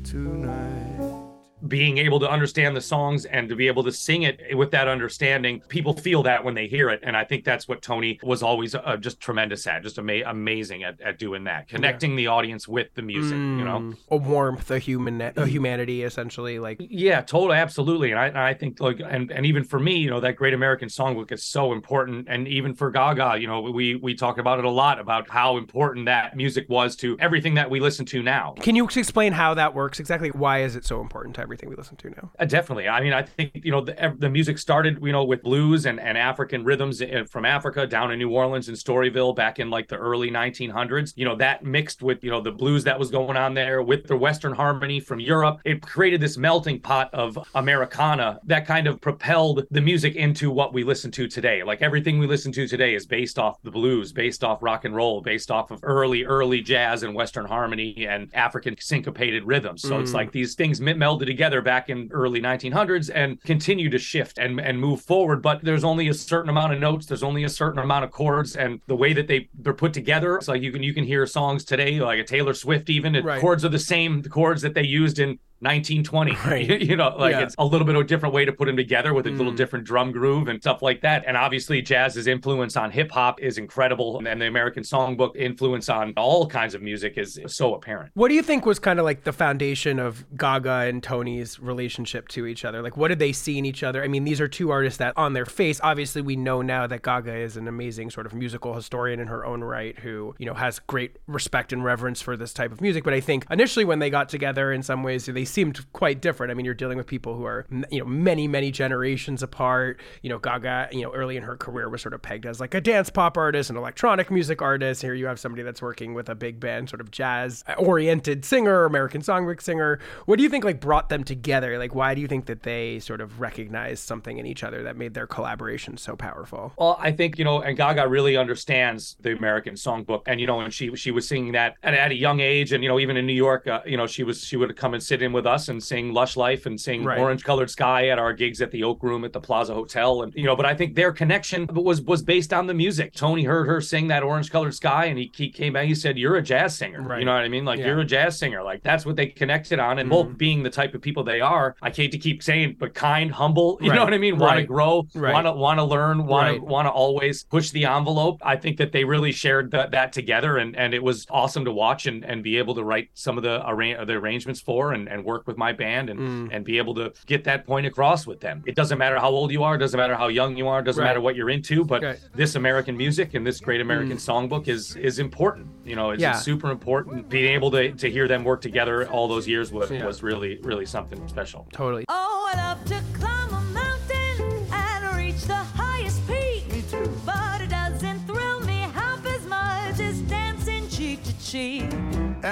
tonight. 0.05 1.24
Being 1.69 1.99
able 1.99 2.19
to 2.21 2.29
understand 2.29 2.77
the 2.77 2.81
songs 2.81 3.25
and 3.25 3.49
to 3.49 3.57
be 3.57 3.67
able 3.67 3.85
to 3.85 3.93
sing 3.93 4.23
it 4.23 4.41
with 4.57 4.71
that 4.71 4.89
understanding 4.89 5.61
people 5.69 5.95
feel 5.95 6.23
that 6.23 6.45
when 6.45 6.55
they 6.55 6.67
hear 6.67 6.91
it 6.91 7.01
and 7.03 7.17
i 7.17 7.25
think 7.25 7.45
that's 7.45 7.69
what 7.69 7.83
tony 7.83 8.19
was 8.23 8.43
always 8.43 8.75
uh, 8.75 8.97
just 8.99 9.21
tremendous 9.21 9.67
at 9.67 9.83
just 9.83 9.99
ama- 9.99 10.23
amazing 10.27 10.83
at, 10.83 11.01
at 11.01 11.19
doing 11.19 11.45
that 11.45 11.69
connecting 11.69 12.17
the 12.17 12.27
audience 12.27 12.67
with 12.67 12.93
the 12.95 13.03
music 13.03 13.39
you 13.57 13.65
know 13.65 13.75
Mm, 13.85 13.97
a 14.11 14.17
warmth, 14.17 14.71
a 14.71 14.79
human, 14.79 15.21
a 15.21 15.47
humanity, 15.47 16.03
essentially. 16.03 16.59
Like, 16.59 16.79
Yeah, 16.81 17.21
totally, 17.21 17.59
absolutely, 17.59 18.13
and 18.13 18.21
I, 18.21 18.51
I 18.51 18.55
think 18.55 18.81
like, 18.81 19.01
and 19.01 19.31
and 19.31 19.45
even 19.45 19.65
for 19.65 19.79
me, 19.79 19.97
you 19.97 20.11
know, 20.11 20.21
that 20.21 20.37
Great 20.37 20.55
American 20.55 20.89
Songbook 20.89 21.33
is 21.33 21.45
so 21.45 21.73
important, 21.73 22.27
and 22.29 22.47
even 22.47 22.75
for 22.75 22.91
Gaga, 22.91 23.39
you 23.41 23.47
know, 23.47 23.61
we 23.61 23.97
we 23.97 24.15
talk 24.15 24.39
about 24.39 24.59
it 24.59 24.65
a 24.65 24.71
lot 24.71 25.01
about 25.01 25.29
how 25.29 25.57
important 25.57 26.07
that 26.07 26.37
music 26.37 26.67
was 26.69 26.97
to 26.97 27.17
everything 27.21 27.55
that 27.55 27.71
we 27.71 27.81
listen 27.81 28.07
to 28.07 28.23
now. 28.23 28.55
can 28.61 28.77
you 28.77 28.85
explain 28.85 29.33
how 29.33 29.55
that 29.55 29.75
works 29.75 30.01
exactly? 30.01 30.31
Why 30.31 30.63
is 30.63 30.77
it 30.77 30.85
so 30.85 31.01
important 31.01 31.35
to 31.37 31.43
everything 31.55 31.71
we 31.71 31.77
listen 31.77 31.97
to 31.97 32.11
now? 32.11 32.31
Uh, 32.39 32.45
definitely. 32.45 32.89
I 32.89 33.01
mean, 33.01 33.13
I 33.13 33.23
think 33.23 33.53
you 33.63 33.71
know 33.71 33.81
the, 33.81 34.15
the 34.19 34.29
music 34.29 34.59
started, 34.59 34.99
you 35.03 35.13
know, 35.13 35.25
with 35.25 35.43
blues 35.43 35.87
and, 35.87 36.01
and 36.01 36.19
African 36.19 36.65
rhythms 36.65 37.01
from 37.31 37.45
Africa 37.45 37.87
down 37.87 38.11
in 38.11 38.19
New 38.19 38.31
Orleans 38.31 38.69
and 38.69 38.77
Storyville 38.77 39.35
back 39.37 39.59
in 39.61 39.71
like 39.71 39.89
the 39.89 39.97
early 39.97 40.31
1900s. 40.31 41.13
You 41.17 41.25
know, 41.25 41.37
that 41.37 41.65
mixed 41.65 42.03
with 42.03 42.25
you 42.25 42.31
know 42.31 42.41
the 42.41 42.51
blues 42.53 42.85
that 42.85 42.99
was 42.99 43.11
going 43.11 43.37
on 43.37 43.55
there 43.55 43.83
with 43.83 44.07
the 44.07 44.17
Western 44.17 44.53
harmony 44.53 44.99
from 45.01 45.21
Europe, 45.21 45.61
it 45.65 45.81
created 45.83 46.21
this 46.21 46.37
melting 46.37 46.81
pot 46.81 47.09
of 47.15 47.39
Americana 47.55 48.41
that 48.45 48.67
kind 48.67 48.87
of 48.87 49.01
propelled 49.01 49.65
the 49.71 49.81
music 49.81 50.17
into 50.17 50.51
what 50.51 50.73
we 50.75 50.83
listen 50.83 51.11
to 51.13 51.29
today. 51.29 51.63
Like 51.63 51.83
everything 51.83 52.19
we 52.19 52.27
listen 52.27 52.51
to 52.53 52.67
today 52.67 52.95
is 52.95 53.07
based 53.07 53.39
off 53.39 53.61
the 53.63 53.71
blues, 53.71 54.13
based 54.13 54.43
off 54.43 54.63
rock 54.63 54.85
and 54.85 54.95
roll, 54.95 55.21
based 55.21 55.51
off 55.51 55.71
of 55.71 55.81
early 55.83 56.25
early 56.25 56.61
jazz 56.61 57.03
and 57.03 57.15
Western 57.15 57.45
harmony 57.47 58.07
and 58.09 58.31
African 58.35 58.75
syncopated 58.81 59.45
rhythms. 59.45 59.83
So 59.83 60.01
it's 60.01 60.11
Mm. 60.11 60.15
like 60.15 60.33
these 60.33 60.55
things 60.55 60.81
melded 60.81 61.29
together 61.35 61.61
back 61.61 61.91
in 61.91 62.09
early 62.13 62.41
1900s 62.41 63.11
and 63.13 63.43
continue 63.43 63.91
to 63.91 63.99
shift 63.99 64.39
and 64.39 64.61
and 64.61 64.79
move 64.79 65.01
forward. 65.01 65.43
But 65.43 65.65
there's 65.65 65.83
only 65.83 66.07
a 66.09 66.15
certain 66.15 66.49
amount 66.49 66.73
of 66.73 66.79
notes. 66.79 67.07
There's 67.07 67.25
only 67.25 67.43
a 67.43 67.49
certain 67.49 67.81
amount 67.81 68.05
of 68.05 68.13
chords, 68.13 68.55
and 68.57 68.81
the 68.87 68.95
way 68.95 69.13
that 69.13 69.27
they 69.27 69.49
they're 69.63 69.75
put 69.75 69.93
together. 69.93 70.37
It's 70.37 70.47
like 70.47 70.63
you 70.63 70.71
can 70.71 70.83
you 70.85 70.95
can 70.95 71.05
hear 71.05 71.27
songs 71.27 71.65
today, 71.65 71.99
like 71.99 72.21
a 72.21 72.25
Taylor 72.25 72.55
Swift, 72.55 72.89
even 72.89 73.13
the 73.15 73.23
Right. 73.23 73.41
chords 73.41 73.65
are 73.65 73.69
the 73.69 73.79
same 73.95 74.23
the 74.23 74.29
chords 74.29 74.63
that 74.63 74.75
they 74.75 74.85
used 74.85 75.19
in 75.19 75.39
1920 75.61 76.33
Right. 76.45 76.81
you 76.83 76.97
know 76.97 77.15
like 77.17 77.33
Yeah. 77.33 77.41
it's 77.43 77.55
a 77.59 77.65
little 77.65 77.87
bit 77.87 77.95
of 77.95 78.03
a 78.03 78.05
different 78.05 78.35
way 78.35 78.45
to 78.45 78.53
put 78.53 78.67
them 78.67 78.77
together 78.77 79.15
with 79.15 79.27
a 79.27 79.31
little 79.31 79.53
Mm. 79.53 79.57
different 79.57 79.85
drum 79.85 80.13
groove 80.13 80.49
and 80.49 80.61
stuff 80.61 80.83
like 80.83 81.01
that 81.03 81.25
and 81.27 81.37
obviously 81.37 81.81
jazz's 81.83 82.27
influence 82.27 82.77
on 82.77 82.91
hip 82.91 83.11
hop 83.11 83.41
is 83.41 83.59
incredible 83.59 84.21
and 84.27 84.41
the 84.41 84.47
american 84.47 84.83
songbook 84.83 85.37
influence 85.37 85.89
on 85.89 86.13
all 86.17 86.47
kinds 86.47 86.75
of 86.75 86.83
music 86.83 87.17
is 87.17 87.39
so 87.47 87.75
apparent 87.75 88.11
What 88.15 88.29
do 88.29 88.35
you 88.35 88.43
think 88.43 88.67
was 88.67 88.79
kind 88.79 88.99
of 88.99 89.05
like 89.05 89.25
the 89.25 89.33
foundation 89.33 89.99
of 89.99 90.25
Gaga 90.37 90.89
and 90.89 91.03
Tony's 91.03 91.59
relationship 91.61 92.29
to 92.29 92.47
each 92.47 92.65
other? 92.65 92.83
Like, 92.83 92.97
what 92.97 93.09
did 93.09 93.19
they 93.19 93.33
see 93.33 93.59
in 93.59 93.65
each 93.65 93.83
other? 93.83 94.03
I 94.03 94.09
mean, 94.09 94.25
these 94.25 94.41
are 94.41 94.49
two 94.49 94.71
artists 94.71 94.99
that, 94.99 95.13
on 95.17 95.33
their 95.33 95.47
face, 95.47 95.81
obviously, 95.83 96.23
we 96.23 96.37
know 96.37 96.63
now 96.63 96.87
that 96.87 97.03
Gaga 97.03 97.35
is 97.37 97.57
an 97.57 97.69
amazing 97.69 98.11
sort 98.11 98.27
of 98.27 98.35
musical 98.35 98.75
historian 98.75 99.21
in 99.21 99.29
her 99.29 99.45
own 99.45 99.63
right, 99.63 99.99
who 99.99 100.35
you 100.39 100.47
know 100.47 100.55
has 100.55 100.79
great 100.81 101.17
respect 101.27 101.73
and 101.73 101.85
reverence 101.85 102.21
for 102.23 102.37
this 102.37 102.53
type 102.53 102.73
of 102.73 102.81
music. 102.81 103.05
But 103.05 103.15
I 103.15 103.21
think 103.21 103.47
initially, 103.51 103.85
when 103.85 103.99
they 103.99 104.11
got 104.11 104.29
together, 104.29 104.73
in 104.73 104.83
some 104.83 105.03
ways, 105.03 105.27
they 105.27 105.44
seemed 105.45 105.91
quite 105.93 106.21
different. 106.21 106.51
I 106.51 106.55
mean, 106.55 106.65
you're 106.65 106.75
dealing 106.75 106.99
with 106.99 107.07
people 107.07 107.37
who 107.37 107.45
are 107.45 107.67
you 107.91 108.01
know 108.01 108.05
many 108.05 108.49
many 108.49 108.71
generations 108.71 109.43
apart. 109.43 110.01
You 110.23 110.31
know, 110.31 110.39
Gaga, 110.39 110.89
you 110.93 111.03
know, 111.03 111.13
early 111.13 111.37
in 111.37 111.43
her 111.43 111.57
career 111.57 111.89
was 111.89 112.03
sort 112.03 112.15
of 112.15 112.23
pegged 112.23 112.47
as 112.47 112.61
like 112.61 112.75
a 112.75 112.81
dance 112.81 113.11
pop 113.11 113.37
artist, 113.37 113.71
an 113.71 113.77
electronic 113.77 114.31
music 114.31 114.63
artist. 114.63 115.03
Here 115.03 115.15
you 115.15 115.27
have 115.27 115.39
somebody 115.41 115.63
that's 115.63 115.83
working 115.83 116.15
with 116.15 116.29
a 116.29 116.35
big 116.35 116.61
band, 116.61 116.89
sort 116.89 117.01
of 117.01 117.11
jazz 117.11 117.65
oriented 117.79 118.45
singer, 118.45 118.85
American 118.85 119.21
songbook 119.21 119.61
singer. 119.61 119.99
What 120.27 120.37
do 120.37 120.43
you 120.43 120.49
think 120.49 120.65
like 120.65 120.81
brought 120.81 121.09
them 121.09 121.25
together? 121.25 121.79
Like, 121.79 121.95
why 121.95 122.15
do 122.15 122.21
you 122.21 122.29
think 122.29 122.47
that 122.47 122.63
they 122.63 122.99
sort 122.99 123.21
of 123.21 123.41
recognized 123.41 124.05
something 124.05 124.39
in 124.39 124.47
each 124.47 124.63
other 124.63 124.83
that 124.83 124.97
made 124.97 125.15
their 125.15 125.27
collaboration 125.27 125.97
so 125.97 126.17
powerful? 126.17 126.73
Well, 126.79 126.97
I 127.01 127.13
think 127.13 127.39
you 127.39 127.45
know, 127.45 127.61
and 127.61 127.77
Gaga 127.77 128.09
really 128.09 128.37
understands 128.37 129.17
the 129.21 129.37
American 129.37 129.75
Songbook, 129.75 130.23
and 130.27 130.41
you 130.41 130.47
know, 130.47 130.61
and 130.61 130.73
she 130.73 130.95
she 130.97 131.11
was 131.11 131.27
singing 131.27 131.53
that 131.53 131.75
at, 131.83 131.95
at 131.95 132.11
a 132.11 132.15
young 132.15 132.41
age, 132.41 132.73
and 132.73 132.83
you 132.83 132.89
know, 132.89 132.99
even 132.99 133.17
in 133.17 133.27
New 133.27 133.35
York, 133.35 133.67
uh, 133.67 133.81
you 133.87 133.97
know, 133.97 134.07
she 134.07 134.23
was 134.23 134.45
she 134.45 134.57
would 134.57 134.77
come 134.77 134.95
and 134.95 135.03
sit 135.03 135.23
in 135.23 135.33
with 135.35 135.47
us 135.47 135.69
and 135.69 135.83
sing 135.83 136.15
"Lush 136.15 136.37
Life" 136.37 136.65
and 136.65 136.81
sing 136.81 137.05
Right. 137.05 137.19
"Orange 137.19 137.45
Colored 137.45 137.69
Sky" 137.69 138.09
at 138.09 138.19
our 138.19 138.33
gigs 138.33 138.63
at 138.63 138.71
the 138.71 138.83
Oak 138.85 139.03
Room 139.03 139.23
at 139.25 139.35
the 139.35 139.41
Plaza 139.41 139.75
Hotel, 139.75 140.23
and 140.23 140.33
you 140.35 140.45
know, 140.45 140.57
but 140.57 140.65
I 140.65 140.75
think 140.75 140.95
their 140.95 141.13
connection 141.13 141.67
was 141.71 142.01
was 142.01 142.23
based 142.23 142.55
on 142.55 142.67
the 142.67 142.73
music. 142.75 143.13
Tony 143.15 143.45
heard 143.45 143.67
her 143.67 143.83
sing 143.83 144.09
that 144.09 144.23
"Orange 144.23 144.51
Colored 144.51 144.75
Sky," 144.75 145.05
and 145.07 145.19
he, 145.19 145.31
he 145.37 145.51
came 145.51 145.75
back, 145.75 145.87
he 145.87 145.95
said, 145.95 146.17
"You're 146.17 146.37
a 146.37 146.43
jazz 146.43 146.75
singer," 146.75 147.03
Right. 147.03 147.19
you 147.19 147.25
know 147.27 147.35
what 147.35 147.45
I 147.45 147.49
mean? 147.49 147.65
Like 147.67 147.81
Yeah. 147.81 147.89
you're 147.89 148.01
a 148.01 148.05
jazz 148.07 148.39
singer, 148.39 148.63
like 148.63 148.83
that's 148.83 149.05
what 149.05 149.17
they 149.17 149.27
connected 149.27 149.79
on, 149.79 149.99
and 149.99 150.09
Mhm. 150.09 150.13
both 150.13 150.39
being 150.39 150.63
the 150.63 150.71
type 150.71 150.95
of 150.95 151.03
people 151.03 151.25
they 151.25 151.41
are, 151.41 151.75
I 151.83 151.91
hate 151.91 152.13
to 152.13 152.19
keep 152.19 152.43
saying, 152.43 152.77
but 152.79 152.95
kind, 152.95 153.31
humble, 153.33 153.79
you 153.81 153.91
Right. 153.91 153.97
know 153.97 154.05
what 154.05 154.15
I 154.15 154.19
mean? 154.19 154.39
Want 154.39 154.57
to 154.61 154.65
grow, 154.65 155.07
want 155.15 155.47
to 155.47 155.53
want 155.53 155.79
to 155.81 155.85
learn, 155.85 156.27
want 156.27 156.57
to 156.57 156.63
want 156.63 156.87
to 156.87 156.91
always 156.93 157.45
push 157.45 157.71
the 157.71 157.85
envelope. 157.87 158.41
I 158.45 158.57
think 158.57 158.77
that 158.79 158.93
they 158.93 159.05
really 159.05 159.33
shared 159.33 159.71
that, 159.73 159.91
that 159.91 160.13
together, 160.13 160.57
and 160.57 160.77
and 160.77 160.95
it 160.95 161.03
was 161.03 161.27
awesome 161.31 161.65
to 161.65 161.73
watch 161.73 162.07
and 162.07 162.25
and 162.25 162.43
be 162.43 162.57
able 162.59 162.75
to 162.75 162.85
write 162.85 163.09
some 163.15 163.37
of 163.37 163.43
the 163.45 163.61
arra- 163.65 164.05
the 164.05 164.13
arrangements 164.15 164.61
for 164.61 164.93
and 164.93 165.09
and 165.09 165.24
work 165.25 165.47
with 165.47 165.57
my 165.57 165.73
band 165.73 166.11
and 166.11 166.21
Mm. 166.21 166.49
and 166.53 166.65
be 166.65 166.79
able 166.79 166.95
to 166.95 167.13
get 167.27 167.45
that 167.45 167.67
point 167.67 167.87
across 167.87 168.27
with 168.27 168.41
them. 168.41 168.63
It 168.67 168.75
doesn't 168.77 168.99
matter 168.99 169.19
how 169.19 169.31
old 169.31 169.51
you 169.53 169.63
are, 169.65 169.77
doesn't 169.79 169.99
matter 169.99 170.15
how 170.15 170.29
young 170.29 170.57
you 170.57 170.69
are, 170.69 170.83
doesn't 170.83 171.01
Right. 171.03 171.09
matter 171.11 171.21
what 171.21 171.35
you're 171.37 171.51
into, 171.51 171.85
but 171.85 172.03
Right. 172.03 172.19
this 172.35 172.55
American 172.55 172.97
music 172.97 173.35
and 173.35 173.47
this 173.47 173.61
great 173.61 173.81
American 173.81 174.17
songbook 174.17 174.69
is 174.69 174.97
is 174.97 175.19
important. 175.19 175.67
You 175.85 175.97
know, 175.97 176.11
it's, 176.11 176.21
Mm. 176.21 176.23
Yeah. 176.23 176.31
it's 176.33 176.43
super 176.43 176.71
important. 176.71 177.29
Being 177.29 177.53
able 177.53 177.71
to 177.73 177.93
to 177.93 178.11
hear 178.11 178.27
them 178.29 178.45
work 178.45 178.61
together 178.61 179.09
all 179.09 179.27
those 179.29 179.47
years 179.49 179.73
was 179.73 179.91
Yeah. 179.91 180.07
was 180.07 180.23
really 180.23 180.59
really 180.63 180.87
something 180.87 181.27
special. 181.29 181.67
Totally. 181.73 182.05
Oh, 182.09 182.51
I 182.53 182.57
love 182.57 182.85
to 182.87 183.01
climb 183.19 183.34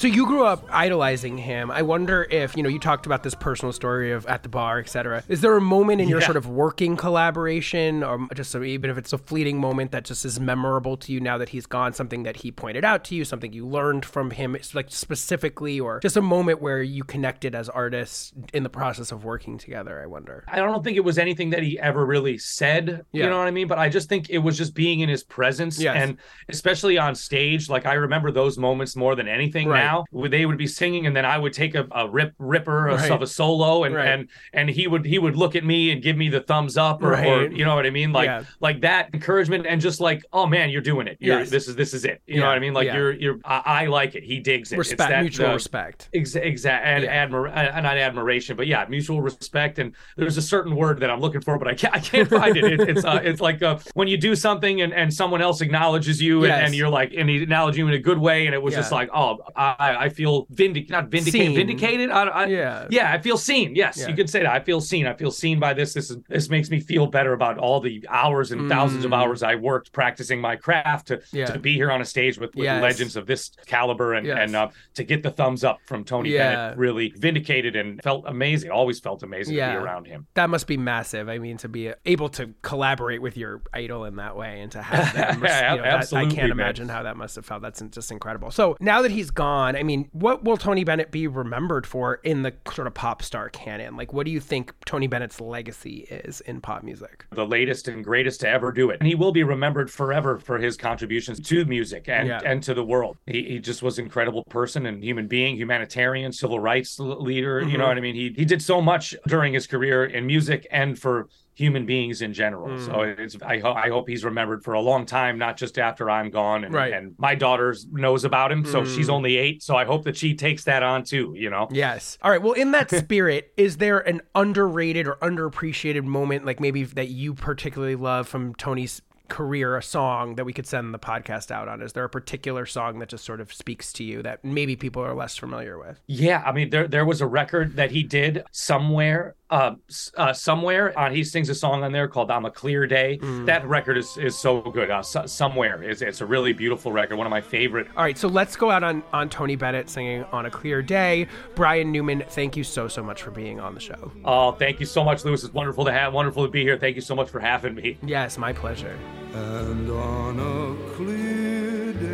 So 0.00 0.06
you 0.08 0.24
grew 0.24 0.46
up 0.46 0.64
idolizing 0.70 1.36
him. 1.36 1.70
I 1.70 1.82
wonder 1.82 2.26
if, 2.30 2.56
you 2.56 2.62
know, 2.62 2.70
you 2.70 2.78
talked 2.78 3.04
about 3.04 3.22
this 3.22 3.34
personal 3.34 3.70
story 3.70 4.12
of 4.12 4.24
at 4.24 4.42
the 4.42 4.48
bar, 4.48 4.78
etc. 4.78 5.22
Is 5.28 5.42
there 5.42 5.54
a 5.54 5.60
moment 5.60 6.00
in 6.00 6.08
your 6.08 6.20
Yeah. 6.20 6.24
sort 6.24 6.38
of 6.38 6.46
working 6.48 6.96
collaboration 6.96 8.02
or 8.02 8.26
just 8.34 8.50
so 8.50 8.62
even 8.62 8.88
if 8.88 8.96
it's 8.96 9.12
a 9.12 9.18
fleeting 9.18 9.58
moment 9.60 9.90
that 9.90 10.06
just 10.06 10.24
is 10.24 10.40
memorable 10.40 10.96
to 10.96 11.12
you 11.12 11.20
now 11.20 11.36
that 11.36 11.50
he's 11.50 11.66
gone, 11.66 11.92
something 11.92 12.22
that 12.22 12.36
he 12.36 12.50
pointed 12.50 12.82
out 12.82 13.04
to 13.04 13.14
you, 13.14 13.26
something 13.26 13.52
you 13.52 13.66
learned 13.66 14.06
from 14.06 14.30
him 14.30 14.56
like 14.72 14.86
specifically 14.88 15.78
or 15.78 16.00
just 16.00 16.16
a 16.16 16.22
moment 16.22 16.62
where 16.62 16.80
you 16.82 17.04
connected 17.04 17.54
as 17.54 17.68
artists 17.68 18.32
in 18.54 18.62
the 18.62 18.70
process 18.70 19.12
of 19.12 19.22
working 19.22 19.58
together, 19.58 20.00
I 20.02 20.06
wonder. 20.06 20.44
I 20.48 20.56
don't 20.56 20.82
think 20.82 20.96
it 20.96 21.04
was 21.04 21.18
anything 21.18 21.50
that 21.50 21.62
he 21.62 21.78
ever 21.78 22.06
really 22.06 22.38
said. 22.38 23.04
Yeah. 23.12 23.24
You 23.24 23.28
know 23.30 23.36
what 23.36 23.48
I 23.48 23.50
mean? 23.50 23.68
But 23.68 23.78
I 23.78 23.90
just 23.90 24.08
think 24.08 24.30
it 24.30 24.38
was 24.38 24.56
just 24.56 24.74
being 24.74 25.00
in 25.00 25.10
his 25.10 25.22
presence, 25.24 25.78
Yes. 25.78 25.94
and 25.94 26.16
especially 26.48 26.96
on 26.96 27.14
stage. 27.14 27.68
Like 27.68 27.84
I 27.84 27.92
remember 27.92 28.30
those 28.30 28.56
moments 28.56 28.96
more 28.96 29.14
than 29.14 29.28
anything. 29.28 29.68
Right. 29.68 29.84
Now 29.84 29.89
where 30.10 30.28
they 30.28 30.46
would 30.46 30.58
be 30.58 30.66
singing, 30.66 31.06
and 31.06 31.14
then 31.16 31.24
I 31.24 31.36
would 31.38 31.52
take 31.52 31.74
a, 31.74 31.86
a 31.92 32.08
rip 32.08 32.34
ripper 32.38 32.88
of- 32.88 33.00
Right. 33.00 33.10
of 33.10 33.22
a 33.22 33.26
solo, 33.26 33.84
and 33.84 33.94
Right. 33.94 34.08
and 34.08 34.28
and 34.52 34.68
he 34.68 34.86
would 34.86 35.04
he 35.04 35.18
would 35.18 35.36
look 35.36 35.54
at 35.56 35.64
me 35.64 35.90
and 35.92 36.02
give 36.02 36.16
me 36.16 36.28
the 36.28 36.40
thumbs 36.40 36.76
up, 36.76 37.02
or, 37.02 37.14
or 37.14 37.46
you 37.50 37.64
know 37.64 37.74
what 37.74 37.86
I 37.86 37.90
mean? 37.90 38.12
Like 38.12 38.26
Yeah. 38.26 38.44
like 38.60 38.80
that 38.82 39.10
encouragement, 39.14 39.66
and 39.66 39.80
just 39.80 40.00
like 40.00 40.24
oh 40.32 40.46
man, 40.46 40.70
you're 40.70 40.82
doing 40.82 41.06
it. 41.06 41.16
You're, 41.20 41.38
Yes. 41.40 41.50
This 41.50 41.68
is 41.68 41.76
this 41.76 41.94
is 41.94 42.04
it. 42.04 42.20
You 42.26 42.34
Yeah. 42.36 42.40
know 42.40 42.46
what 42.48 42.56
I 42.56 42.60
mean? 42.60 42.74
Like 42.74 42.86
Yeah. 42.86 42.96
you're 42.96 43.12
you're 43.12 43.38
I, 43.44 43.62
I 43.82 43.86
like 43.86 44.14
it. 44.14 44.22
He 44.24 44.40
digs 44.40 44.72
it. 44.72 44.76
It's 44.78 44.90
Respect, 44.90 45.10
that, 45.10 45.20
mutual 45.22 45.46
uh, 45.50 45.54
respect. 45.54 46.08
Exa- 46.14 46.44
exact 46.44 46.86
and 46.86 47.04
admir- 47.04 47.50
uh, 47.56 47.80
not 47.80 47.96
admiration, 47.98 48.56
but 48.56 48.66
yeah, 48.66 48.84
mutual 48.88 49.20
respect. 49.22 49.78
And 49.78 49.94
there's 50.16 50.36
a 50.36 50.42
certain 50.42 50.76
word 50.76 51.00
that 51.00 51.10
I'm 51.10 51.20
looking 51.20 51.40
for, 51.40 51.58
but 51.58 51.68
I 51.68 51.74
can't 51.74 51.94
I 51.94 52.00
can't 52.00 52.28
find 52.28 52.56
it. 52.56 52.64
it 52.64 52.80
it's 52.88 53.04
uh, 53.04 53.20
it's 53.22 53.40
like 53.40 53.62
uh, 53.62 53.78
when 53.94 54.08
you 54.08 54.16
do 54.16 54.34
something 54.34 54.82
and, 54.82 54.92
and 54.92 55.12
someone 55.12 55.40
else 55.42 55.60
acknowledges 55.60 56.20
you 56.20 56.38
and, 56.44 56.48
Yes. 56.48 56.62
and 56.66 56.74
you're 56.74 56.88
like 56.88 57.12
and 57.16 57.28
he 57.28 57.42
acknowledges 57.42 57.78
you 57.78 57.88
in 57.88 57.94
a 57.94 57.98
good 57.98 58.18
way, 58.18 58.46
and 58.46 58.54
it 58.54 58.62
was 58.62 58.74
just 58.74 58.92
like 58.92 59.08
oh 59.14 59.38
I 59.56 59.79
I 59.80 60.08
feel 60.08 60.46
vindic 60.50 60.90
not 60.90 61.08
vindicated 61.08 61.46
Seen. 61.48 61.54
vindicated. 61.56 62.10
I, 62.10 62.22
I, 62.24 62.46
Yeah. 62.46 62.86
yeah, 62.90 63.12
I 63.12 63.18
feel 63.20 63.36
seen. 63.38 63.74
Yes, 63.74 63.98
Yeah. 63.98 64.08
you 64.08 64.14
could 64.14 64.28
say 64.30 64.42
that. 64.42 64.52
I 64.52 64.60
feel 64.60 64.80
seen. 64.80 65.06
I 65.06 65.14
feel 65.14 65.30
seen 65.30 65.58
by 65.58 65.72
this. 65.74 65.94
This 65.94 66.10
is 66.10 66.18
this 66.28 66.48
makes 66.50 66.70
me 66.70 66.80
feel 66.80 67.06
better 67.06 67.32
about 67.32 67.58
all 67.58 67.80
the 67.80 68.04
hours 68.08 68.52
and 68.52 68.68
thousands 68.68 69.04
of 69.04 69.10
Mm. 69.10 69.20
hours 69.22 69.42
I 69.42 69.54
worked 69.54 69.92
practicing 69.92 70.40
my 70.40 70.56
craft 70.56 71.08
to 71.08 71.20
Yeah. 71.32 71.46
to 71.46 71.58
be 71.58 71.74
here 71.74 71.90
on 71.90 72.00
a 72.00 72.04
stage 72.04 72.38
with, 72.38 72.54
with 72.54 72.64
Yes. 72.64 72.82
legends 72.82 73.16
of 73.16 73.26
this 73.26 73.50
caliber 73.66 74.14
and 74.14 74.26
Yes. 74.26 74.38
and 74.40 74.56
uh, 74.56 74.68
to 74.94 75.04
get 75.04 75.22
the 75.22 75.30
thumbs 75.30 75.64
up 75.64 75.78
from 75.86 76.04
Tony 76.04 76.30
Yeah. 76.30 76.54
Bennett 76.54 76.78
really 76.78 77.12
vindicated 77.16 77.76
and 77.76 78.00
felt 78.02 78.24
amazing. 78.26 78.70
Always 78.70 79.00
felt 79.00 79.22
amazing 79.22 79.56
Yeah. 79.56 79.72
to 79.74 79.78
be 79.80 79.84
around 79.84 80.06
him. 80.06 80.26
That 80.34 80.50
must 80.50 80.66
be 80.66 80.76
massive. 80.76 81.28
I 81.28 81.38
mean, 81.38 81.56
to 81.58 81.68
be 81.68 81.92
able 82.06 82.28
to 82.30 82.50
collaborate 82.62 83.22
with 83.22 83.36
your 83.36 83.62
idol 83.72 84.04
in 84.04 84.16
that 84.16 84.36
way 84.36 84.60
and 84.60 84.70
to 84.72 84.82
have 84.82 85.14
them, 85.14 85.34
you 85.36 85.40
know, 85.42 85.82
that- 85.82 86.12
I 86.12 86.24
can't 86.26 86.36
man. 86.36 86.50
imagine 86.50 86.88
how 86.88 87.02
that 87.04 87.16
must 87.16 87.36
have 87.36 87.46
felt. 87.46 87.62
That's 87.62 87.80
just 87.90 88.10
incredible. 88.10 88.50
So 88.50 88.76
now 88.80 89.02
that 89.02 89.10
he's 89.10 89.30
gone, 89.30 89.69
on, 89.70 89.76
I 89.80 89.82
mean, 89.82 90.08
what 90.12 90.44
will 90.44 90.56
Tony 90.56 90.84
Bennett 90.84 91.10
be 91.10 91.26
remembered 91.26 91.86
for 91.86 92.14
in 92.22 92.42
the 92.42 92.52
sort 92.72 92.86
of 92.86 92.94
pop 92.94 93.22
star 93.22 93.48
canon? 93.48 93.96
Like, 93.96 94.12
what 94.12 94.26
do 94.26 94.32
you 94.32 94.40
think 94.40 94.74
Tony 94.84 95.06
Bennett's 95.06 95.40
legacy 95.40 96.06
is 96.10 96.40
in 96.42 96.60
pop 96.60 96.82
music? 96.82 97.24
The 97.30 97.46
latest 97.46 97.88
and 97.88 98.04
greatest 98.04 98.40
to 98.40 98.48
ever 98.48 98.72
do 98.72 98.90
it. 98.90 98.98
And 99.00 99.08
he 99.08 99.14
will 99.14 99.32
be 99.32 99.42
remembered 99.42 99.90
forever 99.90 100.38
for 100.38 100.58
his 100.58 100.76
contributions 100.76 101.40
to 101.48 101.64
music 101.64 102.08
and, 102.08 102.28
Yeah. 102.28 102.40
and 102.44 102.62
to 102.64 102.74
the 102.74 102.84
world. 102.84 103.16
He, 103.26 103.44
he 103.44 103.58
just 103.58 103.82
was 103.82 103.98
an 103.98 104.04
incredible 104.04 104.44
person 104.44 104.86
and 104.86 105.02
human 105.02 105.26
being, 105.26 105.56
humanitarian, 105.56 106.32
civil 106.32 106.60
rights 106.60 106.98
leader. 106.98 107.60
You 107.60 107.66
mm-hmm. 107.66 107.78
know 107.78 107.86
what 107.86 107.96
I 107.96 108.00
mean? 108.00 108.14
He, 108.14 108.32
he 108.36 108.44
did 108.44 108.62
so 108.62 108.80
much 108.80 109.14
during 109.26 109.54
his 109.54 109.66
career 109.66 110.04
in 110.04 110.26
music 110.26 110.66
and 110.70 110.98
for 110.98 111.28
human 111.60 111.84
beings 111.84 112.22
in 112.22 112.32
general. 112.32 112.78
So 112.80 112.92
hmm. 112.92 113.22
it's 113.22 113.36
I, 113.42 113.58
ho- 113.58 113.74
I 113.74 113.88
hope 113.88 114.08
he's 114.08 114.24
remembered 114.24 114.64
for 114.64 114.72
a 114.72 114.80
long 114.80 115.04
time, 115.04 115.38
not 115.38 115.56
just 115.56 115.78
after 115.78 116.08
I'm 116.10 116.30
gone. 116.30 116.64
And, 116.64 116.74
Right. 116.74 116.92
and 116.92 117.14
my 117.18 117.34
daughter 117.34 117.74
knows 117.92 118.24
about 118.24 118.50
him, 118.50 118.64
so 118.64 118.84
she's 118.84 119.06
hmm. 119.06 119.12
only 119.12 119.36
eight. 119.36 119.62
So 119.62 119.76
I 119.76 119.84
hope 119.84 120.04
that 120.04 120.16
she 120.16 120.34
takes 120.34 120.64
that 120.64 120.82
on 120.82 121.04
too. 121.04 121.34
You 121.36 121.50
know. 121.50 121.68
Yes. 121.70 122.18
All 122.22 122.30
right. 122.30 122.42
Well, 122.42 122.52
in 122.52 122.70
that 122.72 122.90
spirit, 122.90 123.52
is 123.56 123.76
there 123.76 123.98
an 123.98 124.22
underrated 124.34 125.06
or 125.06 125.16
underappreciated 125.16 126.04
moment, 126.04 126.46
like 126.46 126.60
maybe 126.60 126.84
that 126.84 127.08
you 127.08 127.34
particularly 127.34 127.96
love 127.96 128.26
from 128.26 128.54
Tony's 128.54 129.02
career, 129.30 129.76
a 129.76 129.82
song 129.82 130.34
that 130.34 130.44
we 130.44 130.52
could 130.52 130.66
send 130.66 130.92
the 130.92 130.98
podcast 130.98 131.50
out 131.50 131.68
on? 131.68 131.80
Is 131.80 131.94
there 131.94 132.04
a 132.04 132.08
particular 132.10 132.66
song 132.66 132.98
that 132.98 133.08
just 133.08 133.24
sort 133.24 133.40
of 133.40 133.50
speaks 133.50 133.94
to 133.94 134.04
you 134.04 134.22
that 134.22 134.44
maybe 134.44 134.76
people 134.76 135.02
are 135.02 135.14
less 135.14 135.38
familiar 135.38 135.78
with? 135.78 135.98
Yeah, 136.06 136.42
I 136.44 136.52
mean, 136.52 136.68
there 136.68 136.86
there 136.86 137.06
was 137.06 137.22
a 137.22 137.26
record 137.26 137.76
that 137.76 137.90
he 137.90 138.02
did 138.02 138.44
somewhere, 138.50 139.36
uh, 139.50 139.74
uh 140.16 140.32
somewhere. 140.32 140.98
Uh, 140.98 141.10
he 141.10 141.24
sings 141.24 141.48
a 141.48 141.54
song 141.54 141.82
on 141.82 141.92
there 141.92 142.08
called 142.08 142.30
"On 142.30 142.44
a 142.44 142.50
Clear 142.50 142.86
Day." 142.86 143.18
That 143.46 143.66
record 143.66 143.98
is 143.98 144.16
is 144.16 144.36
so 144.36 144.60
good. 144.60 144.90
Uh, 144.90 145.02
so, 145.02 145.26
somewhere 145.26 145.82
is 145.82 146.02
it's 146.02 146.20
a 146.20 146.26
really 146.26 146.52
beautiful 146.52 146.92
record. 146.92 147.16
One 147.16 147.26
of 147.26 147.30
my 147.30 147.40
favorite. 147.40 147.88
All 147.96 148.02
right. 148.02 148.16
So 148.16 148.28
let's 148.28 148.56
go 148.56 148.70
out 148.70 148.84
on, 148.84 149.02
on 149.12 149.28
Tony 149.28 149.56
Bennett 149.56 149.88
singing 149.88 150.24
On 150.32 150.46
a 150.46 150.50
Clear 150.50 150.82
Day. 150.82 151.26
Brian 151.54 151.90
Newman, 151.90 152.22
thank 152.28 152.56
you 152.56 152.64
so, 152.64 152.88
so 152.88 153.02
much 153.02 153.22
for 153.22 153.30
being 153.30 153.60
on 153.60 153.74
the 153.74 153.80
show. 153.80 154.12
Oh, 154.24 154.52
thank 154.52 154.78
you 154.80 154.86
so 154.86 155.02
much, 155.02 155.24
Louie. 155.24 155.34
It's 155.34 155.52
wonderful 155.52 155.84
to 155.86 155.92
have, 155.92 156.12
wonderful 156.12 156.44
to 156.44 156.50
be 156.50 156.62
here. 156.62 156.78
Thank 156.78 156.96
you 156.96 157.02
so 157.02 157.14
much 157.14 157.30
for 157.30 157.40
having 157.40 157.74
me. 157.74 157.98
Yes, 158.02 158.38
my 158.38 158.52
pleasure. 158.52 158.98
And 159.32 159.90
on 159.90 160.38
a 160.38 160.94
clear 160.94 161.92
day, 161.94 162.10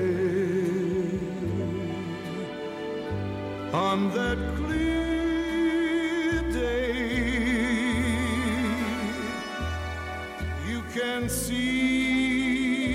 on 3.72 4.10
that 4.12 4.38
can 10.98 11.28
see 11.28 12.86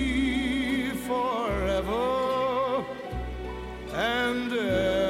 forever 1.05 2.83
and 3.93 4.51
evermore. 4.51 5.00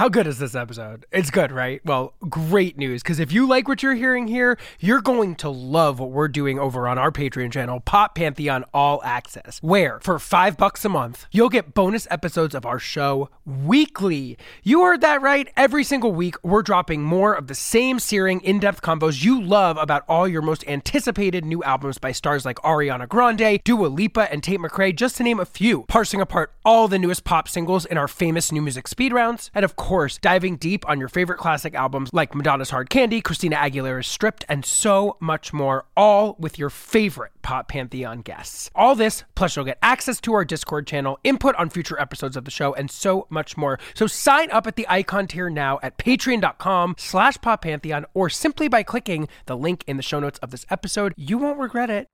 How 0.00 0.08
good 0.08 0.26
is 0.26 0.38
this 0.38 0.54
episode? 0.54 1.04
It's 1.12 1.30
good, 1.30 1.52
right? 1.52 1.84
Well, 1.84 2.14
great 2.20 2.78
news 2.78 3.02
because 3.02 3.20
if 3.20 3.32
you 3.32 3.46
like 3.46 3.68
what 3.68 3.82
you're 3.82 3.94
hearing 3.94 4.28
here, 4.28 4.56
you're 4.78 5.02
going 5.02 5.34
to 5.36 5.50
love 5.50 6.00
what 6.00 6.10
we're 6.10 6.26
doing 6.26 6.58
over 6.58 6.88
on 6.88 6.96
our 6.96 7.10
Patreon 7.10 7.52
channel, 7.52 7.80
Pop 7.80 8.14
Pantheon 8.14 8.64
All 8.72 9.02
Access, 9.04 9.58
where 9.62 10.00
for 10.00 10.18
five 10.18 10.56
bucks 10.56 10.86
a 10.86 10.88
month, 10.88 11.26
you'll 11.32 11.50
get 11.50 11.74
bonus 11.74 12.08
episodes 12.10 12.54
of 12.54 12.64
our 12.64 12.78
show 12.78 13.28
weekly. 13.44 14.38
You 14.62 14.84
heard 14.84 15.02
that 15.02 15.20
right. 15.20 15.50
Every 15.54 15.84
single 15.84 16.12
week, 16.12 16.36
we're 16.42 16.62
dropping 16.62 17.02
more 17.02 17.34
of 17.34 17.46
the 17.46 17.54
same 17.54 17.98
searing, 17.98 18.40
in 18.40 18.58
depth 18.58 18.80
combos 18.80 19.22
you 19.22 19.38
love 19.38 19.76
about 19.76 20.04
all 20.08 20.26
your 20.26 20.40
most 20.40 20.66
anticipated 20.66 21.44
new 21.44 21.62
albums 21.62 21.98
by 21.98 22.12
stars 22.12 22.46
like 22.46 22.56
Ariana 22.60 23.06
Grande, 23.06 23.60
Dua 23.64 23.88
Lipa, 23.88 24.32
and 24.32 24.42
Tate 24.42 24.60
McRae, 24.60 24.96
just 24.96 25.18
to 25.18 25.22
name 25.22 25.40
a 25.40 25.44
few, 25.44 25.84
parsing 25.88 26.22
apart 26.22 26.54
all 26.64 26.88
the 26.88 26.98
newest 26.98 27.24
pop 27.24 27.48
singles 27.48 27.84
in 27.84 27.98
our 27.98 28.08
famous 28.08 28.50
new 28.50 28.62
music 28.62 28.88
speed 28.88 29.12
rounds, 29.12 29.50
and 29.54 29.62
of 29.62 29.76
course, 29.76 29.89
diving 30.22 30.56
deep 30.56 30.88
on 30.88 31.00
your 31.00 31.08
favorite 31.08 31.38
classic 31.38 31.74
albums 31.74 32.10
like 32.12 32.32
Madonna's 32.32 32.70
Hard 32.70 32.90
Candy, 32.90 33.20
Christina 33.20 33.56
Aguilera's 33.56 34.06
Stripped, 34.06 34.44
and 34.48 34.64
so 34.64 35.16
much 35.18 35.52
more, 35.52 35.84
all 35.96 36.36
with 36.38 36.60
your 36.60 36.70
favorite 36.70 37.32
Pop 37.42 37.66
Pantheon 37.66 38.20
guests. 38.20 38.70
All 38.72 38.94
this, 38.94 39.24
plus 39.34 39.56
you'll 39.56 39.64
get 39.64 39.78
access 39.82 40.20
to 40.20 40.32
our 40.32 40.44
Discord 40.44 40.86
channel, 40.86 41.18
input 41.24 41.56
on 41.56 41.70
future 41.70 42.00
episodes 42.00 42.36
of 42.36 42.44
the 42.44 42.52
show, 42.52 42.72
and 42.74 42.88
so 42.88 43.26
much 43.30 43.56
more. 43.56 43.80
So 43.94 44.06
sign 44.06 44.48
up 44.52 44.68
at 44.68 44.76
the 44.76 44.86
icon 44.88 45.26
tier 45.26 45.50
now 45.50 45.80
at 45.82 45.98
patreon.com 45.98 46.94
slash 46.96 47.38
poppantheon 47.38 48.04
or 48.14 48.30
simply 48.30 48.68
by 48.68 48.84
clicking 48.84 49.26
the 49.46 49.56
link 49.56 49.82
in 49.88 49.96
the 49.96 50.04
show 50.04 50.20
notes 50.20 50.38
of 50.38 50.52
this 50.52 50.66
episode. 50.70 51.14
You 51.16 51.36
won't 51.36 51.58
regret 51.58 51.90
it. 51.90 52.06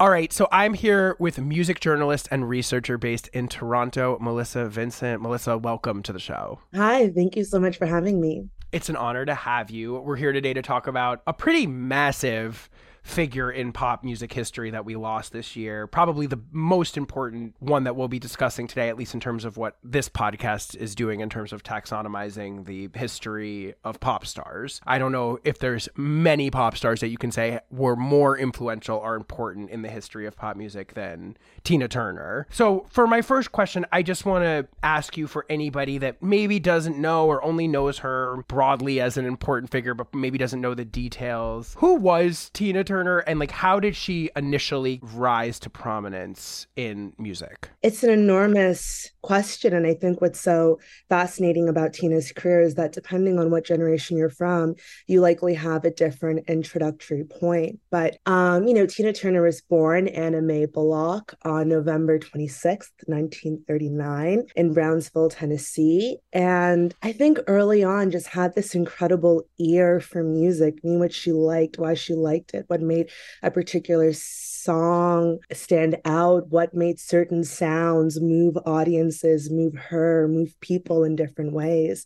All 0.00 0.08
right, 0.08 0.32
so 0.32 0.48
I'm 0.50 0.72
here 0.72 1.14
with 1.18 1.38
music 1.38 1.78
journalist 1.78 2.26
and 2.30 2.48
researcher 2.48 2.96
based 2.96 3.28
in 3.34 3.48
Toronto, 3.48 4.16
Melissa 4.18 4.66
Vincent. 4.66 5.20
Melissa, 5.20 5.58
welcome 5.58 6.02
to 6.04 6.10
the 6.14 6.18
show. 6.18 6.58
Hi, 6.74 7.10
thank 7.10 7.36
you 7.36 7.44
so 7.44 7.60
much 7.60 7.76
for 7.76 7.84
having 7.84 8.18
me. 8.18 8.48
It's 8.72 8.88
an 8.88 8.96
honor 8.96 9.26
to 9.26 9.34
have 9.34 9.70
you. 9.70 10.00
We're 10.00 10.16
here 10.16 10.32
today 10.32 10.54
to 10.54 10.62
talk 10.62 10.86
about 10.86 11.20
a 11.26 11.34
pretty 11.34 11.66
massive 11.66 12.70
figure 13.10 13.50
in 13.50 13.72
pop 13.72 14.04
music 14.04 14.32
history 14.32 14.70
that 14.70 14.84
we 14.84 14.94
lost 14.94 15.32
this 15.32 15.56
year. 15.56 15.88
Probably 15.88 16.26
the 16.26 16.40
most 16.52 16.96
important 16.96 17.56
one 17.58 17.84
that 17.84 17.96
we'll 17.96 18.08
be 18.08 18.20
discussing 18.20 18.68
today, 18.68 18.88
at 18.88 18.96
least 18.96 19.14
in 19.14 19.20
terms 19.20 19.44
of 19.44 19.56
what 19.56 19.76
this 19.82 20.08
podcast 20.08 20.76
is 20.76 20.94
doing 20.94 21.18
in 21.18 21.28
terms 21.28 21.52
of 21.52 21.64
taxonomizing 21.64 22.66
the 22.66 22.88
history 22.94 23.74
of 23.84 23.98
pop 23.98 24.24
stars. 24.24 24.80
I 24.86 24.98
don't 24.98 25.10
know 25.10 25.40
if 25.42 25.58
there's 25.58 25.88
many 25.96 26.50
pop 26.50 26.76
stars 26.76 27.00
that 27.00 27.08
you 27.08 27.18
can 27.18 27.32
say 27.32 27.58
were 27.70 27.96
more 27.96 28.38
influential 28.38 28.96
or 28.96 29.16
important 29.16 29.70
in 29.70 29.82
the 29.82 29.88
history 29.88 30.26
of 30.26 30.36
pop 30.36 30.56
music 30.56 30.94
than 30.94 31.36
Tina 31.64 31.88
Turner. 31.88 32.46
So, 32.50 32.86
for 32.90 33.08
my 33.08 33.22
first 33.22 33.50
question, 33.50 33.84
I 33.90 34.04
just 34.04 34.24
want 34.24 34.44
to 34.44 34.68
ask 34.84 35.16
you 35.16 35.26
for 35.26 35.46
anybody 35.50 35.98
that 35.98 36.22
maybe 36.22 36.60
doesn't 36.60 36.96
know 36.96 37.26
or 37.26 37.42
only 37.42 37.66
knows 37.66 37.98
her 37.98 38.44
broadly 38.46 39.00
as 39.00 39.16
an 39.16 39.24
important 39.24 39.72
figure, 39.72 39.94
but 39.94 40.14
maybe 40.14 40.38
doesn't 40.38 40.60
know 40.60 40.74
the 40.74 40.84
details. 40.84 41.74
Who 41.78 41.96
was 41.96 42.50
Tina 42.54 42.84
Turner 42.84 42.99
and 43.08 43.38
like 43.38 43.50
how 43.50 43.80
did 43.80 43.96
she 43.96 44.30
initially 44.36 45.00
rise 45.02 45.58
to 45.60 45.70
prominence 45.70 46.66
in 46.76 47.12
music? 47.18 47.70
It's 47.82 48.02
an 48.02 48.10
enormous 48.10 49.10
question. 49.22 49.74
And 49.74 49.86
I 49.86 49.94
think 49.94 50.20
what's 50.20 50.40
so 50.40 50.78
fascinating 51.08 51.68
about 51.68 51.92
Tina's 51.92 52.32
career 52.32 52.60
is 52.60 52.74
that 52.74 52.92
depending 52.92 53.38
on 53.38 53.50
what 53.50 53.64
generation 53.64 54.16
you're 54.16 54.30
from, 54.30 54.74
you 55.06 55.20
likely 55.20 55.54
have 55.54 55.84
a 55.84 55.90
different 55.90 56.48
introductory 56.48 57.24
point. 57.24 57.78
But, 57.90 58.18
um, 58.26 58.66
you 58.66 58.74
know, 58.74 58.86
Tina 58.86 59.12
Turner 59.12 59.42
was 59.42 59.60
born 59.60 60.08
Anna 60.08 60.40
Mae 60.40 60.66
Bullock 60.66 61.34
on 61.44 61.68
November 61.68 62.18
26th, 62.18 62.92
1939, 63.06 64.46
in 64.56 64.72
Brownsville, 64.72 65.30
Tennessee. 65.30 66.18
And 66.32 66.94
I 67.02 67.12
think 67.12 67.38
early 67.46 67.84
on 67.84 68.10
just 68.10 68.28
had 68.28 68.54
this 68.54 68.74
incredible 68.74 69.44
ear 69.58 70.00
for 70.00 70.22
music, 70.22 70.82
knew 70.82 70.98
what 70.98 71.12
she 71.12 71.32
liked, 71.32 71.78
why 71.78 71.94
she 71.94 72.14
liked 72.14 72.54
it, 72.54 72.64
what 72.68 72.79
made 72.82 73.10
a 73.42 73.50
particular 73.50 74.12
song 74.12 75.38
stand 75.52 75.96
out, 76.04 76.48
what 76.48 76.74
made 76.74 77.00
certain 77.00 77.44
sounds 77.44 78.20
move 78.20 78.56
audiences, 78.66 79.50
move 79.50 79.74
her, 79.74 80.28
move 80.28 80.54
people 80.60 81.04
in 81.04 81.16
different 81.16 81.52
ways. 81.52 82.04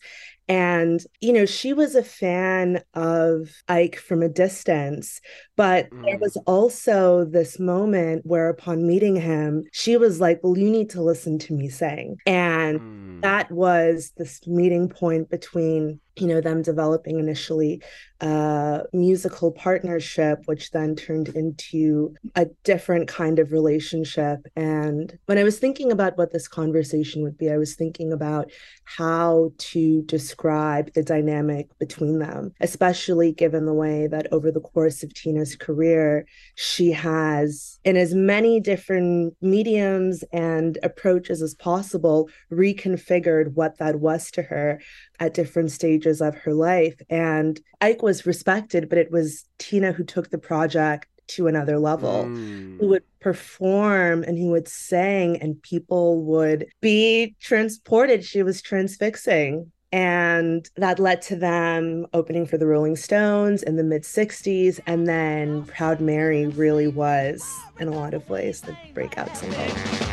And, 0.48 1.00
you 1.20 1.32
know, 1.32 1.46
she 1.46 1.72
was 1.72 1.94
a 1.94 2.04
fan 2.04 2.82
of 2.94 3.48
Ike 3.68 3.96
from 3.96 4.22
a 4.22 4.28
distance, 4.28 5.20
but 5.56 5.84
there 6.06 6.18
Mm. 6.18 6.20
was 6.20 6.36
also 6.46 7.24
this 7.24 7.58
moment 7.58 8.26
where, 8.26 8.48
upon 8.50 8.86
meeting 8.86 9.16
him, 9.16 9.64
she 9.72 9.96
was 9.96 10.20
like, 10.20 10.40
Well, 10.42 10.58
you 10.58 10.70
need 10.70 10.90
to 10.90 11.02
listen 11.02 11.38
to 11.40 11.54
me 11.54 11.68
sing. 11.68 12.16
And 12.26 12.78
Mm. 12.78 12.80
that 13.22 13.50
was 13.50 14.12
this 14.18 14.46
meeting 14.46 14.88
point 14.88 15.30
between 15.30 16.00
you 16.16 16.26
know 16.28 16.40
them 16.40 16.62
developing 16.62 17.18
initially 17.18 17.82
a 18.20 18.82
musical 18.92 19.50
partnership 19.50 20.40
which 20.44 20.70
then 20.70 20.94
turned 20.94 21.28
into 21.30 22.14
a 22.36 22.46
different 22.64 23.08
kind 23.08 23.38
of 23.38 23.50
relationship 23.50 24.40
and 24.56 25.18
when 25.26 25.38
i 25.38 25.42
was 25.42 25.58
thinking 25.58 25.90
about 25.90 26.16
what 26.16 26.32
this 26.32 26.46
conversation 26.46 27.22
would 27.22 27.36
be 27.36 27.50
i 27.50 27.56
was 27.56 27.74
thinking 27.74 28.12
about 28.12 28.50
how 28.84 29.50
to 29.58 30.02
describe 30.34 30.92
the 30.94 31.02
dynamic 31.02 31.68
between 31.78 32.18
them 32.18 32.52
especially 32.60 33.32
given 33.32 33.66
the 33.66 33.72
way 33.72 34.06
that 34.08 34.26
over 34.32 34.50
the 34.50 34.60
course 34.60 35.02
of 35.04 35.14
tina's 35.14 35.54
career 35.54 36.26
she 36.56 36.90
has 36.90 37.78
in 37.84 37.96
as 37.96 38.14
many 38.14 38.58
different 38.58 39.34
mediums 39.40 40.24
and 40.32 40.76
approaches 40.82 41.40
as 41.40 41.54
possible 41.54 42.28
reconfigured 42.50 43.52
what 43.54 43.78
that 43.78 44.00
was 44.00 44.30
to 44.30 44.42
her 44.42 44.80
at 45.20 45.34
different 45.34 45.70
stages 45.70 46.20
of 46.20 46.34
her 46.34 46.52
life. 46.52 46.96
And 47.08 47.60
Ike 47.80 48.02
was 48.02 48.26
respected, 48.26 48.88
but 48.88 48.98
it 48.98 49.10
was 49.10 49.44
Tina 49.58 49.92
who 49.92 50.02
took 50.04 50.30
the 50.30 50.38
project 50.38 51.06
to 51.28 51.46
another 51.46 51.78
level 51.78 52.24
Mm. 52.24 52.80
who 52.80 52.88
would 52.88 53.04
perform 53.20 54.24
and 54.24 54.36
who 54.38 54.50
would 54.50 54.68
sing 54.68 55.36
and 55.40 55.62
people 55.62 56.22
would 56.24 56.66
be 56.80 57.34
transported 57.40 58.24
she 58.24 58.42
was 58.42 58.60
transfixing 58.60 59.70
and 59.94 60.68
that 60.74 60.98
led 60.98 61.22
to 61.22 61.36
them 61.36 62.04
opening 62.12 62.44
for 62.46 62.58
the 62.58 62.66
rolling 62.66 62.96
stones 62.96 63.62
in 63.62 63.76
the 63.76 63.84
mid 63.84 64.02
60s 64.02 64.80
and 64.86 65.06
then 65.06 65.64
proud 65.66 66.00
mary 66.00 66.48
really 66.48 66.88
was 66.88 67.48
in 67.78 67.86
a 67.86 67.92
lot 67.92 68.12
of 68.12 68.28
ways 68.28 68.60
the 68.62 68.76
breakout 68.92 69.34
single 69.36 70.03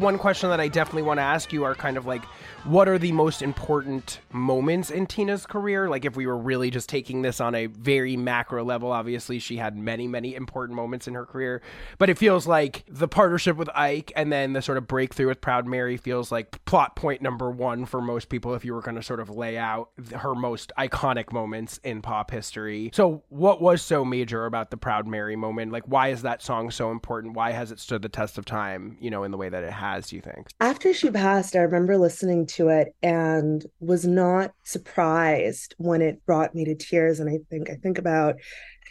One 0.00 0.16
question 0.16 0.48
that 0.48 0.60
I 0.60 0.68
definitely 0.68 1.02
want 1.02 1.18
to 1.18 1.22
ask 1.22 1.52
you 1.52 1.64
are 1.64 1.74
kind 1.74 1.98
of 1.98 2.06
like, 2.06 2.24
what 2.64 2.88
are 2.88 2.98
the 2.98 3.12
most 3.12 3.42
important 3.42 4.20
moments 4.32 4.90
in 4.90 5.06
Tina's 5.06 5.44
career? 5.44 5.90
Like, 5.90 6.06
if 6.06 6.16
we 6.16 6.26
were 6.26 6.38
really 6.38 6.70
just 6.70 6.88
taking 6.88 7.20
this 7.20 7.38
on 7.38 7.54
a 7.54 7.66
very 7.66 8.16
macro 8.16 8.64
level, 8.64 8.92
obviously 8.92 9.38
she 9.38 9.58
had 9.58 9.76
many, 9.76 10.08
many 10.08 10.34
important 10.34 10.74
moments 10.74 11.06
in 11.06 11.12
her 11.12 11.26
career. 11.26 11.60
But 11.98 12.08
it 12.08 12.16
feels 12.16 12.46
like 12.46 12.84
the 12.88 13.08
partnership 13.08 13.58
with 13.58 13.68
Ike 13.74 14.10
and 14.16 14.32
then 14.32 14.54
the 14.54 14.62
sort 14.62 14.78
of 14.78 14.86
breakthrough 14.86 15.26
with 15.26 15.42
Proud 15.42 15.66
Mary 15.66 15.98
feels 15.98 16.32
like 16.32 16.64
plot 16.64 16.96
point 16.96 17.20
number 17.20 17.50
one 17.50 17.84
for 17.84 18.00
most 18.00 18.30
people 18.30 18.54
if 18.54 18.64
you 18.64 18.72
were 18.72 18.80
going 18.80 18.96
to 18.96 19.02
sort 19.02 19.20
of 19.20 19.28
lay 19.28 19.58
out 19.58 19.90
her 20.16 20.34
most 20.34 20.72
iconic 20.78 21.30
moments 21.30 21.78
in 21.84 22.00
pop 22.00 22.30
history. 22.30 22.90
So, 22.94 23.22
what 23.28 23.60
was 23.60 23.82
so 23.82 24.02
major 24.02 24.46
about 24.46 24.70
the 24.70 24.78
Proud 24.78 25.06
Mary 25.06 25.36
moment? 25.36 25.72
Like, 25.72 25.84
why 25.84 26.08
is 26.08 26.22
that 26.22 26.40
song 26.40 26.70
so 26.70 26.90
important? 26.90 27.34
Why 27.34 27.50
has 27.50 27.70
it 27.70 27.78
stood 27.78 28.00
the 28.00 28.08
test 28.08 28.38
of 28.38 28.46
time, 28.46 28.96
you 28.98 29.10
know, 29.10 29.24
in 29.24 29.30
the 29.30 29.36
way 29.36 29.50
that 29.50 29.62
it 29.62 29.72
has, 29.72 29.89
do 29.98 30.16
you 30.16 30.22
think? 30.22 30.48
after 30.60 30.92
she 30.92 31.10
passed, 31.10 31.56
I 31.56 31.60
remember 31.60 31.96
listening 31.96 32.46
to 32.48 32.68
it 32.68 32.94
and 33.02 33.64
was 33.80 34.06
not 34.06 34.52
surprised 34.64 35.74
when 35.78 36.02
it 36.02 36.24
brought 36.26 36.54
me 36.54 36.64
to 36.66 36.74
tears. 36.74 37.18
And 37.20 37.30
I 37.30 37.38
think 37.50 37.70
I 37.70 37.74
think 37.76 37.98
about 37.98 38.36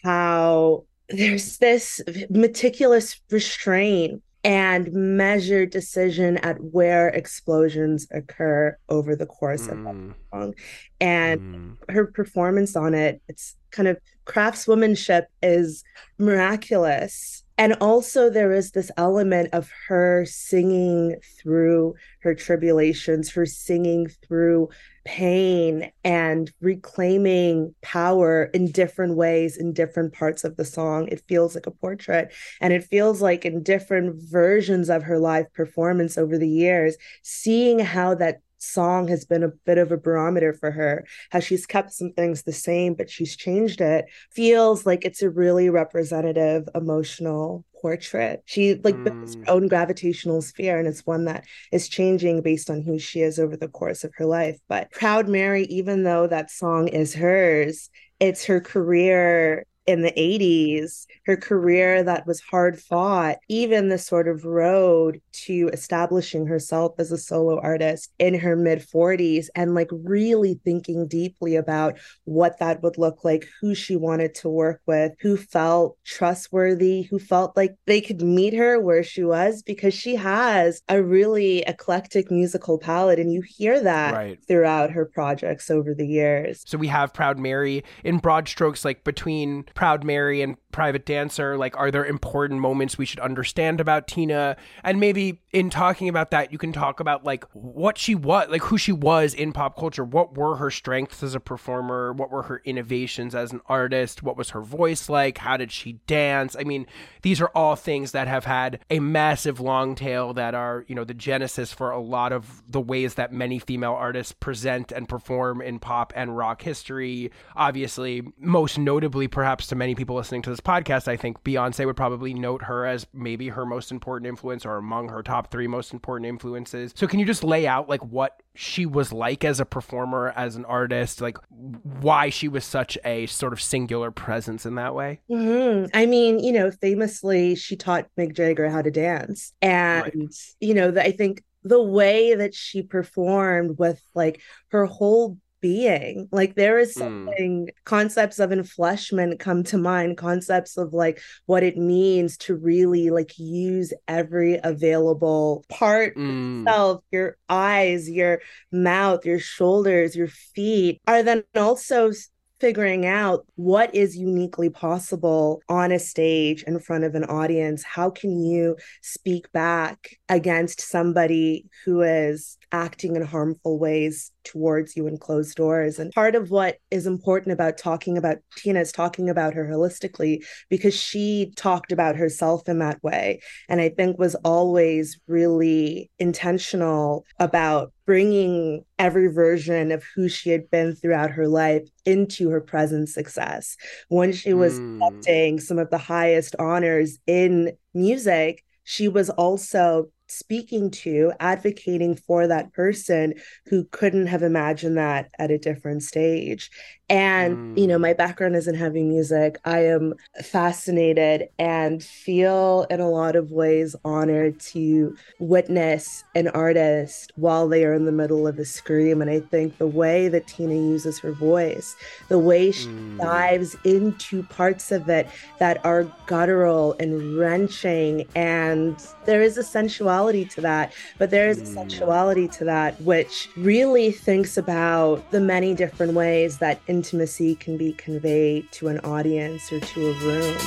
how 0.04 0.86
there's 1.10 1.58
this 1.58 2.02
meticulous 2.30 3.20
restraint 3.32 4.22
and 4.44 4.92
measured 4.94 5.70
decision 5.70 6.38
at 6.38 6.58
where 6.62 7.10
explosions 7.10 8.08
occur 8.12 8.78
over 8.88 9.16
the 9.16 9.26
course 9.26 9.68
of 9.68 9.80
that 9.84 9.96
Mm, 9.96 10.16
song. 10.34 10.54
And 11.02 11.42
mm, 11.42 11.78
her 11.90 12.06
performance 12.08 12.76
on 12.76 12.94
it, 12.94 13.22
it's 13.28 13.56
kind 13.72 13.88
of 13.88 13.98
craftswomanship 14.26 15.26
is 15.42 15.84
miraculous. 16.18 17.44
And 17.60 17.74
also, 17.82 18.30
there 18.30 18.54
is 18.54 18.72
this 18.72 18.90
element 18.96 19.50
of 19.52 19.70
her 19.90 20.24
singing 20.26 21.18
through 21.38 21.96
her 22.22 22.34
tribulations, 22.34 23.32
her 23.32 23.46
singing 23.46 24.08
through 24.08 24.70
pain 25.04 25.92
and 26.06 26.50
reclaiming 26.62 27.76
power 27.82 28.46
in 28.54 28.72
different 28.72 29.18
ways 29.18 29.58
in 29.58 29.74
different 29.74 30.14
parts 30.14 30.46
of 30.46 30.56
the 30.56 30.64
song. 30.64 31.10
It 31.10 31.22
feels 31.28 31.54
like 31.54 31.68
a 31.68 31.72
portrait. 31.72 32.32
And 32.62 32.72
it 32.72 32.86
feels 32.86 33.22
like 33.22 33.44
in 33.44 33.62
different 33.62 34.24
versions 34.24 34.90
of 34.90 35.04
her 35.04 35.20
live 35.20 35.54
performance 35.54 36.18
over 36.18 36.38
the 36.38 36.48
years, 36.48 36.96
seeing 37.24 37.80
how 37.80 38.16
that 38.16 38.40
song 38.60 39.08
has 39.08 39.26
been 39.26 39.44
a 39.44 39.50
bit 39.66 39.78
of 39.78 39.92
a 39.92 39.98
barometer 39.98 40.54
for 40.54 40.72
her 40.72 41.06
how 41.32 41.40
she's 41.40 41.66
kept 41.66 41.92
some 41.92 42.12
things 42.12 42.44
the 42.44 42.54
same 42.54 42.94
but 42.94 43.10
she's 43.10 43.36
changed 43.36 43.82
it 43.82 44.06
feels 44.32 44.86
like 44.86 45.06
it's 45.06 45.22
a 45.22 45.30
really 45.30 45.70
representative 45.70 46.68
emotional 46.76 47.64
portrait 47.82 48.42
she 48.46 48.76
like 48.84 49.02
builds 49.04 49.38
her 49.46 49.52
Mm. 49.52 49.56
own 49.56 49.68
gravitational 49.68 50.42
sphere 50.42 50.78
and 50.80 50.88
it's 50.88 51.06
one 51.06 51.26
that 51.26 51.46
is 51.72 51.88
changing 51.88 52.42
based 52.42 52.70
on 52.70 52.82
who 52.82 53.00
she 53.00 53.22
is 53.22 53.40
over 53.40 53.56
the 53.56 53.68
course 53.68 54.04
of 54.04 54.12
her 54.18 54.26
life 54.26 54.60
but 54.68 54.92
proud 54.92 55.28
mary 55.30 55.64
even 55.66 56.04
though 56.04 56.28
that 56.28 56.52
song 56.52 56.88
is 56.88 57.14
hers 57.16 57.90
it's 58.20 58.46
her 58.46 58.60
career 58.60 59.66
in 59.86 60.02
the 60.02 60.12
80s, 60.12 61.06
her 61.26 61.36
career 61.36 62.04
that 62.04 62.28
was 62.28 62.40
hard 62.42 62.80
fought, 62.80 63.38
even 63.48 63.90
the 63.90 63.98
sort 63.98 64.28
of 64.28 64.46
road 64.46 65.20
to 65.32 65.70
establishing 65.74 66.46
herself 66.46 66.94
as 67.00 67.12
a 67.12 67.18
solo 67.18 67.60
artist 67.60 68.12
in 68.20 68.36
her 68.36 68.56
mid 68.56 68.80
40s, 68.80 69.48
and 69.56 69.74
like 69.74 69.90
really 69.92 70.60
thinking 70.64 71.08
deeply 71.08 71.56
about 71.56 71.98
what 72.26 72.60
that 72.60 72.84
would 72.84 72.98
look 72.98 73.24
like, 73.24 73.48
who 73.62 73.74
she 73.74 73.96
wanted 73.96 74.36
to 74.36 74.50
work 74.50 74.82
with, 74.86 75.14
who 75.22 75.38
felt 75.38 75.98
trustworthy, 76.06 77.04
who 77.04 77.18
felt 77.18 77.56
like 77.58 77.76
they 77.88 78.02
could 78.02 78.22
meet 78.22 78.54
her 78.54 78.80
where 78.80 79.04
she 79.04 79.24
was, 79.24 79.64
because 79.64 79.94
she 79.94 80.16
has 80.16 80.82
a 80.88 81.02
really 81.02 81.60
eclectic 81.62 82.30
musical 82.30 82.78
palette. 82.78 83.20
And 83.20 83.34
you 83.34 83.42
hear 83.42 83.80
that 83.82 84.14
Right. 84.14 84.40
throughout 84.48 84.92
her 84.92 85.06
projects 85.06 85.72
over 85.72 85.94
the 85.94 86.08
years. 86.08 86.62
So 86.66 86.78
we 86.78 86.88
have 86.88 87.14
Proud 87.14 87.40
Mary 87.40 87.84
in 88.04 88.18
broad 88.18 88.48
strokes, 88.48 88.86
like 88.86 89.04
between 89.04 89.64
Proud 89.80 90.04
Mary 90.04 90.42
and 90.42 90.58
Private 90.72 91.06
Dancer. 91.06 91.58
Like, 91.58 91.78
are 91.78 91.92
there 91.92 92.06
important 92.06 92.60
moments 92.60 92.98
we 92.98 93.06
should 93.06 93.20
understand 93.20 93.82
about 93.82 94.08
Tina? 94.08 94.56
And 94.84 95.00
maybe 95.00 95.42
in 95.52 95.70
talking 95.70 96.10
about 96.10 96.32
that, 96.32 96.52
you 96.52 96.58
can 96.58 96.72
talk 96.72 97.00
about 97.00 97.24
like 97.24 97.44
what 97.54 97.98
she 97.98 98.14
was, 98.14 98.50
like 98.50 98.62
who 98.64 98.78
she 98.78 98.92
was 98.92 99.34
in 99.34 99.52
pop 99.52 99.78
culture. 99.78 100.04
What 100.04 100.38
were 100.38 100.58
her 100.58 100.70
strengths 100.70 101.24
as 101.24 101.34
a 101.34 101.40
performer? 101.40 102.14
What 102.14 102.30
were 102.30 102.44
her 102.44 102.62
innovations 102.66 103.34
as 103.34 103.52
an 103.52 103.62
artist? 103.66 104.22
What 104.22 104.38
was 104.38 104.52
her 104.52 104.62
voice 104.62 105.10
like? 105.10 105.40
How 105.40 105.58
did 105.58 105.72
she 105.72 105.94
dance? 106.06 106.56
I 106.58 106.64
mean, 106.64 106.86
these 107.24 107.42
are 107.42 107.52
all 107.56 107.76
things 107.76 108.12
that 108.12 108.28
have 108.28 108.46
had 108.46 108.80
a 108.90 109.00
massive 109.00 109.60
long 109.60 109.96
tail 109.96 110.34
that 110.34 110.54
are, 110.54 110.86
you 110.88 110.96
know, 110.96 111.04
the 111.04 111.14
genesis 111.14 111.74
for 111.74 111.90
a 111.90 112.00
lot 112.00 112.32
of 112.32 112.62
the 112.68 112.82
ways 112.82 113.16
that 113.16 113.34
many 113.34 113.58
female 113.60 113.94
artists 113.94 114.34
present 114.34 114.92
and 114.92 115.10
perform 115.10 115.62
in 115.62 115.80
pop 115.80 116.14
and 116.16 116.38
rock 116.38 116.62
history. 116.62 117.32
Obviously, 117.56 118.22
most 118.38 118.78
notably, 118.78 119.28
perhaps 119.28 119.68
to 119.68 119.76
many 119.76 119.96
people 119.96 120.16
listening 120.16 120.42
to 120.44 120.50
this 120.50 120.59
podcast, 120.62 121.08
I 121.08 121.18
think 121.18 121.44
Beyonce 121.44 121.86
would 121.86 121.96
probably 121.96 122.34
note 122.34 122.64
her 122.64 122.86
as 122.86 123.08
maybe 123.14 123.50
her 123.50 123.66
most 123.66 123.92
important 123.92 124.28
influence 124.28 124.66
or 124.66 124.78
among 124.78 125.10
her 125.10 125.24
top 125.24 125.52
three 125.52 125.68
most 125.68 125.94
important 125.94 126.28
influences. 126.28 126.94
So, 126.96 127.08
can 127.08 127.20
you 127.20 127.26
just 127.26 127.44
lay 127.44 127.68
out 127.68 127.90
like 127.90 128.02
what 128.04 128.42
she 128.56 128.86
was 128.86 129.14
like 129.14 129.44
as 129.44 129.60
a 129.60 129.66
performer, 129.66 130.34
as 130.36 130.56
an 130.56 130.66
artist, 130.66 131.22
like 131.22 131.38
why 131.50 132.30
she 132.30 132.48
was 132.48 132.66
such 132.66 132.98
a 133.06 133.26
sort 133.28 133.54
of 133.54 133.62
singular 133.62 134.12
presence 134.12 134.66
in 134.66 134.76
that 134.76 134.96
way? 134.96 135.22
hmm 135.30 135.86
I 135.94 136.06
mean, 136.06 136.40
you 136.40 136.52
know, 136.52 136.72
famously, 136.72 137.56
she 137.56 137.76
taught 137.76 138.08
Mick 138.18 138.36
Jagger 138.36 138.70
how 138.70 138.82
to 138.82 138.92
dance. 138.92 139.54
And, 139.62 140.32
you 140.60 140.74
know, 140.74 140.92
the, 140.92 141.04
I 141.04 141.12
think 141.12 141.44
the 141.64 141.82
way 141.82 142.36
that 142.36 142.54
she 142.56 142.82
performed 142.82 143.78
with 143.78 144.02
like 144.16 144.42
her 144.70 144.86
whole 144.86 145.38
being, 145.62 146.28
like 146.32 146.56
there 146.56 146.80
is 146.80 146.96
Mm. 146.96 147.26
something, 147.28 147.70
concepts 147.86 148.40
of 148.40 148.50
enfleshment 148.52 149.40
come 149.40 149.64
to 149.66 149.78
mind, 149.78 150.18
concepts 150.18 150.78
of 150.78 150.94
like 150.94 151.22
what 151.46 151.64
it 151.64 151.78
means 151.78 152.38
to 152.38 152.56
really 152.56 153.10
like 153.10 153.38
use 153.38 153.94
every 154.08 154.60
available 154.64 155.64
part 155.70 156.16
Mm. 156.16 156.66
yourself, 156.66 157.04
your 157.12 157.38
eyes, 157.50 158.10
your 158.10 158.42
mouth, 158.72 159.26
your 159.26 159.40
shoulders, 159.40 160.16
your 160.16 160.28
feet, 160.28 161.02
are 161.08 161.24
then 161.24 161.44
also 161.56 162.12
figuring 162.60 163.06
out 163.06 163.48
what 163.56 163.96
is 163.96 164.18
uniquely 164.18 164.70
possible 164.70 165.62
on 165.70 165.94
a 165.94 166.00
stage 166.00 166.62
in 166.64 166.78
front 166.78 167.06
of 167.06 167.16
an 167.16 167.24
audience. 167.24 167.84
How 167.84 168.10
can 168.10 168.38
you 168.42 168.76
speak 169.02 169.50
back 169.54 170.10
against 170.28 170.82
somebody 170.82 171.70
who 171.86 172.02
is 172.02 172.58
acting 172.72 173.16
in 173.16 173.22
harmful 173.24 173.80
ways 173.80 174.32
towards 174.44 174.96
you 174.96 175.08
in 175.08 175.18
closed 175.18 175.56
doors? 175.56 176.00
And 176.00 176.12
part 176.12 176.36
of 176.36 176.52
what 176.52 176.78
is 176.92 177.06
important 177.08 177.54
about 177.54 177.78
talking 177.78 178.18
about 178.18 178.38
Tina 178.58 178.80
is 178.82 178.92
talking 178.92 179.30
about 179.30 179.54
her 179.54 179.66
holistically 179.66 180.44
because 180.70 180.94
she 180.94 181.52
talked 181.56 181.92
about 181.92 182.16
herself 182.16 182.68
in 182.68 182.80
that 182.80 183.02
way 183.04 183.42
and 183.68 183.82
I 183.82 183.90
think 183.90 184.18
was 184.18 184.36
always 184.36 185.20
really 185.28 186.10
intentional 186.20 187.26
about 187.40 187.92
bringing 188.06 188.84
every 188.98 189.28
version 189.28 189.92
of 189.92 190.04
who 190.16 190.28
she 190.28 190.50
had 190.50 190.70
been 190.72 190.96
throughout 190.96 191.32
her 191.32 191.48
life 191.48 191.88
into 192.06 192.50
her 192.50 192.62
present 192.62 193.10
success. 193.10 193.78
When 194.08 194.32
she 194.34 194.54
was 194.54 194.80
Mm. 194.80 194.84
accepting 195.02 195.60
some 195.60 195.80
of 195.80 195.90
the 195.90 195.98
highest 195.98 196.56
honors 196.58 197.20
in 197.28 197.74
music, 197.94 198.64
she 198.84 199.08
was 199.08 199.30
also 199.30 200.10
speaking 200.30 200.92
to, 200.92 201.34
advocating 201.40 202.16
for 202.16 202.48
that 202.48 202.72
person 202.74 203.34
who 203.68 203.86
couldn't 203.86 204.28
have 204.28 204.44
imagined 204.44 204.98
that 204.98 205.30
at 205.38 205.52
a 205.52 205.58
different 205.58 206.04
stage. 206.04 206.70
And, 207.10 207.58
you 207.76 207.88
know, 207.88 207.98
Mm. 207.98 208.02
my 208.02 208.14
background 208.14 208.56
is 208.56 208.68
in 208.68 208.76
heavy 208.76 209.04
music. 209.04 209.58
I 209.66 209.80
am 209.86 210.14
fascinated 210.44 211.50
and 211.58 212.04
feel 212.04 212.86
in 212.90 213.00
a 213.00 213.10
lot 213.10 213.36
of 213.36 213.52
ways 213.52 213.96
honored 214.06 214.60
to 214.74 215.16
witness 215.40 216.24
an 216.36 216.50
artist 216.50 217.32
while 217.36 217.68
they 217.68 217.84
are 217.86 217.94
in 217.94 218.06
the 218.06 218.12
middle 218.12 218.48
of 218.48 218.60
a 218.60 218.66
scream. 218.66 219.22
And 219.22 219.30
I 219.32 219.40
think 219.40 219.78
the 219.78 219.88
way 219.88 220.28
that 220.30 220.48
Tina 220.48 220.76
uses 220.76 221.20
her 221.20 221.34
voice, 221.34 221.96
the 222.30 222.40
way 222.40 222.72
she 222.72 222.88
Mm. 223.22 223.26
dives 223.28 223.76
into 223.84 224.44
parts 224.44 224.92
of 224.92 225.10
it 225.10 225.30
that 225.60 225.80
are 225.84 226.14
guttural 226.26 226.96
and 227.00 227.38
wrenching, 227.38 228.26
and 228.36 229.00
there 229.26 229.42
is 229.42 229.58
a 229.58 229.64
sensuality 229.64 230.46
to 230.46 230.62
that, 230.62 230.94
but 231.18 231.30
there 231.30 231.50
is 231.50 231.58
a 231.62 231.66
sexuality 231.66 232.48
to 232.48 232.64
that, 232.66 233.00
which 233.02 233.50
really 233.58 234.12
thinks 234.12 234.58
about 234.58 235.26
the 235.32 235.42
many 235.42 235.74
different 235.76 236.14
ways 236.14 236.60
that 236.60 236.82
intimacy 237.00 237.56
can 237.56 237.78
be 237.78 237.94
conveyed 237.94 238.70
to 238.74 238.90
an 238.90 239.00
audience 239.06 239.72
or 239.72 239.80
to 239.80 240.10
a 240.10 240.14
room. 240.16 240.58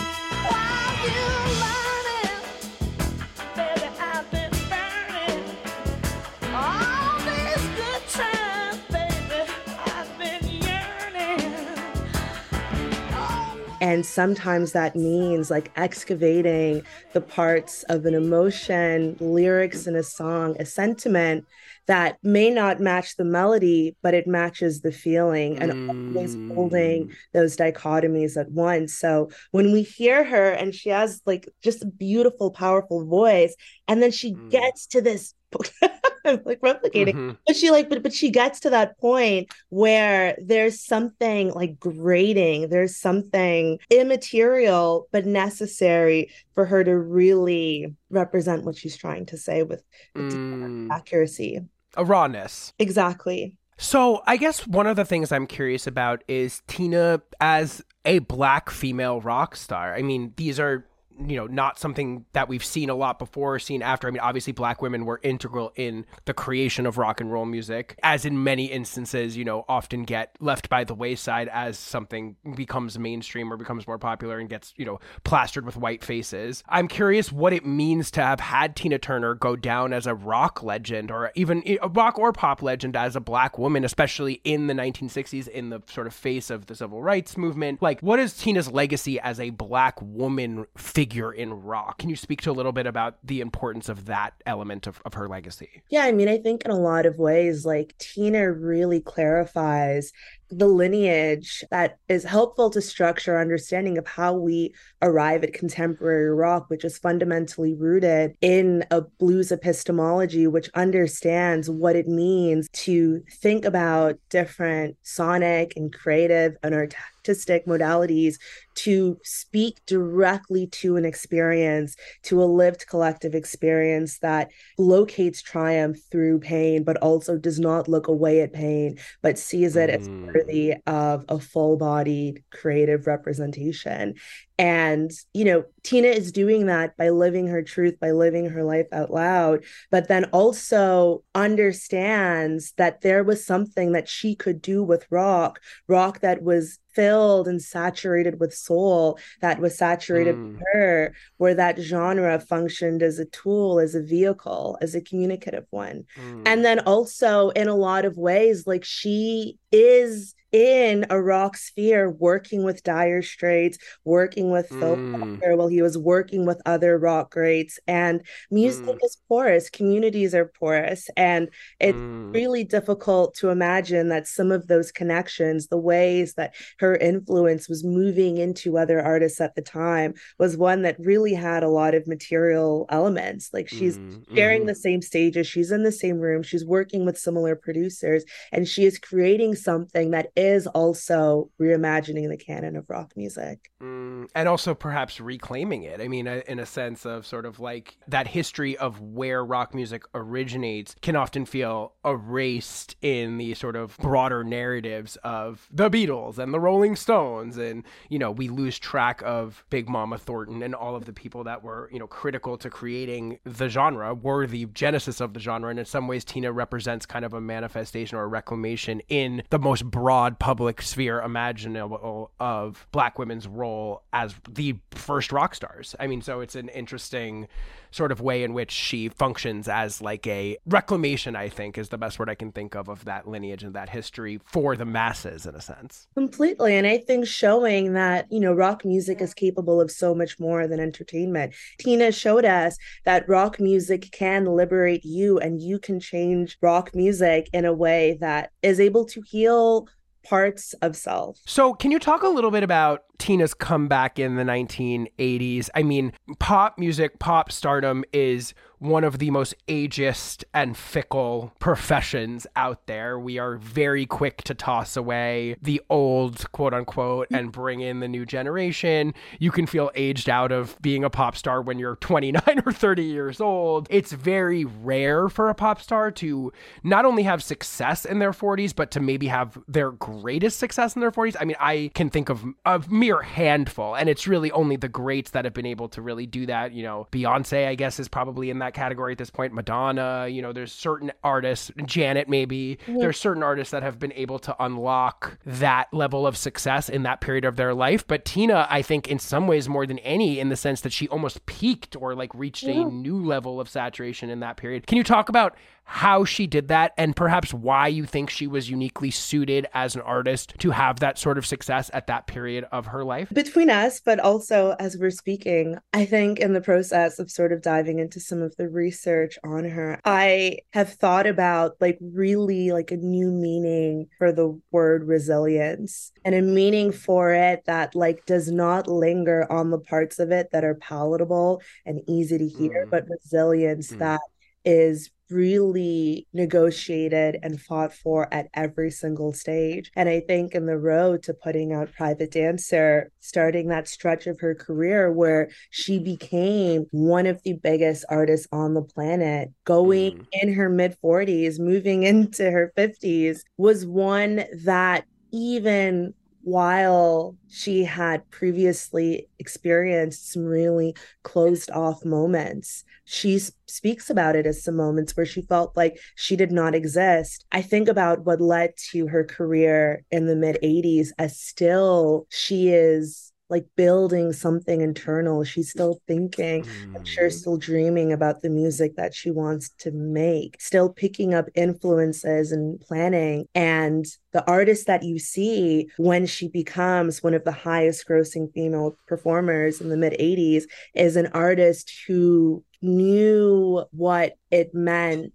And 13.82 14.06
sometimes 14.06 14.72
that 14.72 14.96
means 14.96 15.50
like 15.50 15.70
excavating 15.76 16.82
the 17.12 17.20
parts 17.20 17.82
of 17.90 18.06
an 18.06 18.14
emotion, 18.14 19.18
lyrics 19.20 19.86
in 19.86 19.96
a 19.96 20.02
song, 20.02 20.56
a 20.58 20.64
sentiment 20.64 21.46
that 21.86 22.18
may 22.22 22.50
not 22.50 22.80
match 22.80 23.16
the 23.16 23.24
melody, 23.24 23.96
but 24.02 24.14
it 24.14 24.26
matches 24.26 24.80
the 24.80 24.92
feeling 24.92 25.58
and 25.58 25.72
always 26.14 26.36
holding 26.48 27.08
those 27.32 27.56
dichotomies 27.56 28.40
at 28.40 28.50
once. 28.50 28.94
So 28.98 29.30
when 29.50 29.72
we 29.72 29.82
hear 29.82 30.24
her 30.24 30.50
and 30.50 30.74
she 30.74 30.90
has 30.90 31.20
like 31.26 31.48
just 31.62 31.82
a 31.82 31.86
beautiful, 31.86 32.50
powerful 32.50 33.06
voice, 33.06 33.54
and 33.88 34.02
then 34.02 34.10
she 34.10 34.32
Mm. 34.34 34.40
gets 34.50 34.86
to 34.88 35.00
this. 35.00 35.34
Like 36.24 36.60
replicating 36.60 37.14
Mhm. 37.14 37.36
but 37.46 37.56
she 37.56 37.70
like 37.72 37.88
but 37.88 38.02
but 38.04 38.12
she 38.12 38.30
gets 38.30 38.60
to 38.60 38.70
that 38.70 38.96
point 38.98 39.48
where 39.70 40.36
there's 40.40 40.78
something 40.80 41.50
like 41.52 41.80
grating 41.80 42.68
there's 42.68 42.96
something 42.96 43.78
immaterial 43.90 45.08
but 45.10 45.26
necessary 45.26 46.30
for 46.54 46.64
her 46.64 46.84
to 46.84 46.96
really 46.96 47.92
represent 48.10 48.64
what 48.64 48.76
she's 48.76 48.96
trying 48.96 49.26
to 49.26 49.36
say 49.36 49.62
with, 49.64 49.82
with 50.14 50.32
Mm. 50.32 50.90
accuracy 50.92 51.60
A 51.96 52.04
rawness. 52.04 52.72
exactly 52.78 53.56
So 53.78 54.22
I 54.26 54.36
guess 54.36 54.64
one 54.66 54.86
of 54.86 54.94
the 54.94 55.04
things 55.04 55.32
I'm 55.32 55.46
curious 55.48 55.86
about 55.88 56.22
is 56.28 56.62
Tina 56.68 57.20
as 57.40 57.82
a 58.04 58.20
black 58.20 58.70
female 58.70 59.20
rock 59.20 59.56
star. 59.56 59.94
I 59.94 60.02
mean, 60.02 60.32
these 60.36 60.60
are 60.60 60.86
you 61.26 61.36
know 61.36 61.46
not 61.46 61.78
something 61.78 62.24
that 62.32 62.48
we've 62.48 62.64
seen 62.64 62.90
a 62.90 62.94
lot 62.94 63.18
before 63.18 63.54
or 63.54 63.58
seen 63.58 63.82
after. 63.82 64.08
I 64.08 64.10
mean 64.10 64.20
obviously 64.20 64.52
black 64.52 64.82
women 64.82 65.04
were 65.04 65.20
integral 65.22 65.72
in 65.76 66.06
the 66.24 66.34
creation 66.34 66.86
of 66.86 66.98
rock 66.98 67.20
and 67.20 67.30
roll 67.30 67.44
music 67.44 67.98
as 68.02 68.24
in 68.24 68.42
many 68.42 68.66
instances 68.66 69.36
you 69.36 69.44
know 69.44 69.64
often 69.68 70.04
get 70.04 70.36
left 70.40 70.68
by 70.68 70.84
the 70.84 70.94
wayside 70.94 71.48
as 71.48 71.78
something 71.78 72.36
becomes 72.56 72.98
mainstream 72.98 73.52
or 73.52 73.56
becomes 73.56 73.86
more 73.86 73.98
popular 73.98 74.38
and 74.38 74.48
gets 74.48 74.74
you 74.76 74.84
know 74.84 74.98
plastered 75.24 75.64
with 75.64 75.76
white 75.76 76.02
faces. 76.04 76.64
I'm 76.68 76.88
curious 76.88 77.30
what 77.30 77.52
it 77.52 77.66
means 77.66 78.10
to 78.12 78.22
have 78.22 78.40
had 78.40 78.76
tina 78.76 78.98
turner 78.98 79.34
go 79.34 79.56
down 79.56 79.92
as 79.92 80.06
a 80.06 80.14
rock 80.14 80.62
legend 80.62 81.10
or 81.10 81.30
even 81.34 81.62
eh, 81.66 81.76
a 81.82 81.88
rock 81.88 82.18
or 82.18 82.32
pop 82.32 82.62
legend 82.62 82.96
as 82.96 83.16
a 83.16 83.20
black 83.20 83.58
woman 83.58 83.84
especially 83.84 84.40
in 84.44 84.66
the 84.66 84.74
1960s 84.74 85.48
in 85.48 85.70
the 85.70 85.82
sort 85.86 86.06
of 86.06 86.14
face 86.14 86.50
of 86.50 86.66
the 86.66 86.74
civil 86.74 87.02
rights 87.02 87.36
movement. 87.36 87.82
Like 87.82 88.00
what 88.00 88.18
is 88.18 88.36
tina's 88.36 88.70
legacy 88.70 89.20
as 89.20 89.38
a 89.38 89.50
black 89.50 90.00
woman 90.00 90.66
figure 90.76 91.01
in 91.32 91.52
rock 91.62 91.98
can 91.98 92.10
you 92.10 92.16
speak 92.16 92.42
to 92.42 92.50
a 92.50 92.52
little 92.52 92.72
bit 92.72 92.86
about 92.86 93.16
the 93.22 93.40
importance 93.40 93.88
of 93.88 94.06
that 94.06 94.34
element 94.44 94.86
of, 94.86 95.00
of 95.04 95.14
her 95.14 95.28
legacy? 95.28 95.82
Yeah, 95.88 96.02
I 96.02 96.10
mean, 96.10 96.28
I 96.28 96.38
think 96.38 96.64
in 96.64 96.70
a 96.70 96.78
lot 96.78 97.06
of 97.06 97.16
ways, 97.16 97.64
like 97.64 97.96
Tina 97.98 98.50
really 98.52 99.00
clarifies 99.00 100.12
the 100.52 100.68
lineage 100.68 101.64
that 101.70 101.98
is 102.08 102.24
helpful 102.24 102.70
to 102.70 102.80
structure 102.80 103.34
our 103.34 103.40
understanding 103.40 103.98
of 103.98 104.06
how 104.06 104.34
we 104.34 104.74
arrive 105.00 105.42
at 105.42 105.52
contemporary 105.52 106.32
rock, 106.34 106.66
which 106.68 106.84
is 106.84 106.98
fundamentally 106.98 107.74
rooted 107.74 108.36
in 108.40 108.84
a 108.90 109.00
blues 109.00 109.50
epistemology, 109.50 110.46
which 110.46 110.70
understands 110.74 111.68
what 111.68 111.96
it 111.96 112.06
means 112.06 112.68
to 112.72 113.22
think 113.40 113.64
about 113.64 114.16
different 114.30 114.96
sonic 115.02 115.72
and 115.76 115.92
creative 115.92 116.56
and 116.62 116.74
artistic 116.74 117.66
modalities 117.66 118.36
to 118.74 119.18
speak 119.22 119.78
directly 119.86 120.66
to 120.66 120.96
an 120.96 121.04
experience, 121.04 121.96
to 122.22 122.42
a 122.42 122.44
lived 122.44 122.86
collective 122.86 123.34
experience 123.34 124.18
that 124.18 124.50
locates 124.78 125.42
triumph 125.42 125.98
through 126.10 126.38
pain, 126.40 126.84
but 126.84 126.96
also 126.98 127.36
does 127.36 127.58
not 127.58 127.88
look 127.88 128.08
away 128.08 128.40
at 128.40 128.52
pain, 128.52 128.98
but 129.22 129.38
sees 129.38 129.76
it 129.76 129.90
as 129.90 130.08
Mm. 130.12 130.41
Worthy 130.46 130.74
of 130.86 131.24
a 131.28 131.38
full 131.38 131.76
bodied 131.76 132.42
creative 132.50 133.06
representation. 133.06 134.14
And, 134.58 135.10
you 135.32 135.44
know, 135.44 135.64
Tina 135.82 136.08
is 136.08 136.30
doing 136.30 136.66
that 136.66 136.96
by 136.96 137.08
living 137.08 137.48
her 137.48 137.62
truth, 137.62 137.98
by 137.98 138.10
living 138.10 138.50
her 138.50 138.62
life 138.62 138.86
out 138.92 139.10
loud, 139.10 139.64
but 139.90 140.08
then 140.08 140.26
also 140.26 141.24
understands 141.34 142.72
that 142.76 143.00
there 143.00 143.24
was 143.24 143.44
something 143.44 143.92
that 143.92 144.08
she 144.08 144.34
could 144.34 144.60
do 144.62 144.82
with 144.82 145.06
rock, 145.10 145.60
rock 145.88 146.20
that 146.20 146.42
was 146.42 146.78
filled 146.94 147.48
and 147.48 147.62
saturated 147.62 148.38
with 148.38 148.54
soul, 148.54 149.18
that 149.40 149.58
was 149.58 149.76
saturated 149.76 150.36
Mm. 150.36 150.52
with 150.52 150.62
her, 150.74 151.14
where 151.38 151.54
that 151.54 151.78
genre 151.78 152.38
functioned 152.38 153.02
as 153.02 153.18
a 153.18 153.24
tool, 153.24 153.80
as 153.80 153.94
a 153.94 154.02
vehicle, 154.02 154.76
as 154.82 154.94
a 154.94 155.00
communicative 155.00 155.64
one. 155.70 156.04
Mm. 156.16 156.42
And 156.46 156.64
then 156.64 156.80
also, 156.80 157.48
in 157.50 157.68
a 157.68 157.74
lot 157.74 158.04
of 158.04 158.18
ways, 158.18 158.66
like 158.66 158.84
she 158.84 159.58
is 159.72 160.34
in 160.52 161.06
a 161.10 161.20
rock 161.22 161.56
sphere 161.56 162.10
working 162.10 162.64
with 162.64 162.82
Dire 162.82 163.22
Straits, 163.22 163.78
working 164.04 164.50
with 164.50 164.70
Phil 164.78 164.96
Mm. 165.00 165.42
Parker 165.42 165.56
while 165.56 165.68
he 165.68 165.82
was 165.82 165.98
working 165.98 166.46
with 166.46 166.60
other 166.66 166.98
rock 166.98 167.32
greats. 167.32 167.78
And 167.86 168.22
music 168.50 168.82
Mm. 168.84 168.98
is 169.04 169.16
porous, 169.28 169.70
communities 169.70 170.34
are 170.34 170.46
porous. 170.58 171.08
And 171.16 171.48
it's 171.80 172.00
Mm. 172.00 172.02
really 172.34 172.64
difficult 172.64 173.34
to 173.34 173.50
imagine 173.50 174.08
that 174.08 174.26
some 174.26 174.50
of 174.52 174.66
those 174.68 174.90
connections, 174.90 175.68
the 175.68 175.76
ways 175.78 176.34
that 176.34 176.54
her 176.78 176.96
influence 176.96 177.68
was 177.68 177.84
moving 177.84 178.38
into 178.38 178.78
other 178.78 179.00
artists 179.02 179.40
at 179.40 179.54
the 179.54 179.62
time, 179.62 180.14
was 180.38 180.56
one 180.56 180.82
that 180.82 180.96
really 180.98 181.34
had 181.34 181.62
a 181.62 181.68
lot 181.68 181.94
of 181.94 182.06
material 182.06 182.86
elements. 182.90 183.50
Like 183.52 183.68
she's 183.68 183.98
Mm. 184.02 184.24
sharing 184.34 184.64
Mhm. 184.64 184.66
the 184.66 184.74
same 184.74 185.02
stages, 185.02 185.46
she's 185.46 185.70
in 185.70 185.82
the 185.82 185.92
same 185.92 186.16
room, 186.18 186.42
she's 186.42 186.64
working 186.64 187.04
with 187.04 187.18
similar 187.18 187.54
producers, 187.54 188.24
and 188.50 188.66
she 188.66 188.84
is 188.86 188.98
creating 188.98 189.54
something 189.54 190.10
that 190.12 190.30
is 190.42 190.66
also 190.66 191.50
reimagining 191.60 192.28
the 192.28 192.36
canon 192.36 192.74
of 192.76 192.90
rock 192.90 193.12
music. 193.16 193.70
Mm, 193.80 194.28
and 194.34 194.48
also 194.48 194.74
perhaps 194.74 195.20
reclaiming 195.20 195.84
it. 195.84 196.00
I 196.00 196.08
mean, 196.08 196.26
uh, 196.26 196.42
in 196.48 196.58
a 196.58 196.66
sense 196.66 197.06
of 197.06 197.24
sort 197.24 197.46
of 197.46 197.60
like 197.60 197.96
that 198.08 198.26
history 198.26 198.76
of 198.76 199.00
where 199.00 199.44
rock 199.44 199.72
music 199.74 200.02
originates 200.14 200.96
can 201.00 201.14
often 201.14 201.46
feel 201.46 201.94
erased 202.04 202.96
in 203.02 203.38
the 203.38 203.54
sort 203.54 203.76
of 203.76 203.96
broader 203.98 204.42
narratives 204.42 205.16
of 205.22 205.68
the 205.70 205.88
Beatles 205.88 206.38
and 206.38 206.52
the 206.52 206.60
Rolling 206.60 206.96
Stones. 206.96 207.56
And, 207.56 207.84
you 208.08 208.18
know, 208.18 208.32
we 208.32 208.48
lose 208.48 208.78
track 208.78 209.22
of 209.24 209.64
Big 209.70 209.88
Mama 209.88 210.18
Thornton 210.18 210.62
and 210.62 210.74
all 210.74 210.96
of 210.96 211.04
the 211.04 211.12
people 211.12 211.44
that 211.44 211.62
were, 211.62 211.88
you 211.92 212.00
know, 212.00 212.08
critical 212.08 212.58
to 212.58 212.68
creating 212.68 213.38
the 213.44 213.68
genre, 213.68 214.12
were 214.12 214.46
the 214.46 214.66
genesis 214.66 215.20
of 215.20 215.34
the 215.34 215.40
genre. 215.40 215.70
And 215.70 215.78
in 215.78 215.84
some 215.84 216.08
ways, 216.08 216.24
Tina 216.24 216.50
represents 216.50 217.06
kind 217.06 217.24
of 217.24 217.32
a 217.32 217.40
manifestation 217.40 218.18
or 218.18 218.24
a 218.24 218.26
reclamation 218.28 219.00
in 219.08 219.42
the 219.50 219.58
most 219.58 219.84
broad 219.84 220.31
public 220.38 220.82
sphere 220.82 221.20
imaginable 221.20 222.30
of 222.40 222.86
black 222.92 223.18
women's 223.18 223.46
role 223.46 224.02
as 224.12 224.34
the 224.48 224.76
first 224.90 225.32
rock 225.32 225.54
stars. 225.54 225.94
I 225.98 226.06
mean, 226.06 226.22
so 226.22 226.40
it's 226.40 226.54
an 226.54 226.68
interesting 226.68 227.48
sort 227.92 228.10
of 228.10 228.20
way 228.20 228.42
in 228.42 228.54
which 228.54 228.70
she 228.70 229.08
functions 229.08 229.68
as 229.68 230.00
like 230.00 230.26
a 230.26 230.56
reclamation, 230.66 231.36
I 231.36 231.48
think 231.48 231.76
is 231.78 231.90
the 231.90 231.98
best 231.98 232.18
word 232.18 232.30
I 232.30 232.34
can 232.34 232.50
think 232.50 232.74
of 232.74 232.88
of 232.88 233.04
that 233.04 233.28
lineage 233.28 233.62
and 233.62 233.74
that 233.74 233.90
history 233.90 234.40
for 234.44 234.76
the 234.76 234.86
masses 234.86 235.46
in 235.46 235.54
a 235.54 235.60
sense. 235.60 236.08
Completely. 236.14 236.74
And 236.74 236.86
I 236.86 236.98
think 236.98 237.26
showing 237.26 237.92
that, 237.92 238.26
you 238.32 238.40
know, 238.40 238.54
rock 238.54 238.84
music 238.84 239.20
is 239.20 239.34
capable 239.34 239.80
of 239.80 239.90
so 239.90 240.14
much 240.14 240.40
more 240.40 240.66
than 240.66 240.80
entertainment. 240.80 241.54
Tina 241.78 242.10
showed 242.10 242.44
us 242.44 242.76
that 243.04 243.28
rock 243.28 243.60
music 243.60 244.08
can 244.10 244.46
liberate 244.46 245.04
you 245.04 245.38
and 245.38 245.60
you 245.60 245.78
can 245.78 246.00
change 246.00 246.56
rock 246.62 246.94
music 246.94 247.48
in 247.52 247.64
a 247.64 247.74
way 247.74 248.16
that 248.20 248.52
is 248.62 248.80
able 248.80 249.04
to 249.04 249.20
heal 249.20 249.86
parts 250.24 250.74
of 250.82 250.96
self. 250.96 251.38
So, 251.46 251.74
can 251.74 251.90
you 251.90 251.98
talk 251.98 252.22
a 252.22 252.28
little 252.28 252.50
bit 252.50 252.62
about 252.62 253.04
Tina's 253.18 253.54
comeback 253.54 254.18
in 254.18 254.36
the 254.36 254.44
1980s? 254.44 255.68
I 255.74 255.82
mean, 255.82 256.12
pop 256.38 256.78
music, 256.78 257.18
pop 257.18 257.52
stardom 257.52 258.04
is 258.12 258.54
one 258.82 259.04
of 259.04 259.20
the 259.20 259.30
most 259.30 259.54
ageist 259.68 260.42
and 260.52 260.76
fickle 260.76 261.52
professions 261.60 262.48
out 262.56 262.86
there. 262.86 263.16
We 263.18 263.38
are 263.38 263.56
very 263.56 264.06
quick 264.06 264.42
to 264.42 264.54
toss 264.54 264.96
away 264.96 265.56
the 265.62 265.80
old, 265.88 266.50
quote 266.50 266.74
unquote, 266.74 267.28
and 267.30 267.52
bring 267.52 267.80
in 267.80 268.00
the 268.00 268.08
new 268.08 268.26
generation. 268.26 269.14
You 269.38 269.52
can 269.52 269.66
feel 269.66 269.92
aged 269.94 270.28
out 270.28 270.50
of 270.50 270.76
being 270.82 271.04
a 271.04 271.10
pop 271.10 271.36
star 271.36 271.62
when 271.62 271.78
you're 271.78 271.96
29 272.02 272.62
or 272.66 272.72
30 272.72 273.04
years 273.04 273.40
old. 273.40 273.86
It's 273.88 274.10
very 274.10 274.64
rare 274.64 275.28
for 275.28 275.48
a 275.48 275.54
pop 275.54 275.80
star 275.80 276.10
to 276.12 276.52
not 276.82 277.04
only 277.04 277.22
have 277.22 277.42
success 277.42 278.04
in 278.04 278.18
their 278.18 278.32
40s, 278.32 278.74
but 278.74 278.90
to 278.90 279.00
maybe 279.00 279.28
have 279.28 279.56
their 279.68 279.92
greatest 279.92 280.58
success 280.58 280.96
in 280.96 281.00
their 281.00 281.12
40s. 281.12 281.36
I 281.40 281.44
mean, 281.44 281.56
I 281.60 281.92
can 281.94 282.10
think 282.10 282.28
of 282.28 282.44
a 282.66 282.82
mere 282.90 283.22
handful, 283.22 283.94
and 283.94 284.08
it's 284.08 284.26
really 284.26 284.50
only 284.50 284.74
the 284.74 284.88
greats 284.88 285.30
that 285.30 285.44
have 285.44 285.54
been 285.54 285.66
able 285.66 285.88
to 285.90 286.02
really 286.02 286.26
do 286.26 286.46
that. 286.46 286.72
You 286.72 286.82
know, 286.82 287.06
Beyonce, 287.12 287.68
I 287.68 287.76
guess, 287.76 288.00
is 288.00 288.08
probably 288.08 288.50
in 288.50 288.58
that 288.58 288.71
that 288.72 288.80
category 288.80 289.12
at 289.12 289.18
this 289.18 289.30
point. 289.30 289.52
Madonna, 289.52 290.26
you 290.28 290.42
know, 290.42 290.52
there's 290.52 290.72
certain 290.72 291.12
artists, 291.22 291.70
Janet 291.84 292.28
maybe. 292.28 292.78
There's 292.86 293.18
certain 293.18 293.42
artists 293.42 293.70
that 293.72 293.82
have 293.82 293.98
been 293.98 294.12
able 294.12 294.38
to 294.40 294.56
unlock 294.62 295.38
that 295.44 295.92
level 295.92 296.26
of 296.26 296.36
success 296.36 296.88
in 296.88 297.02
that 297.04 297.20
period 297.20 297.44
of 297.44 297.56
their 297.56 297.74
life. 297.74 298.06
But 298.06 298.24
Tina, 298.24 298.66
I 298.70 298.82
think, 298.82 299.08
in 299.08 299.18
some 299.18 299.46
ways 299.46 299.68
more 299.68 299.86
than 299.86 299.98
any, 300.00 300.38
in 300.38 300.48
the 300.48 300.56
sense 300.56 300.80
that 300.82 300.92
she 300.92 301.08
almost 301.08 301.44
peaked 301.46 301.96
or 301.96 302.14
like 302.14 302.34
reached 302.34 302.64
a 302.64 302.84
new 302.84 303.24
level 303.24 303.60
of 303.60 303.68
saturation 303.68 304.30
in 304.30 304.40
that 304.40 304.56
period. 304.56 304.86
Can 304.86 304.96
you 304.96 305.04
talk 305.04 305.28
about 305.28 305.56
how 305.84 306.24
she 306.24 306.46
did 306.46 306.68
that 306.68 306.92
and 306.96 307.14
perhaps 307.14 307.52
why 307.52 307.86
you 307.88 308.04
think 308.06 308.30
she 308.30 308.46
was 308.46 308.70
uniquely 308.70 309.10
suited 309.10 309.66
as 309.74 309.94
an 309.94 310.00
artist 310.02 310.54
to 310.58 310.70
have 310.70 311.00
that 311.00 311.18
sort 311.18 311.36
of 311.38 311.44
success 311.46 311.90
at 311.92 312.06
that 312.06 312.26
period 312.26 312.64
of 312.72 312.86
her 312.86 313.04
life? 313.04 313.28
between 313.32 313.68
us, 313.70 314.00
but 314.00 314.18
also 314.20 314.74
as 314.78 314.96
we're 314.96 315.10
speaking, 315.10 315.76
I 315.92 316.04
think 316.06 316.38
in 316.38 316.52
the 316.54 316.60
process 316.60 317.18
of 317.18 317.30
sort 317.30 317.52
of 317.52 317.62
diving 317.62 317.98
into 317.98 318.20
some 318.20 318.40
of 318.42 318.56
the 318.56 318.68
research 318.68 319.38
on 319.44 319.64
her, 319.64 320.00
I 320.04 320.58
have 320.72 320.94
thought 320.94 321.26
about 321.26 321.72
like 321.80 321.98
really 322.00 322.72
like 322.72 322.90
a 322.90 322.96
new 322.96 323.30
meaning 323.30 324.06
for 324.18 324.32
the 324.32 324.58
word 324.70 325.06
resilience 325.06 326.12
and 326.24 326.34
a 326.34 326.42
meaning 326.42 326.92
for 326.92 327.32
it 327.34 327.64
that 327.66 327.94
like 327.94 328.24
does 328.26 328.50
not 328.50 328.88
linger 328.88 329.50
on 329.50 329.70
the 329.70 329.78
parts 329.78 330.18
of 330.18 330.30
it 330.30 330.48
that 330.52 330.64
are 330.64 330.74
palatable 330.76 331.60
and 331.84 332.00
easy 332.08 332.38
to 332.38 332.48
hear, 332.48 332.86
Mm. 332.86 332.90
but 332.90 333.04
resilience 333.08 333.92
Mm. 333.92 333.98
that 333.98 334.20
is 334.64 335.10
really 335.30 336.26
negotiated 336.34 337.38
and 337.42 337.58
fought 337.60 337.94
for 337.94 338.32
at 338.34 338.48
every 338.54 338.90
single 338.90 339.32
stage. 339.32 339.90
And 339.96 340.08
I 340.08 340.20
think 340.20 340.54
in 340.54 340.66
the 340.66 340.76
road 340.76 341.22
to 341.24 341.32
putting 341.34 341.72
out 341.72 341.92
Private 341.94 342.30
Dancer, 342.32 343.10
starting 343.20 343.68
that 343.68 343.88
stretch 343.88 344.26
of 344.26 344.40
her 344.40 344.54
career 344.54 345.10
where 345.10 345.48
she 345.70 345.98
became 345.98 346.84
one 346.90 347.26
of 347.26 347.40
the 347.44 347.54
biggest 347.54 348.04
artists 348.10 348.46
on 348.52 348.74
the 348.74 348.82
planet, 348.82 349.50
going 349.64 350.12
Mm. 350.12 350.26
in 350.32 350.52
her 350.54 350.68
mid 350.68 350.96
40s, 351.02 351.58
moving 351.58 352.02
into 352.12 352.50
her 352.50 352.72
50s, 352.76 353.40
was 353.56 353.86
one 353.86 354.44
that 354.64 355.04
even 355.32 356.12
while 356.42 357.36
she 357.48 357.84
had 357.84 358.28
previously 358.30 359.28
experienced 359.38 360.32
some 360.32 360.44
really 360.44 360.94
closed 361.22 361.70
off 361.70 362.04
moments, 362.04 362.84
she 363.04 363.38
speaks 363.66 364.10
about 364.10 364.36
it 364.36 364.46
as 364.46 364.62
some 364.62 364.76
moments 364.76 365.16
where 365.16 365.26
she 365.26 365.42
felt 365.42 365.76
like 365.76 365.98
she 366.14 366.36
did 366.36 366.52
not 366.52 366.74
exist. 366.74 367.44
I 367.52 367.62
think 367.62 367.88
about 367.88 368.24
what 368.24 368.40
led 368.40 368.76
to 368.90 369.06
her 369.08 369.24
career 369.24 370.04
in 370.10 370.26
the 370.26 370.36
mid 370.36 370.58
80s 370.62 371.08
as 371.18 371.38
still 371.38 372.26
she 372.30 372.68
is 372.70 373.31
like 373.52 373.66
building 373.76 374.32
something 374.32 374.80
internal. 374.82 375.44
She's 375.44 375.70
still 375.70 376.00
thinking 376.08 376.66
I'm 376.96 377.02
sure 377.04 377.28
Mm. 377.28 377.32
still 377.32 377.56
dreaming 377.58 378.12
about 378.12 378.42
the 378.42 378.50
music 378.50 378.96
that 378.96 379.14
she 379.14 379.30
wants 379.30 379.70
to 379.80 379.90
make, 379.92 380.56
still 380.60 380.90
picking 380.92 381.34
up 381.34 381.48
influences 381.54 382.52
and 382.52 382.80
planning. 382.80 383.46
And 383.54 384.06
the 384.32 384.44
artist 384.50 384.86
that 384.88 385.02
you 385.04 385.18
see 385.18 385.88
when 385.98 386.26
she 386.26 386.48
becomes 386.48 387.22
one 387.22 387.34
of 387.34 387.44
the 387.44 387.52
highest 387.52 388.06
grossing 388.08 388.52
female 388.54 388.98
performers 389.06 389.80
in 389.80 389.88
the 389.90 389.96
mid 389.96 390.16
80s 390.18 390.66
is 390.94 391.16
an 391.16 391.28
artist 391.28 391.92
who 392.08 392.64
knew 392.82 393.84
what 393.92 394.34
it 394.50 394.74
meant 394.74 395.32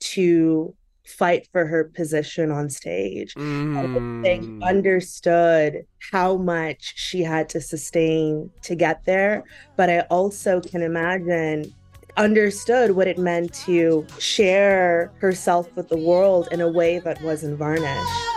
to 0.00 0.74
fight 1.06 1.48
for 1.52 1.66
her 1.66 1.84
position 1.84 2.50
on 2.50 2.70
stage. 2.70 3.36
I 3.76 3.86
think 4.22 4.48
Mm. 4.62 4.68
understood 4.68 5.84
how 6.12 6.36
much 6.36 6.94
she 6.96 7.22
had 7.22 7.48
to 7.50 7.60
sustain 7.60 8.50
to 8.62 8.74
get 8.74 9.04
there, 9.06 9.44
but 9.76 9.90
I 9.90 10.00
also 10.10 10.60
can 10.60 10.82
imagine 10.82 11.74
understood 12.16 12.92
what 12.92 13.08
it 13.08 13.18
meant 13.18 13.52
to 13.66 14.06
share 14.18 15.12
herself 15.20 15.66
with 15.76 15.88
the 15.88 15.98
world 15.98 16.48
in 16.52 16.60
a 16.60 16.68
way 16.68 17.00
that 17.00 17.20
wasn't 17.20 17.58
varnished. 17.58 18.33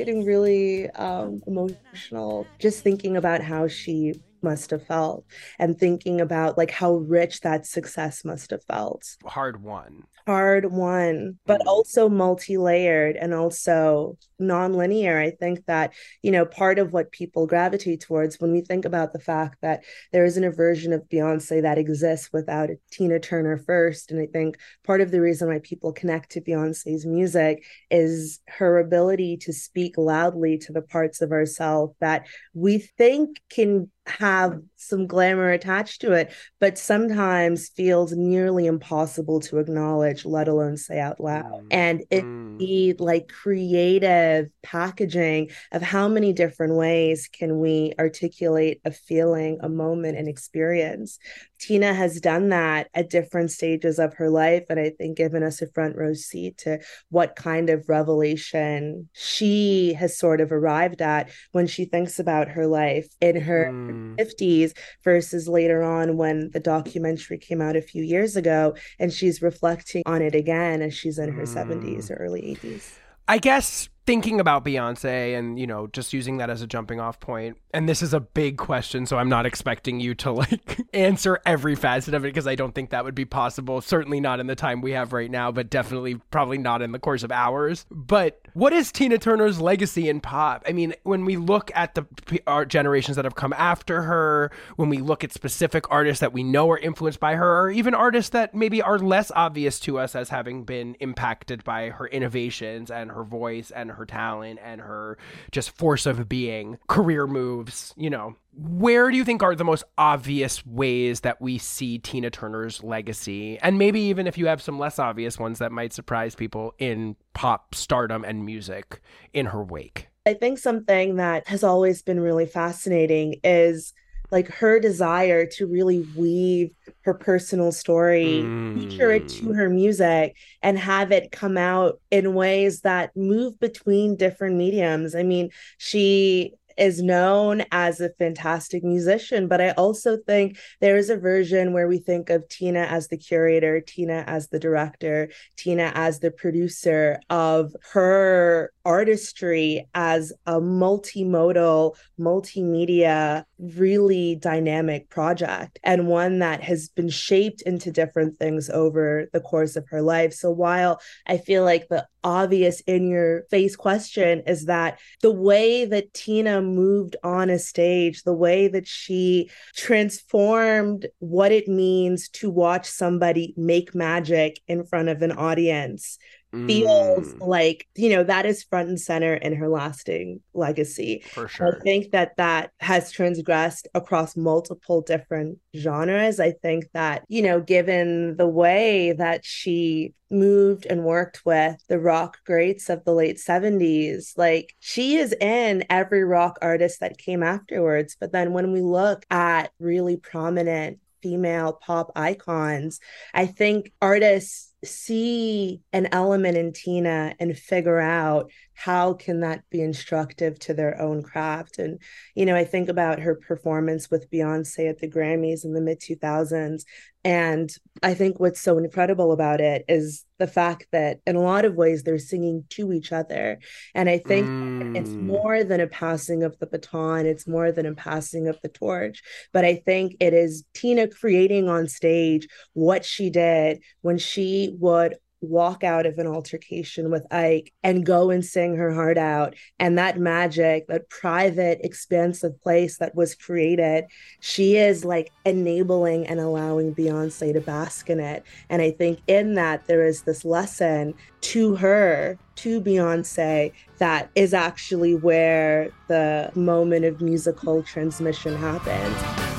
Getting 0.00 0.24
really 0.24 0.88
um, 0.92 1.42
emotional 1.46 2.50
just 2.58 2.82
thinking 2.82 3.18
about 3.18 3.42
how 3.42 3.68
she 3.68 4.14
must 4.42 4.70
have 4.70 4.86
felt 4.86 5.26
and 5.58 5.78
thinking 5.78 6.22
about 6.22 6.56
like 6.56 6.70
how 6.70 6.94
rich 6.94 7.40
that 7.42 7.66
success 7.66 8.24
must 8.24 8.50
have 8.50 8.64
felt. 8.64 9.04
hard 9.26 9.62
one. 9.62 10.04
Hard 10.26 10.70
one, 10.72 11.38
but 11.46 11.60
Mm. 11.60 11.66
also 11.66 12.08
multi-layered 12.08 13.16
and 13.16 13.34
also 13.34 14.16
non-linear. 14.38 15.18
I 15.18 15.30
think 15.30 15.66
that, 15.66 15.92
you 16.22 16.30
know, 16.30 16.46
part 16.46 16.78
of 16.78 16.92
what 16.92 17.12
people 17.12 17.46
gravitate 17.46 18.00
towards 18.00 18.40
when 18.40 18.52
we 18.52 18.60
think 18.62 18.84
about 18.84 19.12
the 19.12 19.18
fact 19.18 19.58
that 19.62 19.84
there 20.12 20.24
isn't 20.24 20.44
a 20.44 20.50
version 20.50 20.92
of 20.92 21.08
Beyonce 21.08 21.62
that 21.62 21.78
exists 21.78 22.30
without 22.32 22.70
a 22.70 22.78
Tina 22.90 23.18
Turner 23.18 23.58
first. 23.58 24.10
And 24.10 24.20
I 24.20 24.26
think 24.26 24.56
part 24.84 25.00
of 25.00 25.10
the 25.10 25.20
reason 25.20 25.48
why 25.48 25.60
people 25.62 25.92
connect 25.92 26.30
to 26.32 26.40
Beyonce's 26.40 27.04
music 27.04 27.64
is 27.90 28.40
her 28.48 28.78
ability 28.78 29.36
to 29.38 29.52
speak 29.52 29.98
loudly 29.98 30.58
to 30.58 30.72
the 30.72 30.82
parts 30.82 31.20
of 31.20 31.32
ourselves 31.32 31.94
that 32.00 32.26
we 32.54 32.78
think 32.78 33.40
can 33.50 33.90
have 34.06 34.60
some 34.76 35.06
glamour 35.06 35.50
attached 35.50 36.00
to 36.00 36.12
it, 36.12 36.32
but 36.58 36.78
sometimes 36.78 37.68
feels 37.68 38.12
nearly 38.12 38.66
impossible 38.66 39.40
to 39.40 39.58
acknowledge, 39.58 40.24
let 40.24 40.48
alone 40.48 40.76
say 40.76 40.98
out 40.98 41.20
loud. 41.20 41.44
Mm. 41.64 41.66
And 41.70 42.04
it 42.10 42.24
Mm. 42.24 42.58
the 42.58 42.94
like 42.94 43.28
creative 43.28 44.48
packaging 44.62 45.50
of 45.72 45.82
how 45.82 46.08
many 46.08 46.32
different 46.32 46.74
ways 46.74 47.28
can 47.28 47.60
we 47.60 47.92
articulate 47.98 48.80
a 48.84 48.90
feeling, 48.90 49.58
a 49.60 49.68
moment, 49.68 50.18
an 50.18 50.26
experience. 50.28 51.18
Tina 51.58 51.92
has 51.92 52.20
done 52.20 52.48
that 52.48 52.88
at 52.94 53.10
different 53.10 53.50
stages 53.50 53.98
of 53.98 54.14
her 54.14 54.30
life, 54.30 54.64
and 54.70 54.80
I 54.80 54.90
think 54.90 55.16
given 55.18 55.42
us 55.42 55.60
a 55.60 55.68
front 55.68 55.96
row 55.96 56.14
seat 56.14 56.56
to 56.58 56.80
what 57.10 57.36
kind 57.36 57.68
of 57.70 57.88
revelation 57.88 59.08
she 59.12 59.92
has 59.94 60.18
sort 60.18 60.40
of 60.40 60.52
arrived 60.52 61.02
at 61.02 61.30
when 61.52 61.66
she 61.66 61.84
thinks 61.84 62.18
about 62.18 62.48
her 62.48 62.66
life 62.66 63.06
in 63.20 63.36
her 63.42 63.70
Mm. 63.70 63.89
50s 63.92 64.72
versus 65.04 65.48
later 65.48 65.82
on 65.82 66.16
when 66.16 66.50
the 66.52 66.60
documentary 66.60 67.38
came 67.38 67.60
out 67.60 67.76
a 67.76 67.82
few 67.82 68.02
years 68.02 68.36
ago 68.36 68.74
and 68.98 69.12
she's 69.12 69.42
reflecting 69.42 70.02
on 70.06 70.22
it 70.22 70.34
again 70.34 70.82
as 70.82 70.94
she's 70.94 71.18
in 71.18 71.32
her 71.32 71.42
Mm. 71.42 71.54
70s 71.54 72.10
or 72.10 72.14
early 72.14 72.42
80s. 72.62 72.92
I 73.28 73.38
guess 73.38 73.88
thinking 74.06 74.40
about 74.40 74.64
Beyonce 74.64 75.38
and, 75.38 75.58
you 75.58 75.66
know, 75.66 75.86
just 75.88 76.12
using 76.12 76.38
that 76.38 76.50
as 76.50 76.62
a 76.62 76.66
jumping 76.66 77.00
off 77.00 77.20
point, 77.20 77.56
and 77.72 77.88
this 77.88 78.02
is 78.02 78.12
a 78.12 78.20
big 78.20 78.56
question, 78.56 79.06
so 79.06 79.18
I'm 79.18 79.28
not 79.28 79.46
expecting 79.46 80.00
you 80.00 80.14
to 80.16 80.32
like 80.32 80.80
answer 80.94 81.40
every 81.46 81.76
facet 81.76 82.14
of 82.14 82.24
it 82.24 82.28
because 82.28 82.46
I 82.46 82.54
don't 82.54 82.74
think 82.74 82.90
that 82.90 83.04
would 83.04 83.14
be 83.14 83.24
possible. 83.24 83.80
Certainly 83.80 84.20
not 84.20 84.40
in 84.40 84.46
the 84.46 84.56
time 84.56 84.80
we 84.80 84.92
have 84.92 85.12
right 85.12 85.30
now, 85.30 85.52
but 85.52 85.70
definitely 85.70 86.16
probably 86.30 86.58
not 86.58 86.82
in 86.82 86.92
the 86.92 86.98
course 86.98 87.22
of 87.22 87.30
hours. 87.30 87.86
But 87.90 88.40
what 88.54 88.72
is 88.72 88.90
Tina 88.90 89.18
Turner's 89.18 89.60
legacy 89.60 90.08
in 90.08 90.20
pop? 90.20 90.64
I 90.66 90.72
mean, 90.72 90.94
when 91.04 91.24
we 91.24 91.36
look 91.36 91.70
at 91.74 91.94
the 91.94 92.06
art 92.46 92.68
generations 92.68 93.16
that 93.16 93.24
have 93.24 93.36
come 93.36 93.52
after 93.52 94.02
her, 94.02 94.50
when 94.76 94.88
we 94.88 94.98
look 94.98 95.22
at 95.22 95.32
specific 95.32 95.84
artists 95.90 96.20
that 96.20 96.32
we 96.32 96.42
know 96.42 96.68
are 96.70 96.78
influenced 96.78 97.20
by 97.20 97.36
her, 97.36 97.60
or 97.60 97.70
even 97.70 97.94
artists 97.94 98.30
that 98.30 98.54
maybe 98.54 98.82
are 98.82 98.98
less 98.98 99.30
obvious 99.36 99.78
to 99.80 99.98
us 99.98 100.16
as 100.16 100.30
having 100.30 100.64
been 100.64 100.96
impacted 101.00 101.62
by 101.62 101.90
her 101.90 102.08
innovations 102.08 102.90
and 102.90 103.12
her 103.12 103.22
voice 103.22 103.70
and 103.70 103.89
her 103.90 104.06
talent 104.06 104.58
and 104.62 104.80
her 104.80 105.18
just 105.52 105.70
force 105.76 106.06
of 106.06 106.28
being, 106.28 106.78
career 106.88 107.26
moves, 107.26 107.94
you 107.96 108.10
know. 108.10 108.36
Where 108.52 109.10
do 109.10 109.16
you 109.16 109.24
think 109.24 109.42
are 109.42 109.54
the 109.54 109.64
most 109.64 109.84
obvious 109.96 110.66
ways 110.66 111.20
that 111.20 111.40
we 111.40 111.56
see 111.58 111.98
Tina 111.98 112.30
Turner's 112.30 112.82
legacy? 112.82 113.58
And 113.58 113.78
maybe 113.78 114.00
even 114.00 114.26
if 114.26 114.36
you 114.36 114.46
have 114.46 114.60
some 114.60 114.78
less 114.78 114.98
obvious 114.98 115.38
ones 115.38 115.60
that 115.60 115.72
might 115.72 115.92
surprise 115.92 116.34
people 116.34 116.74
in 116.78 117.16
pop 117.32 117.74
stardom 117.74 118.24
and 118.24 118.44
music 118.44 119.00
in 119.32 119.46
her 119.46 119.62
wake. 119.62 120.08
I 120.26 120.34
think 120.34 120.58
something 120.58 121.16
that 121.16 121.48
has 121.48 121.64
always 121.64 122.02
been 122.02 122.20
really 122.20 122.46
fascinating 122.46 123.40
is 123.42 123.94
like 124.30 124.48
her 124.48 124.78
desire 124.80 125.46
to 125.46 125.66
really 125.66 126.04
weave 126.14 126.70
her 127.04 127.14
personal 127.14 127.72
story, 127.72 128.52
feature 128.74 129.10
it 129.10 129.28
to 129.28 129.46
Mm. 129.48 129.56
her 129.56 129.68
music, 129.70 130.36
and 130.62 130.78
have 130.78 131.12
it 131.12 131.32
come 131.32 131.56
out 131.56 132.00
in 132.10 132.34
ways 132.34 132.82
that 132.82 133.14
move 133.16 133.58
between 133.60 134.16
different 134.16 134.56
mediums. 134.56 135.14
I 135.14 135.22
mean, 135.22 135.50
she 135.78 136.54
is 136.80 137.02
known 137.02 137.62
as 137.70 138.00
a 138.00 138.10
fantastic 138.18 138.82
musician. 138.82 139.46
But 139.46 139.60
I 139.60 139.70
also 139.72 140.16
think 140.16 140.58
there 140.80 140.96
is 140.96 141.10
a 141.10 141.16
version 141.16 141.72
where 141.72 141.86
we 141.86 141.98
think 141.98 142.30
of 142.30 142.48
Tina 142.48 142.80
as 142.80 143.08
the 143.08 143.18
curator, 143.18 143.80
Tina 143.80 144.24
as 144.26 144.48
the 144.48 144.58
director, 144.58 145.28
Tina 145.56 145.92
as 145.94 146.20
the 146.20 146.30
producer 146.30 147.20
of 147.28 147.76
her 147.92 148.72
artistry 148.84 149.86
as 149.94 150.32
a 150.46 150.54
multimodal, 150.60 151.94
multimedia, 152.18 153.44
really 153.58 154.36
dynamic 154.36 155.10
project 155.10 155.78
and 155.84 156.08
one 156.08 156.38
that 156.38 156.62
has 156.62 156.88
been 156.88 157.10
shaped 157.10 157.60
into 157.62 157.90
different 157.90 158.38
things 158.38 158.70
over 158.70 159.28
the 159.32 159.40
course 159.40 159.76
of 159.76 159.86
her 159.88 160.00
life. 160.00 160.32
So 160.32 160.50
while 160.50 161.00
I 161.26 161.36
feel 161.36 161.62
like 161.62 161.88
the 161.88 162.06
obvious 162.24 162.80
in 162.82 163.08
your 163.08 163.44
face 163.50 163.76
question 163.76 164.42
is 164.46 164.66
that 164.66 164.98
the 165.22 165.32
way 165.32 165.84
that 165.84 166.12
Tina 166.14 166.60
moved 166.74 167.16
on 167.22 167.50
a 167.50 167.58
stage, 167.58 168.22
the 168.22 168.32
way 168.32 168.68
that 168.68 168.86
she 168.86 169.50
transformed 169.74 171.06
what 171.18 171.52
it 171.52 171.68
means 171.68 172.28
to 172.30 172.50
watch 172.50 172.86
somebody 172.86 173.54
make 173.56 173.94
magic 173.94 174.60
in 174.66 174.84
front 174.84 175.08
of 175.08 175.22
an 175.22 175.32
audience 175.32 176.18
feels 176.66 177.34
Mm, 177.34 177.40
like 177.40 177.86
you 177.96 178.10
know 178.10 178.22
that 178.22 178.46
is 178.46 178.62
front 178.62 178.88
and 178.88 179.00
center 179.00 179.34
in 179.34 179.54
her 179.56 179.68
lasting 179.68 180.40
legacy 180.54 181.24
for 181.32 181.48
sure 181.48 181.66
I 181.66 181.80
think 181.84 182.12
that 182.12 182.36
that 182.36 182.70
has 182.80 183.10
transgressed 183.12 183.88
across 183.94 184.36
multiple 184.36 185.02
different 185.02 185.58
genres. 185.76 186.40
I 186.40 186.52
think 186.52 186.86
that, 186.94 187.24
you 187.28 187.42
know, 187.42 187.60
given 187.60 188.36
the 188.36 188.48
way 188.48 189.12
that 189.12 189.44
she 189.44 190.14
moved 190.30 190.86
and 190.86 191.04
worked 191.04 191.44
with 191.44 191.76
the 191.88 191.98
rock 191.98 192.38
greats 192.46 192.88
of 192.88 193.04
the 193.04 193.12
late 193.14 193.38
70s, 193.38 194.32
like 194.36 194.74
she 194.80 195.16
is 195.16 195.34
in 195.40 195.84
every 195.90 196.24
rock 196.24 196.58
artist 196.62 197.00
that 197.00 197.18
came 197.18 197.42
afterwards. 197.42 198.16
But 198.18 198.32
then 198.32 198.52
when 198.52 198.72
we 198.72 198.80
look 198.80 199.24
at 199.30 199.72
really 199.78 200.16
prominent 200.16 200.98
female 201.22 201.74
pop 201.74 202.12
icons, 202.16 203.00
I 203.34 203.46
think 203.46 203.92
artists 204.00 204.69
see 204.84 205.80
an 205.92 206.08
element 206.12 206.56
in 206.56 206.72
Tina 206.72 207.34
and 207.38 207.56
figure 207.56 208.00
out 208.00 208.50
how 208.74 209.12
can 209.12 209.40
that 209.40 209.62
be 209.70 209.82
instructive 209.82 210.58
to 210.60 210.72
their 210.72 211.00
own 211.00 211.22
craft. 211.22 211.78
And 211.78 212.00
you 212.34 212.46
know 212.46 212.56
i 212.56 212.64
think 212.64 212.88
about 212.88 213.20
her 213.20 213.34
performance 213.34 214.10
with 214.10 214.30
beyonce 214.30 214.88
at 214.88 214.98
the 214.98 215.08
grammys 215.10 215.64
in 215.64 215.74
the 215.74 215.80
mid 215.80 216.00
2000s 216.00 216.84
and 217.24 217.70
i 218.02 218.14
think 218.14 218.40
what's 218.40 218.60
so 218.60 218.78
incredible 218.78 219.32
about 219.32 219.60
it 219.60 219.84
is 219.88 220.24
the 220.38 220.46
fact 220.46 220.86
that 220.92 221.18
in 221.26 221.36
a 221.36 221.42
lot 221.42 221.64
of 221.66 221.74
ways 221.74 222.02
they're 222.02 222.18
singing 222.18 222.64
to 222.70 222.92
each 222.92 223.12
other. 223.12 223.58
And 223.94 224.08
i 224.08 224.18
think 224.18 224.48
it's 224.94 225.14
Mm. 225.14 225.26
more 225.44 225.62
than 225.62 225.80
a 225.80 225.86
passing 225.86 226.42
of 226.42 226.58
the 226.58 226.66
baton. 226.66 227.26
It's 227.26 227.46
more 227.46 227.70
than 227.70 227.84
a 227.86 227.94
passing 227.94 228.48
of 228.48 228.58
the 228.62 228.68
torch. 228.68 229.22
But 229.52 229.64
i 229.64 229.74
think 229.76 230.16
it 230.20 230.32
is 230.32 230.64
tina 230.74 231.06
creating 231.08 231.68
on 231.68 231.86
stage 231.88 232.48
what 232.72 233.04
she 233.04 233.30
did 233.30 233.82
when 234.00 234.18
she 234.18 234.69
would 234.78 235.16
walk 235.42 235.82
out 235.82 236.06
of 236.06 236.18
an 236.18 236.26
altercation 236.26 237.10
with 237.10 237.26
Ike 237.32 237.72
and 237.82 238.04
go 238.04 238.30
and 238.30 238.44
sing 238.44 238.76
her 238.76 238.92
heart 238.92 239.16
out. 239.16 239.54
And 239.78 239.96
that 239.98 240.18
magic, 240.18 240.86
that 240.88 241.08
private, 241.08 241.80
expansive 241.82 242.60
place 242.60 242.98
that 242.98 243.14
was 243.14 243.34
created, 243.34 244.04
she 244.40 244.76
is 244.76 245.04
like 245.04 245.32
enabling 245.44 246.26
and 246.26 246.40
allowing 246.40 246.94
Beyonce 246.94 247.52
to 247.52 247.60
bask 247.60 248.10
in 248.10 248.20
it. 248.20 248.44
And 248.68 248.82
I 248.82 248.90
think 248.90 249.20
in 249.26 249.54
that, 249.54 249.86
there 249.86 250.06
is 250.06 250.22
this 250.22 250.44
lesson 250.44 251.14
to 251.42 251.74
her, 251.76 252.38
to 252.56 252.80
Beyonce, 252.80 253.72
that 253.98 254.30
is 254.34 254.52
actually 254.52 255.14
where 255.14 255.90
the 256.08 256.50
moment 256.54 257.06
of 257.06 257.20
musical 257.22 257.82
transmission 257.82 258.56
happens. 258.56 259.49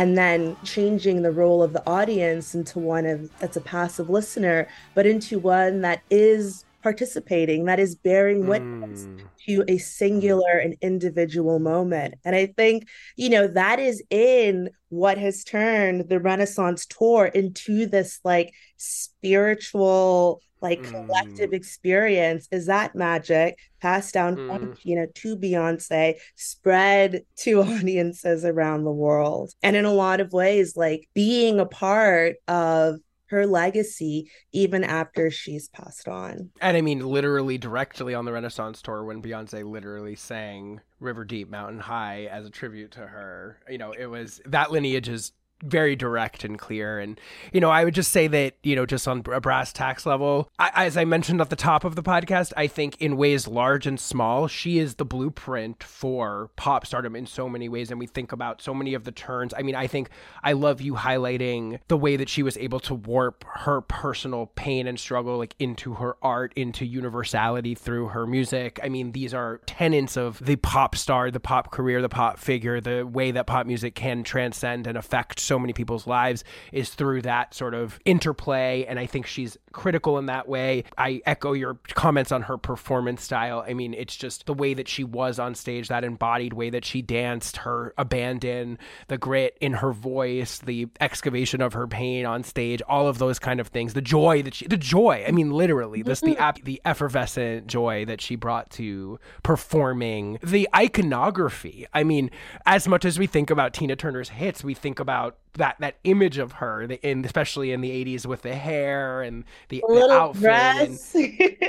And 0.00 0.16
then 0.16 0.56
changing 0.64 1.20
the 1.20 1.30
role 1.30 1.62
of 1.62 1.74
the 1.74 1.86
audience 1.86 2.54
into 2.54 2.78
one 2.78 3.04
of 3.04 3.28
that's 3.38 3.58
a 3.58 3.60
passive 3.60 4.08
listener, 4.08 4.66
but 4.94 5.04
into 5.04 5.38
one 5.38 5.82
that 5.82 6.00
is 6.08 6.64
participating, 6.82 7.64
that 7.66 7.80
is 7.80 7.94
bearing 7.96 8.46
witness 8.46 8.64
Mm. 8.92 9.26
to 9.46 9.64
a 9.68 9.78
singular 9.78 10.58
and 10.58 10.76
individual 10.82 11.58
moment. 11.60 12.14
And 12.24 12.34
I 12.36 12.46
think, 12.56 12.88
you 13.16 13.28
know, 13.30 13.46
that 13.48 13.78
is 13.80 14.02
in 14.10 14.70
what 14.88 15.18
has 15.18 15.44
turned 15.44 16.08
the 16.08 16.20
Renaissance 16.20 16.86
tour 16.86 17.26
into 17.26 17.86
this 17.86 18.20
like 18.24 18.52
spiritual, 18.76 20.40
like 20.60 20.86
collective 20.90 21.52
experience. 21.52 22.48
Is 22.50 22.66
that 22.66 22.94
magic 22.94 23.56
passed 23.80 24.14
down 24.14 24.40
from 24.46 24.58
Mm. 24.68 24.74
Tina 24.82 25.06
to 25.06 25.36
Beyonce, 25.36 26.14
spread 26.36 27.22
to 27.38 27.62
audiences 27.62 28.44
around 28.44 28.84
the 28.84 28.92
world? 28.92 29.52
And 29.62 29.76
in 29.76 29.84
a 29.84 29.92
lot 29.92 30.20
of 30.20 30.32
ways, 30.32 30.76
like 30.76 31.08
being 31.14 31.60
a 31.60 31.66
part 31.66 32.36
of 32.48 32.96
her 33.30 33.46
legacy 33.46 34.30
even 34.52 34.84
after 34.84 35.30
she's 35.30 35.68
passed 35.68 36.08
on. 36.08 36.50
And 36.60 36.76
I 36.76 36.80
mean, 36.80 37.00
literally 37.00 37.58
directly 37.58 38.14
on 38.14 38.24
the 38.24 38.32
Renaissance 38.32 38.82
tour 38.82 39.04
when 39.04 39.22
Beyonce 39.22 39.68
literally 39.68 40.16
sang 40.16 40.80
River 40.98 41.24
Deep, 41.24 41.48
Mountain 41.48 41.80
High 41.80 42.26
as 42.26 42.46
a 42.46 42.50
tribute 42.50 42.92
to 42.92 43.06
her. 43.06 43.58
You 43.68 43.78
know, 43.78 43.92
it 43.92 44.06
was 44.06 44.40
that 44.46 44.70
lineage 44.70 45.08
is 45.08 45.32
very 45.62 45.96
direct 45.96 46.44
and 46.44 46.58
clear. 46.58 46.98
And, 46.98 47.20
you 47.52 47.60
know, 47.60 47.70
I 47.70 47.84
would 47.84 47.94
just 47.94 48.12
say 48.12 48.26
that, 48.28 48.54
you 48.62 48.76
know, 48.76 48.86
just 48.86 49.06
on 49.06 49.22
a 49.32 49.40
brass 49.40 49.72
tax 49.72 50.06
level, 50.06 50.50
I, 50.58 50.70
as 50.86 50.96
I 50.96 51.04
mentioned 51.04 51.40
at 51.40 51.50
the 51.50 51.56
top 51.56 51.84
of 51.84 51.96
the 51.96 52.02
podcast, 52.02 52.52
I 52.56 52.66
think 52.66 52.96
in 53.00 53.16
ways 53.16 53.46
large 53.46 53.86
and 53.86 53.98
small, 53.98 54.46
she 54.48 54.78
is 54.78 54.96
the 54.96 55.04
blueprint 55.04 55.82
for 55.82 56.50
pop 56.56 56.86
stardom 56.86 57.16
in 57.16 57.26
so 57.26 57.48
many 57.48 57.68
ways. 57.68 57.90
And 57.90 57.98
we 57.98 58.06
think 58.06 58.32
about 58.32 58.62
so 58.62 58.74
many 58.74 58.94
of 58.94 59.04
the 59.04 59.12
turns. 59.12 59.52
I 59.56 59.62
mean, 59.62 59.74
I 59.74 59.86
think 59.86 60.10
I 60.42 60.52
love 60.52 60.80
you 60.80 60.94
highlighting 60.94 61.80
the 61.88 61.96
way 61.96 62.16
that 62.16 62.28
she 62.28 62.42
was 62.42 62.56
able 62.56 62.80
to 62.80 62.94
warp 62.94 63.44
her 63.44 63.80
personal 63.80 64.46
pain 64.54 64.86
and 64.86 64.98
struggle 64.98 65.38
like 65.38 65.54
into 65.58 65.94
her 65.94 66.16
art, 66.22 66.52
into 66.56 66.84
universality 66.84 67.74
through 67.74 68.08
her 68.08 68.26
music. 68.26 68.80
I 68.82 68.88
mean, 68.88 69.12
these 69.12 69.34
are 69.34 69.58
tenets 69.66 70.16
of 70.16 70.44
the 70.44 70.56
pop 70.56 70.96
star, 70.96 71.30
the 71.30 71.40
pop 71.40 71.70
career, 71.70 72.02
the 72.02 72.08
pop 72.08 72.38
figure, 72.38 72.80
the 72.80 73.06
way 73.06 73.30
that 73.30 73.46
pop 73.46 73.66
music 73.66 73.94
can 73.94 74.22
transcend 74.22 74.86
and 74.86 74.96
affect 74.96 75.38
so 75.50 75.58
many 75.58 75.72
people's 75.72 76.06
lives 76.06 76.44
is 76.70 76.90
through 76.90 77.22
that 77.22 77.52
sort 77.54 77.74
of 77.74 77.98
interplay. 78.04 78.84
And 78.88 79.00
I 79.00 79.06
think 79.06 79.26
she's 79.26 79.56
critical 79.72 80.18
in 80.18 80.26
that 80.26 80.48
way. 80.48 80.84
I 80.98 81.22
echo 81.26 81.52
your 81.52 81.78
comments 81.94 82.32
on 82.32 82.42
her 82.42 82.58
performance 82.58 83.22
style. 83.22 83.64
I 83.66 83.74
mean, 83.74 83.94
it's 83.94 84.16
just 84.16 84.46
the 84.46 84.54
way 84.54 84.74
that 84.74 84.88
she 84.88 85.04
was 85.04 85.38
on 85.38 85.54
stage, 85.54 85.88
that 85.88 86.04
embodied 86.04 86.52
way 86.52 86.70
that 86.70 86.84
she 86.84 87.02
danced, 87.02 87.58
her 87.58 87.94
abandon, 87.96 88.78
the 89.08 89.18
grit 89.18 89.56
in 89.60 89.74
her 89.74 89.92
voice, 89.92 90.58
the 90.58 90.88
excavation 91.00 91.60
of 91.60 91.72
her 91.72 91.86
pain 91.86 92.26
on 92.26 92.42
stage, 92.42 92.82
all 92.88 93.08
of 93.08 93.18
those 93.18 93.38
kind 93.38 93.60
of 93.60 93.68
things. 93.68 93.94
The 93.94 94.02
joy 94.02 94.42
that 94.42 94.54
she, 94.54 94.66
the 94.66 94.76
joy, 94.76 95.24
I 95.26 95.30
mean, 95.30 95.50
literally, 95.50 96.02
this 96.02 96.20
the 96.20 96.32
mm-hmm. 96.32 96.42
ap- 96.42 96.64
the 96.64 96.80
effervescent 96.84 97.66
joy 97.66 98.04
that 98.06 98.20
she 98.20 98.36
brought 98.36 98.70
to 98.70 99.18
performing, 99.42 100.38
the 100.42 100.68
iconography. 100.74 101.86
I 101.92 102.04
mean, 102.04 102.30
as 102.66 102.88
much 102.88 103.04
as 103.04 103.18
we 103.18 103.26
think 103.26 103.50
about 103.50 103.72
Tina 103.72 103.96
Turner's 103.96 104.30
hits, 104.30 104.64
we 104.64 104.74
think 104.74 105.00
about 105.00 105.38
that 105.54 105.76
that 105.80 105.96
image 106.04 106.38
of 106.38 106.52
her, 106.52 106.82
in 106.82 107.24
especially 107.24 107.72
in 107.72 107.80
the 107.80 107.90
'80s 107.90 108.26
with 108.26 108.42
the 108.42 108.54
hair 108.54 109.22
and 109.22 109.44
the, 109.68 109.82
the 109.88 109.94
outfit 110.12 110.42
and- 110.88 110.98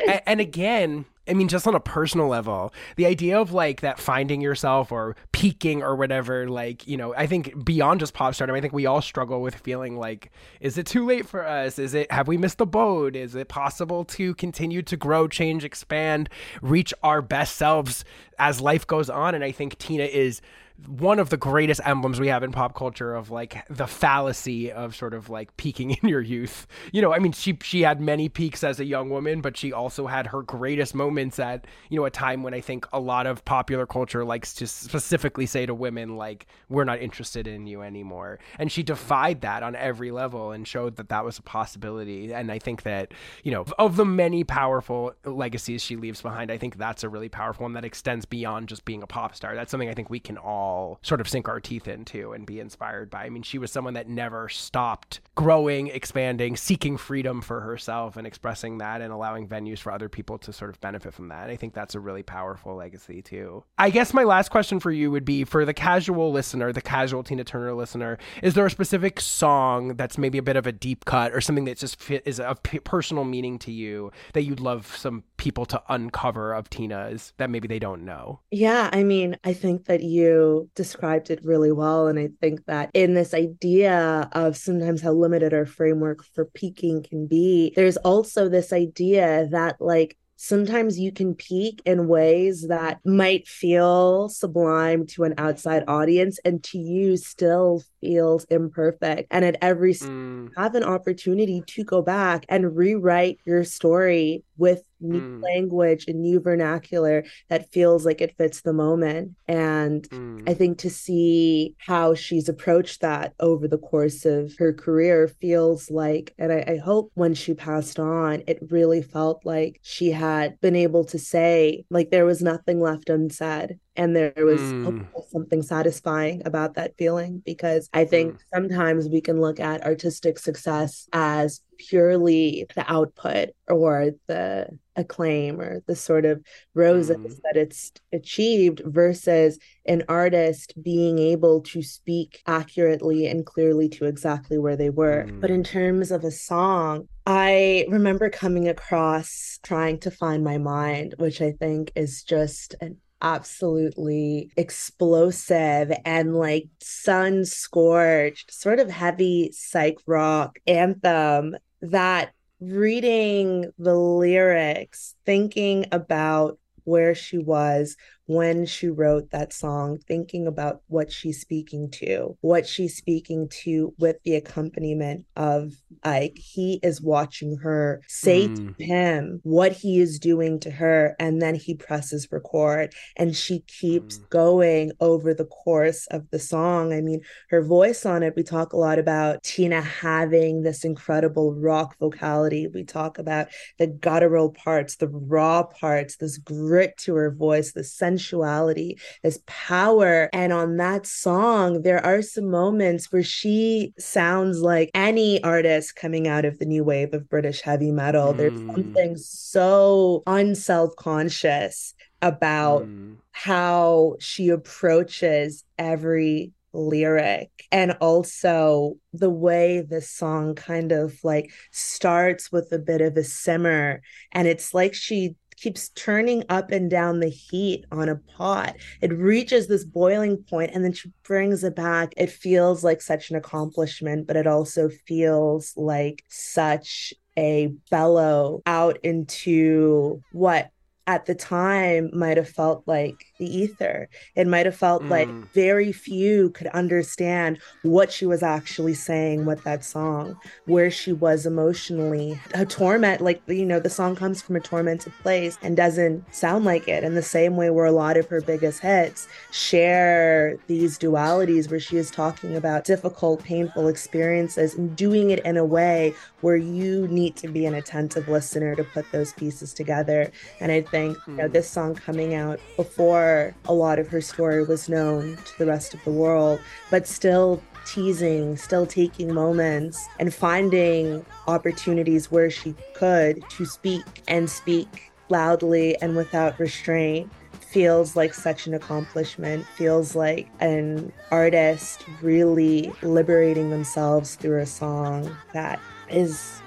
and, 0.08 0.22
and 0.28 0.40
again 0.42 1.06
i 1.28 1.34
mean 1.36 1.48
just 1.48 1.68
on 1.68 1.76
a 1.76 1.80
personal 1.80 2.28
level 2.28 2.74
the 2.96 3.06
idea 3.06 3.40
of 3.40 3.52
like 3.54 3.82
that 3.82 4.00
finding 4.00 4.42
yourself 4.42 4.92
or 4.92 5.16
peaking 5.32 5.84
or 5.84 5.96
whatever 5.96 6.50
like 6.50 6.88
you 6.88 6.98
know 6.98 7.14
i 7.16 7.28
think 7.28 7.64
beyond 7.64 8.00
just 8.00 8.16
pop 8.16 8.34
stardom 8.34 8.56
i 8.56 8.60
think 8.60 8.74
we 8.74 8.88
all 8.88 9.04
struggle 9.04 9.40
with 9.40 9.54
feeling 9.54 9.96
like 9.98 10.32
is 10.62 10.80
it 10.80 10.88
too 10.88 11.06
late 11.06 11.28
for 11.28 11.46
us? 11.48 11.78
Is 11.78 11.94
it 11.94 12.12
have 12.12 12.28
we 12.28 12.38
missed 12.38 12.58
the 12.58 12.66
boat? 12.66 13.16
Is 13.16 13.36
it 13.36 13.48
possible 13.50 14.04
to 14.06 14.34
continue 14.36 14.82
to 14.82 14.98
grow 14.98 15.28
change 15.28 15.64
expand 15.64 16.28
reach 16.64 16.92
our 17.04 17.22
best 17.22 17.56
selves 17.56 18.04
as 18.40 18.60
life 18.60 18.88
goes 18.88 19.10
on? 19.10 19.36
And 19.36 19.44
i 19.44 19.52
think 19.52 19.78
tina 19.78 20.06
is 20.06 20.42
one 20.88 21.20
of 21.20 21.30
the 21.30 21.38
greatest 21.38 21.82
emblems 21.86 22.20
we 22.20 22.28
have 22.28 22.44
in 22.44 22.52
pop 22.52 22.76
culture 22.76 23.14
of 23.14 23.30
like 23.30 23.66
the 23.70 23.88
fallacy 23.88 24.72
of 24.72 24.96
sort 24.96 25.14
of 25.14 25.30
like 25.30 25.56
peaking 25.58 25.92
in 26.02 26.10
your 26.10 26.22
youth. 26.22 26.68
You 26.92 27.02
know, 27.02 27.14
I 27.14 27.20
mean, 27.20 27.32
she 27.32 27.58
she 27.62 27.82
had 27.82 28.02
many 28.02 28.30
peaks 28.30 28.64
as 28.64 28.80
a 28.80 28.86
young 28.86 29.10
woman, 29.10 29.42
but 29.42 29.58
she 29.58 29.74
also 29.74 30.08
had 30.08 30.28
her 30.28 30.42
greatest 30.42 30.96
moments 30.96 31.40
at 31.40 31.66
you 31.90 32.00
know 32.00 32.06
a 32.06 32.10
time 32.10 32.44
when 32.44 32.54
I 32.54 32.62
think 32.62 32.88
a 32.94 33.00
lot 33.00 33.28
of 33.28 33.46
popular 33.46 33.86
culture 33.86 34.24
likes 34.24 34.54
to 34.56 34.68
specifically 34.68 35.46
say 35.46 35.66
to 35.66 35.74
women 35.74 36.18
like 36.18 36.48
we're 36.70 36.84
not 36.84 37.00
interested 37.00 37.48
in 37.48 37.68
you 37.68 37.82
anymore, 37.82 38.40
and 38.58 38.72
she 38.72 38.84
defied 38.84 39.42
that 39.42 39.64
on 39.64 39.76
every 39.76 40.12
level 40.12 40.52
and 40.52 40.68
showed 40.68 40.96
that 40.98 41.10
that 41.10 41.26
was 41.26 41.38
a 41.38 41.44
possibility. 41.44 42.34
And 42.34 42.52
I 42.52 42.60
think 42.60 42.84
that 42.84 43.14
you 43.44 43.52
know 43.52 43.66
of 43.78 43.96
the 43.96 44.06
many 44.06 44.44
powerful 44.44 45.14
legacies 45.26 45.82
she 45.82 45.96
leaves 45.96 46.22
behind, 46.22 46.52
I 46.52 46.58
think 46.58 46.78
that's 46.78 47.04
a 47.04 47.10
really 47.10 47.30
powerful 47.30 47.64
one 47.64 47.74
that 47.74 47.86
extends 47.86 48.26
beyond 48.26 48.70
just 48.70 48.86
being 48.86 49.04
a 49.04 49.08
pop 49.08 49.36
star. 49.36 49.56
That's 49.56 49.72
something 49.72 49.90
I 49.90 49.94
think 49.94 50.10
we 50.10 50.20
can 50.20 50.38
all 50.38 50.71
sort 51.02 51.22
of 51.22 51.30
sink 51.30 51.48
our 51.48 51.60
teeth 51.60 51.88
into 51.88 52.34
and 52.34 52.46
be 52.46 52.60
inspired 52.60 53.10
by. 53.10 53.26
I 53.26 53.30
mean, 53.30 53.44
she 53.44 53.58
was 53.58 53.72
someone 53.72 53.94
that 53.96 54.08
never 54.08 54.50
stopped 54.50 55.22
growing, 55.36 55.88
expanding, 55.88 56.56
seeking 56.56 56.98
freedom 56.98 57.42
for 57.42 57.62
herself 57.62 58.18
and 58.18 58.28
expressing 58.28 58.78
that 58.80 59.02
and 59.02 59.12
allowing 59.12 59.48
venues 59.48 59.80
for 59.80 59.92
other 59.92 60.10
people 60.10 60.38
to 60.40 60.54
sort 60.54 60.70
of 60.70 60.80
benefit 60.82 61.14
from 61.14 61.30
that. 61.30 61.50
I 61.50 61.56
think 61.56 61.74
that's 61.74 61.96
a 61.96 62.00
really 62.00 62.24
powerful 62.24 62.76
legacy 62.76 63.22
too. 63.22 63.64
I 63.78 63.90
guess 63.90 64.14
my 64.14 64.24
last 64.24 64.50
question 64.50 64.80
for 64.80 64.92
you 64.92 65.12
would 65.12 65.26
be 65.26 65.44
for 65.44 65.66
the 65.66 65.74
casual 65.74 66.32
listener, 66.32 66.72
the 66.72 66.82
casual 66.82 67.24
Tina 67.24 67.44
Turner 67.44 67.74
listener, 67.74 68.18
is 68.44 68.54
there 68.54 68.66
a 68.66 68.72
specific 68.72 69.20
song 69.20 69.96
that's 69.96 70.18
maybe 70.18 70.38
a 70.38 70.44
bit 70.44 70.56
of 70.56 70.68
a 70.68 70.72
deep 70.72 71.06
cut 71.06 71.34
or 71.34 71.42
something 71.42 71.66
that 71.66 71.78
just 71.78 72.00
fit, 72.02 72.24
is 72.26 72.40
of 72.40 72.62
personal 72.84 73.24
meaning 73.24 73.60
to 73.60 73.72
you 73.72 74.12
that 74.34 74.44
you'd 74.44 74.60
love 74.60 74.96
some 74.96 75.24
people 75.42 75.66
to 75.66 75.82
uncover 75.90 76.54
of 76.54 76.70
Tina's 76.70 77.34
that 77.38 77.50
maybe 77.50 77.68
they 77.68 77.80
don't 77.80 78.06
know? 78.06 78.42
Yeah, 78.54 78.90
I 78.92 79.04
mean, 79.04 79.38
I 79.46 79.54
think 79.54 79.86
that 79.86 80.04
you 80.04 80.70
described 80.76 81.32
it 81.32 81.40
really 81.44 81.72
well. 81.72 82.08
And 82.08 82.20
I 82.20 82.30
think 82.42 82.66
that 82.66 82.92
in 82.94 83.14
this 83.14 83.34
idea 83.34 84.30
of 84.34 84.58
sometimes 84.58 85.02
how 85.02 85.14
limited 85.14 85.54
our 85.54 85.66
framework 85.66 86.24
for 86.36 86.46
peaking 86.46 87.04
can 87.04 87.28
be, 87.28 87.72
there's 87.78 87.96
also 87.98 88.50
this 88.50 88.74
idea 88.74 89.48
that, 89.52 89.78
like, 89.80 90.18
sometimes 90.36 91.00
you 91.00 91.14
can 91.14 91.36
peak 91.36 91.82
in 91.86 92.08
ways 92.08 92.68
that 92.68 93.00
might 93.06 93.48
feel 93.48 94.28
sublime 94.28 95.06
to 95.06 95.24
an 95.24 95.34
outside 95.38 95.84
audience 95.88 96.40
and 96.44 96.62
to 96.64 96.78
you 96.78 97.16
still 97.16 97.82
feels 98.02 98.44
imperfect 98.46 99.28
and 99.32 99.46
at 99.46 99.56
every 99.62 99.96
Mm, 100.02 100.52
have 100.58 100.76
an 100.76 100.84
opportunity 100.84 101.64
to 101.66 101.84
go 101.84 102.02
back 102.02 102.46
and 102.50 102.76
rewrite 102.76 103.40
your 103.46 103.64
story 103.64 104.44
with 104.58 104.84
new 105.02 105.22
Mm. 105.22 105.42
language 105.44 106.06
and 106.08 106.22
new 106.22 106.40
vernacular 106.40 107.24
that 107.50 107.72
feels 107.72 108.06
like 108.06 108.22
it 108.22 108.36
fits 108.38 108.62
the 108.62 108.74
moment 108.74 109.32
and 109.48 110.10
mm. 110.10 110.50
I 110.50 110.54
think 110.54 110.78
to 110.80 110.90
see 110.90 111.76
how 111.78 112.14
she's 112.16 112.50
approached 112.50 113.02
that 113.02 113.34
over 113.40 113.68
the 113.68 113.78
course 113.78 114.26
of 114.26 114.54
her 114.58 114.74
career 114.74 115.28
feels 115.28 115.92
like, 115.92 116.34
and 116.38 116.52
I, 116.52 116.64
I 116.68 116.78
hope 116.78 117.12
when 117.16 117.34
she 117.34 117.54
passed 117.54 118.00
on, 118.00 118.44
it 118.48 118.60
really 118.70 119.02
felt 119.02 119.42
like 119.46 119.80
she 119.84 120.12
had 120.12 120.60
been 120.62 120.76
able 120.76 121.06
to 121.06 121.20
say, 121.20 121.86
like, 121.90 122.10
there 122.12 122.26
was 122.26 122.42
nothing 122.42 122.80
left 122.80 123.10
unsaid. 123.10 123.80
And 123.96 124.16
there 124.16 124.34
was 124.38 124.62
Mm. 124.62 125.06
something 125.32 125.62
satisfying 125.62 126.42
about 126.46 126.76
that 126.76 126.96
feeling 126.98 127.42
because 127.46 127.90
I 127.94 128.06
think 128.06 128.38
sometimes 128.54 129.10
we 129.10 129.20
can 129.22 129.42
look 129.42 129.60
at 129.60 129.84
artistic 129.84 130.40
success 130.40 131.08
as 131.12 131.62
purely 131.78 132.66
the 132.76 132.90
output 132.92 133.50
or 133.68 134.12
the 134.28 134.68
acclaim 134.96 135.60
or 135.60 135.82
the 135.88 135.96
sort 135.96 136.26
of 136.26 136.42
roses 136.74 137.18
Mm. 137.18 137.42
that 137.44 137.58
it's 137.58 137.92
achieved 138.14 138.82
versus 138.86 139.58
an 139.86 140.04
artist 140.08 140.74
being 140.82 141.18
able 141.20 141.62
to 141.62 141.82
speak 141.82 142.42
accurately 142.46 143.28
and 143.28 143.46
clearly 143.46 143.90
to 143.90 144.06
exactly 144.06 144.58
where 144.58 144.76
they 144.78 144.90
were. 144.90 145.26
Mm. 145.28 145.42
But 145.42 145.50
in 145.52 145.64
terms 145.64 146.12
of 146.12 146.24
a 146.24 146.32
song, 146.32 147.08
I 147.26 147.86
remember 147.90 148.30
coming 148.30 148.68
across 148.68 149.60
trying 149.64 150.00
to 150.00 150.12
find 150.12 150.44
my 150.44 150.58
mind, 150.58 151.16
which 151.18 151.42
I 151.42 151.52
think 151.52 151.92
is 151.96 152.24
just 152.24 152.76
an 152.82 152.98
absolutely 153.22 154.52
explosive 154.58 155.92
and 156.06 156.36
like 156.36 156.68
sun 156.82 157.46
scorched, 157.46 158.54
sort 158.54 158.80
of 158.80 158.90
heavy 158.90 159.52
psych 159.54 159.98
rock 160.06 160.60
anthem 160.68 161.56
that 161.82 162.32
reading 162.60 163.72
the 163.78 163.96
lyrics, 163.96 165.16
thinking 165.26 165.86
about 165.92 166.60
where 166.84 167.16
she 167.16 167.38
was 167.38 167.98
when 168.32 168.66
she 168.66 168.88
wrote 168.88 169.30
that 169.32 169.52
song, 169.52 170.00
thinking 170.08 170.48
about 170.48 170.82
what 170.88 171.12
she's 171.12 171.42
speaking 171.42 171.90
to, 171.92 172.38
what 172.40 172.66
she's 172.66 172.96
speaking 172.96 173.50
to 173.50 173.94
with 174.00 174.16
the 174.24 174.36
accompaniment 174.36 175.26
of 175.36 175.74
Ike. 176.04 176.38
He 176.38 176.80
is 176.82 177.02
watching 177.02 177.58
her 177.58 178.02
say 178.08 178.48
Mm. 178.48 178.78
to 178.78 178.84
him 178.86 179.40
what 179.44 179.74
he 179.74 180.00
is 180.00 180.18
doing 180.18 180.60
to 180.62 180.72
her, 180.72 181.16
and 181.20 181.42
then 181.42 181.56
he 181.56 181.76
presses 181.76 182.28
record, 182.32 182.94
and 183.18 183.36
she 183.36 183.64
keeps 183.68 184.20
Mm. 184.20 184.30
going 184.30 184.92
over 185.02 185.34
the 185.34 185.46
course 185.46 186.08
of 186.08 186.30
the 186.32 186.40
song. 186.40 186.94
I 186.94 187.02
mean, 187.02 187.22
her 187.50 187.62
voice 187.62 188.06
on 188.06 188.24
it, 188.24 188.34
we 188.38 188.44
talk 188.44 188.72
a 188.72 188.78
lot 188.78 188.98
about 188.98 189.44
Tina 189.44 189.82
having 189.82 190.62
this 190.62 190.86
incredible 190.86 191.54
rock 191.54 191.98
vocality. 192.00 192.68
We 192.74 192.84
talk 192.86 193.20
about 193.20 193.48
the 193.78 193.88
guttural 193.88 194.52
parts, 194.52 194.96
the 194.96 195.10
raw 195.10 195.64
parts, 195.64 196.16
this 196.16 196.38
grit 196.38 196.96
to 196.98 197.16
her 197.16 197.32
voice, 197.32 197.74
the 197.74 197.84
sensuality, 198.22 199.00
this 199.24 199.40
power. 199.48 200.30
And 200.34 200.54
on 200.54 200.78
that 200.78 201.06
song, 201.06 201.82
there 201.82 202.04
are 202.06 202.22
some 202.22 202.50
moments 202.50 203.12
where 203.12 203.24
she 203.24 203.94
sounds 203.98 204.60
like 204.60 204.92
any 204.94 205.44
artist 205.44 205.96
coming 205.96 206.28
out 206.28 206.46
of 206.46 206.60
the 206.60 206.66
new 206.66 206.84
wave 206.84 207.14
of 207.14 207.30
British 207.30 207.62
heavy 207.62 207.92
metal. 207.92 208.34
There's 208.34 208.52
Mm. 208.54 208.76
something 208.76 209.18
so 209.18 210.24
unself 210.28 210.96
conscious 210.98 211.94
about 212.22 212.84
Mm. 212.84 213.18
how 213.32 214.16
she 214.20 214.50
approaches 214.50 215.64
every 215.78 216.52
lyric 216.74 217.50
and 217.72 217.92
also 218.00 218.96
the 219.12 219.30
way 219.30 219.82
this 219.82 220.10
song 220.10 220.56
kind 220.56 220.94
of 220.94 221.18
like 221.24 221.52
starts 221.72 222.50
with 222.52 222.72
a 222.72 222.80
bit 222.80 223.02
of 223.02 223.18
a 223.18 223.24
simmer 223.26 224.02
and 224.32 224.48
it's 224.48 224.74
like 224.74 224.94
she 224.94 225.36
keeps 225.62 225.90
turning 225.90 226.44
up 226.50 226.72
and 226.72 226.90
down 226.90 227.20
the 227.20 227.30
heat 227.30 227.86
on 227.92 228.10
a 228.10 228.16
pot. 228.16 228.76
It 229.02 229.14
reaches 229.14 229.68
this 229.68 229.86
boiling 229.86 230.38
point 230.50 230.72
and 230.74 230.84
then 230.84 230.94
she 230.94 231.12
brings 231.24 231.64
it 231.64 231.76
back. 231.76 232.14
It 232.18 232.32
feels 232.32 232.84
like 232.84 233.02
such 233.02 233.30
an 233.30 233.36
accomplishment 233.36 234.28
but 234.28 234.36
it 234.36 234.48
also 234.48 234.90
feels 235.08 235.74
like 235.78 236.24
such 236.28 237.14
a 237.38 237.68
bellow 237.90 238.62
out 238.66 238.98
into 239.04 240.22
what 240.32 240.70
at 241.12 241.26
the 241.26 241.36
time 241.36 242.10
might 242.14 242.38
have 242.38 242.48
felt 242.50 242.84
like 242.88 243.18
the 243.38 243.46
ether. 243.46 244.08
It 244.36 244.48
might 244.48 244.66
have 244.66 244.78
felt 244.78 245.04
like 245.10 245.28
Mm. 245.28 245.48
very 245.54 245.92
few 245.92 246.50
could 246.52 246.68
understand 246.68 247.60
what 247.82 248.12
she 248.12 248.26
was 248.26 248.42
actually 248.42 248.94
saying 248.94 249.46
with 249.46 249.62
that 249.64 249.84
song, 249.84 250.38
where 250.66 250.90
she 250.90 251.12
was 251.12 251.46
emotionally. 251.46 252.30
A 252.54 252.66
torment, 252.66 253.20
like, 253.22 253.42
you 253.48 253.66
know, 253.66 253.80
the 253.80 253.90
song 254.00 254.16
comes 254.16 254.42
from 254.42 254.56
a 254.56 254.62
tormented 254.62 255.14
place 255.22 255.58
and 255.62 255.76
doesn't 255.76 256.24
sound 256.34 256.64
like 256.66 256.88
it 256.88 257.04
in 257.04 257.14
the 257.16 257.22
same 257.38 257.58
way 257.58 257.70
where 257.70 257.86
a 257.86 257.92
lot 258.04 258.16
of 258.18 258.28
her 258.30 258.42
biggest 258.42 258.80
hits 258.82 259.28
share 259.52 260.56
these 260.68 260.98
dualities 260.98 261.70
where 261.70 261.80
she 261.80 261.98
is 261.98 262.10
talking 262.12 262.56
about 262.56 262.86
difficult, 262.86 263.44
painful 263.44 263.88
experiences 263.90 264.76
and 264.76 264.96
doing 264.96 265.30
it 265.30 265.40
in 265.50 265.58
a 265.58 265.66
way 265.66 266.14
where 266.42 266.56
you 266.56 267.08
need 267.10 267.36
to 267.36 267.48
be 267.48 267.66
an 267.66 267.74
attentive 267.76 268.28
listener 268.28 268.76
to 268.76 268.84
put 268.96 269.06
those 269.12 269.34
pieces 269.34 269.74
together. 269.74 270.20
And 270.60 270.72
I 270.72 270.82
think 270.82 271.01
you 271.10 271.18
know, 271.28 271.48
hmm. 271.48 271.52
this 271.52 271.70
song 271.70 271.96
coming 271.96 272.34
out 272.34 272.60
before 272.78 273.54
a 273.66 273.74
lot 273.74 274.00
of 274.00 274.08
her 274.08 274.22
story 274.22 274.64
was 274.64 274.90
known 274.90 275.38
to 275.38 275.58
the 275.58 275.66
rest 275.66 275.94
of 275.94 276.04
the 276.04 276.12
world, 276.12 276.60
but 276.90 277.08
still 277.08 277.62
teasing, 277.86 278.56
still 278.58 278.86
taking 278.86 279.34
moments 279.34 280.08
and 280.20 280.34
finding 280.34 281.26
opportunities 281.48 282.32
where 282.32 282.50
she 282.50 282.76
could 282.94 283.44
to 283.50 283.66
speak 283.66 284.24
and 284.28 284.50
speak 284.50 285.12
loudly 285.30 286.00
and 286.02 286.16
without 286.16 286.60
restraint 286.60 287.32
feels 287.72 288.18
like 288.18 288.34
such 288.34 288.68
an 288.68 288.74
accomplishment 288.74 289.66
feels 289.66 290.14
like 290.14 290.50
an 290.60 291.12
artist 291.32 292.06
really 292.22 292.92
liberating 293.02 293.70
themselves 293.70 294.36
through 294.36 294.60
a 294.60 294.66
song 294.66 295.36
that 295.54 295.80
is 296.10 296.62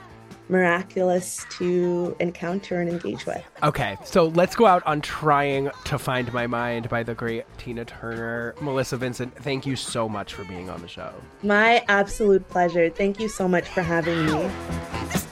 miraculous 0.55 1.45
to 1.51 2.15
encounter 2.21 2.81
and 2.81 2.89
engage 2.89 3.27
with. 3.27 3.43
Okay, 3.65 3.97
so 4.05 4.27
let's 4.29 4.55
go 4.55 4.67
out 4.67 4.87
on 4.87 5.01
Trying 5.01 5.69
to 5.87 5.99
Find 5.99 6.33
My 6.33 6.47
Mind 6.47 6.89
by 6.89 7.03
the 7.03 7.13
great 7.13 7.45
Tina 7.59 7.85
Turner. 7.85 8.55
Melissa 8.61 8.97
Vincent, 8.97 9.35
thank 9.43 9.67
you 9.67 9.75
so 9.75 10.09
much 10.09 10.33
for 10.33 10.45
being 10.45 10.71
on 10.71 10.81
the 10.81 10.87
show. 10.87 11.13
My 11.43 11.85
absolute 11.89 12.49
pleasure. 12.49 12.89
Thank 12.89 13.19
you 13.19 13.29
so 13.29 13.49
much 13.49 13.69
for 13.69 13.83
having 13.83 14.27
me. 14.27 14.49
It's 15.11 15.25